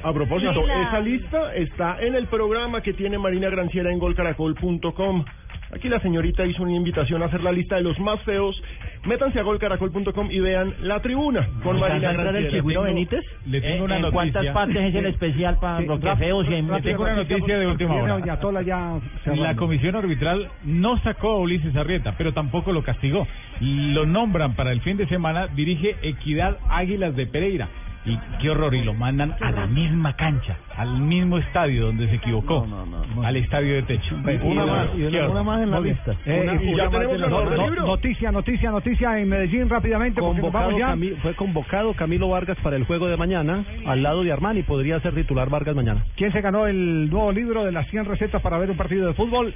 [0.05, 5.25] A propósito, la- esa lista está en el programa que tiene Marina Granciera en golcaracol.com.
[5.71, 8.57] Aquí la señorita hizo una invitación a hacer la lista de los más feos.
[9.05, 12.09] Métanse a golcaracol.com y vean la tribuna con Marina
[12.41, 12.63] Granciera.
[13.47, 17.03] Le tengo una ¿En cuántas partes es el especial para Roquefeos y en Le tengo
[17.03, 18.15] una noticia de última hora.
[19.43, 23.27] La comisión arbitral no sacó a Ulises Arrieta, pero tampoco lo castigó.
[23.61, 27.69] Lo nombran para el fin de semana, dirige Equidad Águilas de Pereira.
[28.05, 32.15] Y qué horror, y lo mandan a la misma cancha, al mismo estadio donde se
[32.15, 32.67] equivocó,
[33.23, 34.17] al estadio de techo.
[34.53, 36.13] Una más, y una- más en la lista.
[36.25, 37.27] Eh, y ya más tenemos el no-
[37.87, 40.87] Noticia, noticia, noticia en Medellín rápidamente porque vamos ya.
[41.21, 44.63] Fue convocado Camilo Vargas para el juego de mañana al lado de Armani.
[44.63, 46.03] Podría ser titular Vargas mañana.
[46.17, 49.13] ¿Quién se ganó el nuevo libro de las 100 recetas para ver un partido de
[49.15, 49.53] fútbol?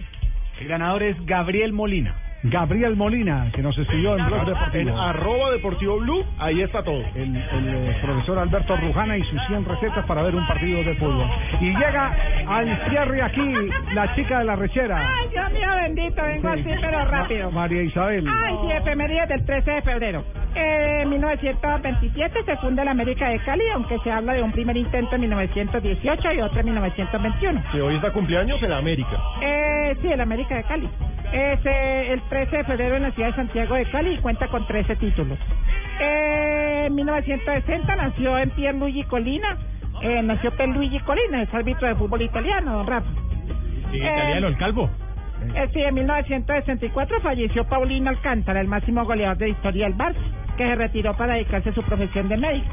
[0.60, 2.14] El ganador es Gabriel Molina.
[2.44, 4.90] Gabriel Molina, que nos escribió en Blog Deportivo.
[4.90, 7.02] En arroba Deportivo Blue, ahí está todo.
[7.14, 10.94] El, el, eh, profesor Alberto Rujana y sus 100 recetas para ver un partido de
[10.96, 11.26] fútbol.
[11.60, 12.16] Y llega
[12.48, 13.54] al cierre aquí
[13.94, 16.60] la chica de la rechera, Ay, Dios mío bendito, vengo Sí.
[16.60, 17.50] así, pero rápido.
[17.52, 18.26] María Isabel.
[18.28, 20.24] Ay, sí, efemérides del 13 de febrero.
[20.54, 24.76] Eh, En 1927 se funda la América de Cali, aunque se habla de un primer
[24.76, 27.62] intento en 1918 y otro en 1921.
[27.72, 29.16] Que hoy está cumpleaños en la América.
[29.40, 30.88] Eh, sí, el América de Cali.
[31.32, 34.48] Es eh, el 13 de febrero en la ciudad de Santiago de Cali y cuenta
[34.48, 35.38] con 13 títulos.
[36.00, 39.56] Eh, en 1960 nació en Pierluigi Colina.
[40.02, 43.08] Eh, nació Pierluigi Colina, es árbitro de fútbol italiano, don Rafa.
[43.90, 44.90] Sí, Eh, italiano, el calvo.
[45.54, 50.16] Eh, sí, en 1964 falleció Paulino Alcántara, el máximo goleador de la historia del Barça,
[50.56, 52.68] que se retiró para dedicarse a su profesión de médico.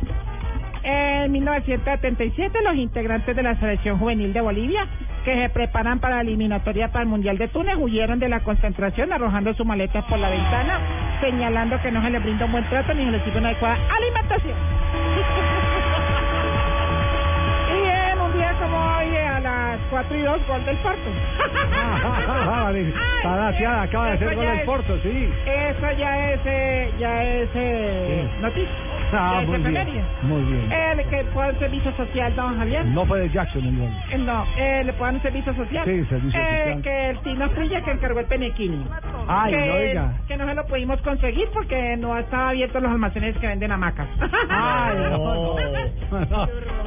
[0.83, 4.87] En 1977, los integrantes de la selección juvenil de Bolivia,
[5.23, 9.13] que se preparan para la eliminatoria para el Mundial de Túnez, huyeron de la concentración
[9.13, 10.79] arrojando sus maletas por la ventana,
[11.21, 13.77] señalando que no se les brinda un buen trato ni se les sirve una adecuada
[13.95, 14.55] alimentación.
[17.75, 17.79] y
[18.11, 19.39] en un día como hoy, a
[19.69, 21.09] las 4 y 2, gol del Porto.
[22.45, 22.93] Vale,
[23.23, 25.29] Palaciada acaba de hacer gol del Porto, sí.
[25.45, 28.69] Eso ya es, eh, ya es eh, noticia.
[29.11, 30.71] Ah, muy bien, muy bien.
[30.71, 32.85] Eh, le que puede dar servicio social, don Javier.
[32.85, 33.89] No fue de Jackson el gol.
[34.11, 35.83] Eh, No, eh, le puedan servicio social.
[35.83, 36.81] Sí, servicio Eh, social.
[36.83, 38.85] Que el Tino Frilla que encargó el Penequini.
[39.27, 40.13] Ay, que, no diga.
[40.27, 44.07] que no se lo pudimos conseguir porque no estaban abiertos los almacenes que venden hamacas.
[44.47, 45.55] Ay, no.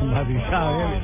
[0.07, 1.01] María Isabel.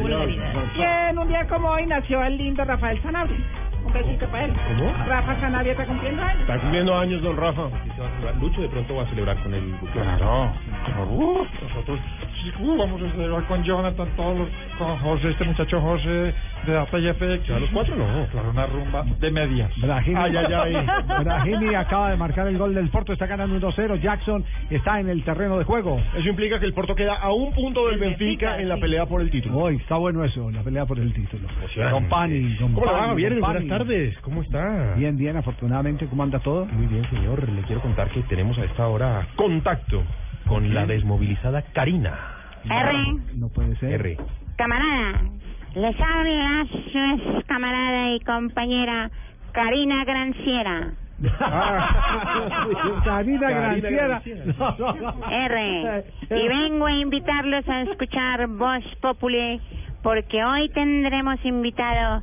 [0.00, 0.30] Por Dios,
[0.76, 0.82] Y
[1.14, 3.38] en un día como hoy nació el lindo Rafael Sanabria.
[3.84, 4.52] Un besito para él.
[4.66, 4.92] ¿Cómo?
[5.06, 6.40] Rafa Sanabria está cumpliendo años.
[6.40, 7.68] Está cumpliendo años, don Rafa.
[8.40, 10.52] Lucho de pronto va a celebrar con el Claro,
[10.86, 11.46] claro.
[11.62, 12.00] Nosotros
[12.44, 14.48] sí, ¿cómo vamos a celebrar con Jonathan, todos los,
[14.78, 16.34] con José, este muchacho José
[16.66, 17.46] de Data y FX.
[17.46, 18.26] ¿Ya los cuatro no?
[18.28, 19.70] Claro, una rumba de medias.
[19.80, 20.86] Brahimi, Ay, ay, ay.
[21.24, 24.00] Brahimi acaba de marcar el gol del Porto, está ganando 1-0.
[24.00, 26.00] Jackson está en el terreno de juego.
[26.16, 29.20] Eso implica que el Porto queda a un punto del Benfica en la pelea por
[29.20, 29.58] el título.
[29.58, 31.48] Hoy está bueno eso, la pelea por el título.
[31.90, 33.32] Don Pani, don ¿Cómo va, Javier?
[33.40, 33.68] Buenas Pani.
[33.68, 34.18] tardes.
[34.18, 34.94] ¿Cómo está?
[34.96, 36.66] Bien, bien, afortunadamente, ¿cómo anda todo?
[36.66, 37.48] Muy bien, señor.
[37.48, 40.02] Le quiero contar que tenemos a esta hora contacto
[40.46, 42.33] con la desmovilizada Karina.
[42.70, 43.16] R.
[43.34, 44.00] No puede ser.
[44.00, 44.16] R.
[44.56, 45.20] Camarada,
[45.74, 49.10] les habla su ex camarada y compañera
[49.52, 50.92] Karina Granciera.
[53.04, 54.22] Karina Granciera.
[55.30, 56.04] R.
[56.30, 59.60] Y vengo a invitarlos a escuchar Voz Populi
[60.02, 62.22] porque hoy tendremos invitado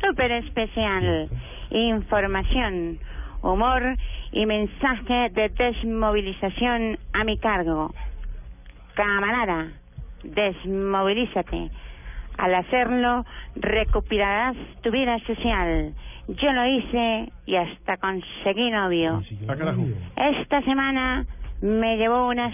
[0.00, 1.28] súper especial.
[1.70, 2.98] Información,
[3.42, 3.96] humor
[4.32, 7.92] y mensaje de desmovilización a mi cargo.
[8.98, 9.68] Camarada,
[10.24, 11.70] desmovilízate.
[12.36, 15.94] Al hacerlo, recuperarás tu vida social.
[16.26, 19.22] Yo lo hice y hasta conseguí novio.
[20.16, 21.24] Esta semana
[21.62, 22.52] me llevó unas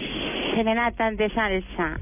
[0.53, 1.97] serenatas de salsa.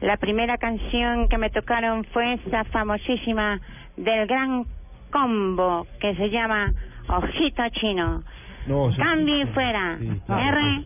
[0.00, 3.60] La primera canción que me tocaron fue esa famosísima
[3.96, 4.66] del gran
[5.10, 6.72] combo que se llama
[7.08, 8.22] Ojito Chino.
[8.66, 9.98] No, Cambio y fuera.
[10.28, 10.82] R.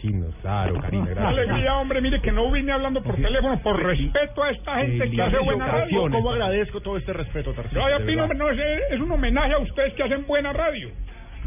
[0.00, 4.42] chinos, claro, Karina, Qué alegría, hombre, mire que no vine hablando por teléfono por respeto
[4.42, 6.08] a esta gente que hace buena radio.
[6.10, 7.80] ¿Cómo agradezco todo este respeto, Tarcísio?
[7.80, 8.58] No, yo opino, no, es,
[8.90, 10.90] es un homenaje a ustedes que hacen buena radio.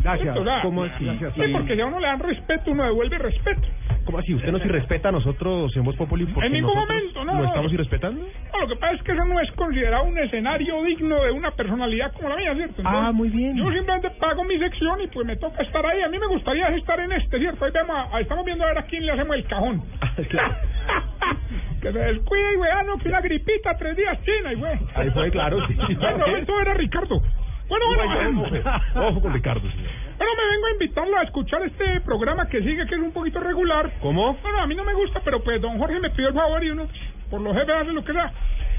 [0.04, 0.38] Gracias.
[0.62, 1.06] ¿Cómo así?
[1.36, 3.62] Sí, porque si a uno le dan respeto, uno devuelve respeto.
[4.06, 4.34] ¿Cómo así?
[4.34, 6.28] ¿Usted nos irrespeta a nosotros en Voz Populi?
[6.42, 7.48] En ningún momento, no, ¿Lo no.
[7.48, 8.22] estamos irrespetando?
[8.54, 11.52] No, lo que pasa es que eso no es considerado un escenario digno de una
[11.52, 12.82] personalidad como la mía, ¿cierto?
[12.86, 13.56] Ah, muy bien.
[13.58, 16.02] Yo simplemente pago mi sección y pues me toca estar ahí.
[16.02, 17.66] A mí me gustaría estar en este, ¿cierto?
[17.66, 19.84] Ahí vemos a- estamos viendo a ver a quién le hacemos el cajón.
[21.82, 24.74] Que se descuida y güey, ah, no, que una gripita, tres días china y güey.
[24.96, 25.76] Ahí fue, claro, sí.
[25.96, 27.22] No, Roberto era Ricardo.
[27.70, 29.92] Bueno, bueno, Ojo, ojo con Ricardo, señor.
[30.18, 33.40] Bueno, me vengo a invitarlo a escuchar este programa que sigue, que es un poquito
[33.40, 33.92] regular.
[34.02, 34.34] ¿Cómo?
[34.42, 36.72] Bueno, a mí no me gusta, pero pues don Jorge me pidió el favor y
[36.72, 36.88] uno,
[37.30, 38.34] por los jefes, hace lo que sea.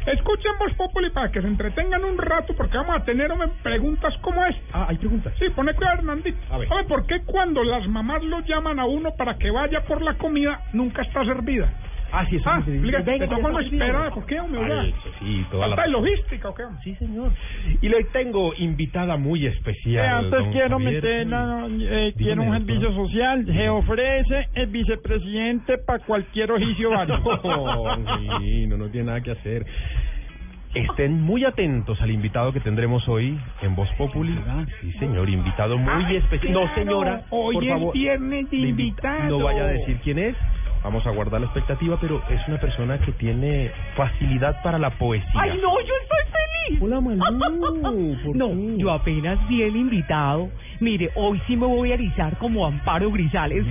[0.06, 4.14] Escuchen Voz Populi para que se entretengan un rato, porque vamos a tener hombre, preguntas
[4.22, 4.62] como esta.
[4.72, 5.32] Ah, hay preguntas.
[5.38, 6.38] Sí, pone cuidado, Hernandito.
[6.50, 6.68] A ver.
[6.88, 10.62] ¿por qué cuando las mamás lo llaman a uno para que vaya por la comida,
[10.72, 11.70] nunca está servida?
[12.12, 13.84] Ah, sí, eso Ah, Venga, ¿te tocó no está servido.
[13.86, 14.10] espera?
[14.10, 14.60] ¿Por qué, hombre?
[14.72, 16.02] Ay, sí, toda la ¿Hasta de razón.
[16.04, 16.62] logística o qué?
[16.82, 17.30] Sí, señor.
[17.80, 20.24] Y le tengo invitada muy especial.
[20.24, 23.44] antes quiero meterla, eh, quiero un servicio social.
[23.46, 27.18] Se ofrece el vicepresidente para cualquier oficio válido.
[27.18, 29.64] No, sí, no, no tiene nada que hacer.
[30.72, 34.38] Estén muy atentos al invitado que tendremos hoy en Voz Populi.
[34.80, 36.52] Sí, señor, invitado muy especial.
[36.52, 39.38] No, señora, Hoy por es viernes de invitado.
[39.38, 40.36] No vaya a decir quién es.
[40.82, 45.28] Vamos a guardar la expectativa, pero es una persona que tiene facilidad para la poesía.
[45.34, 46.80] Ay, no, yo estoy feliz.
[46.82, 47.20] Hola, Malú.
[48.24, 48.74] ¿por No, qué?
[48.78, 50.48] yo apenas vi el invitado.
[50.80, 53.66] Mire, hoy sí me voy a erizar como Amparo Grisales.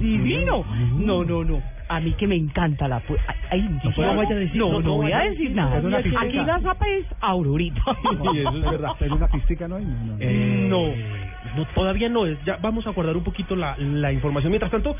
[0.00, 0.64] Divino.
[0.98, 1.62] No, no, no.
[1.88, 3.34] A mí que me encanta la poesía.
[3.50, 5.78] Ay, No, no vaya a decir- no, no, voy a decir nada.
[6.20, 7.80] Aquí la zapa es Aurorita.
[8.32, 8.90] Sí, eso es verdad.
[8.98, 9.84] ¿Pero una pistica no hay?
[9.84, 10.16] No, no.
[10.20, 10.84] Eh, no,
[11.56, 12.26] no, todavía no.
[12.26, 14.50] es- Ya vamos a guardar un poquito la, la información.
[14.50, 14.96] Mientras tanto,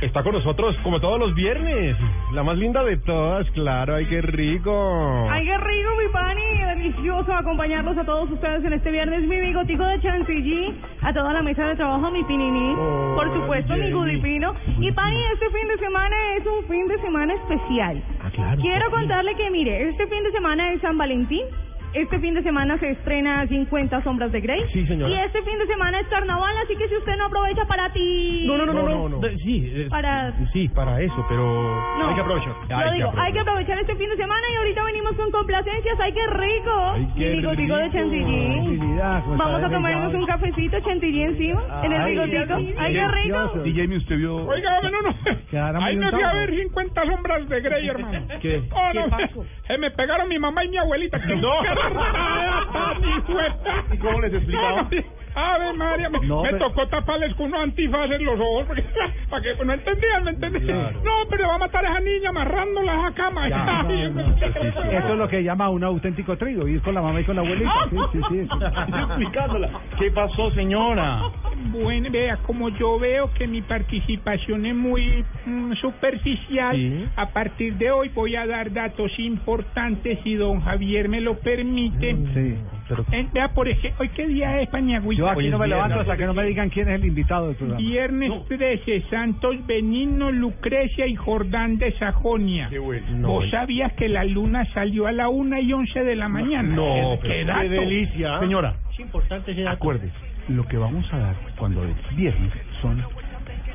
[0.00, 1.96] está con nosotros, como todos los viernes,
[2.32, 3.94] la más linda de todas, claro.
[3.94, 5.28] ¡Ay, qué rico!
[5.30, 6.42] Ay, qué rico, mi pani.
[6.76, 9.22] Delicioso acompañarlos a todos ustedes en este viernes.
[9.22, 12.74] Mi bigotico de chantilly, a toda la mesa de trabajo, mi pinini.
[12.78, 14.54] Oh, Por supuesto, mi gudipino.
[14.80, 18.02] Y pani, este fin de semana es un fin de semana especial.
[18.22, 18.60] Ah, claro.
[18.60, 21.44] Quiero contarle que, mire, este fin de semana es San Valentín.
[21.96, 24.62] Este fin de semana se estrena 50 sombras de Grey.
[24.72, 25.10] Sí, señora.
[25.12, 28.44] Y este fin de semana es carnaval, así que si usted no aprovecha para ti...
[28.46, 29.18] No, no, no, no, no.
[29.20, 31.42] De- Sí, es- Para- sí, para eso, pero
[31.98, 32.08] No.
[32.08, 32.52] hay que aprovechar.
[32.92, 35.98] Digo, hay que aprovechar este fin de semana y ahorita venimos con complacencias.
[36.00, 36.90] ¡Ay, qué rico!
[36.92, 38.46] Ay, qué Mi bigotico de chantilly.
[38.52, 42.54] Tranquilidad, ¿cómo Vamos a tomarnos un cafecito chantilly encima, en el bigotico.
[42.78, 43.48] ¡Ay, qué rico!
[43.64, 44.36] DJ, ¿usted vio?
[44.46, 45.80] Oiga, no, no.
[45.84, 48.26] Ahí me fui a ver 50 sombras de Grey, hermano.
[48.40, 48.62] ¿Qué?
[48.70, 49.44] Oh, no, ¿Qué pasó?
[49.68, 51.18] eh, me pegaron mi mamá y mi abuelita.
[51.20, 51.52] ¡Qué No.
[53.92, 54.88] ¿Y cómo les explicaba?
[55.36, 58.82] Ave María, me, No, me pero- tocó taparles con unos antifaces los ojos porque,
[59.30, 60.64] para que no entendían, no entendían.
[60.64, 61.00] Claro.
[61.04, 63.48] No, pero va a matar a esa niña amarrándola a esa cama.
[63.48, 64.88] Ya, Ay, no, no, sí, sí, sí.
[64.96, 67.42] Eso es lo que llama un auténtico trío, ir con la mamá y con la
[67.42, 67.70] abuelita.
[67.90, 68.48] Sí, sí, sí.
[68.98, 69.68] explicándola.
[69.98, 71.22] ¿Qué pasó, señora?
[71.70, 77.90] Bueno, vea, como yo veo que mi participación es muy mm, superficial, a partir de
[77.90, 82.16] hoy voy a dar datos importantes si don Javier me lo permite.
[82.34, 82.56] Sí.
[82.88, 85.18] Pero, Eh, vea, por ejemplo, ¿hoy qué día es, Pañagüita?
[85.18, 87.56] Yo aquí no me levanto hasta que no me digan quién es el invitado del
[87.56, 87.80] programa.
[87.80, 92.70] Viernes 13, Santos Benigno, Lucrecia y Jordán de Sajonia.
[93.10, 96.74] No, ¿Vos sabías que la luna salió a la una y once de la mañana?
[96.76, 97.60] no, ¿Qué, pero qué dato?
[97.62, 98.38] qué delicia.
[98.38, 99.76] Señora, Es importante ese dato.
[99.76, 100.14] acuérdese,
[100.48, 103.02] lo que vamos a dar cuando es viernes son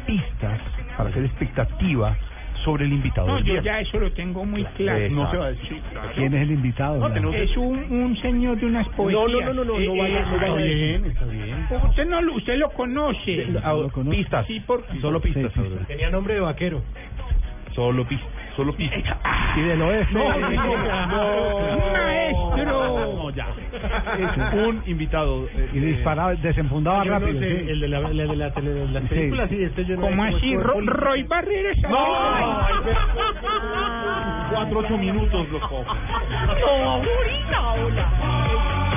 [0.07, 0.59] pistas
[0.97, 2.15] para hacer expectativa
[2.63, 3.65] sobre el invitado No, del yo viernes.
[3.73, 5.09] ya eso lo tengo muy claro.
[5.11, 5.81] No se va a decir.
[6.15, 7.07] ¿Quién es el invitado?
[7.33, 9.23] Es un, un señor de unas poesías.
[9.31, 11.67] no, no, no, no, Eh, no vaya, eh, no vaya a bien, está bien.
[11.89, 13.47] Usted no lo, usted lo conoce.
[13.63, 13.75] Ah,
[14.09, 14.47] pistas.
[14.47, 15.51] Sí, por- Solo pistas.
[15.53, 15.85] Sí, sí, Aurora.
[15.85, 16.81] Tenía nombre de vaquero.
[17.73, 18.29] Solo pistas.
[18.55, 19.17] Solo pistas.
[19.55, 20.13] Y del oeste.
[20.13, 20.49] No, no.
[21.91, 23.15] Maestro.
[23.15, 23.47] No, ya.
[24.53, 25.45] Un invitado.
[25.47, 27.39] eh, Y disparaba, desenfundaba rápido.
[27.39, 27.69] sé, sí.
[27.69, 28.87] el de la, de la, tele- de
[29.39, 29.63] las Sí.
[29.63, 30.55] este yo no ¿Cómo así?
[30.57, 31.77] Roy Barreras.
[31.89, 31.97] No,
[32.35, 32.95] ay, ve-
[34.51, 35.85] cuatro, ocho minutos, loco.
[35.85, 38.90] No, ahorita, hola.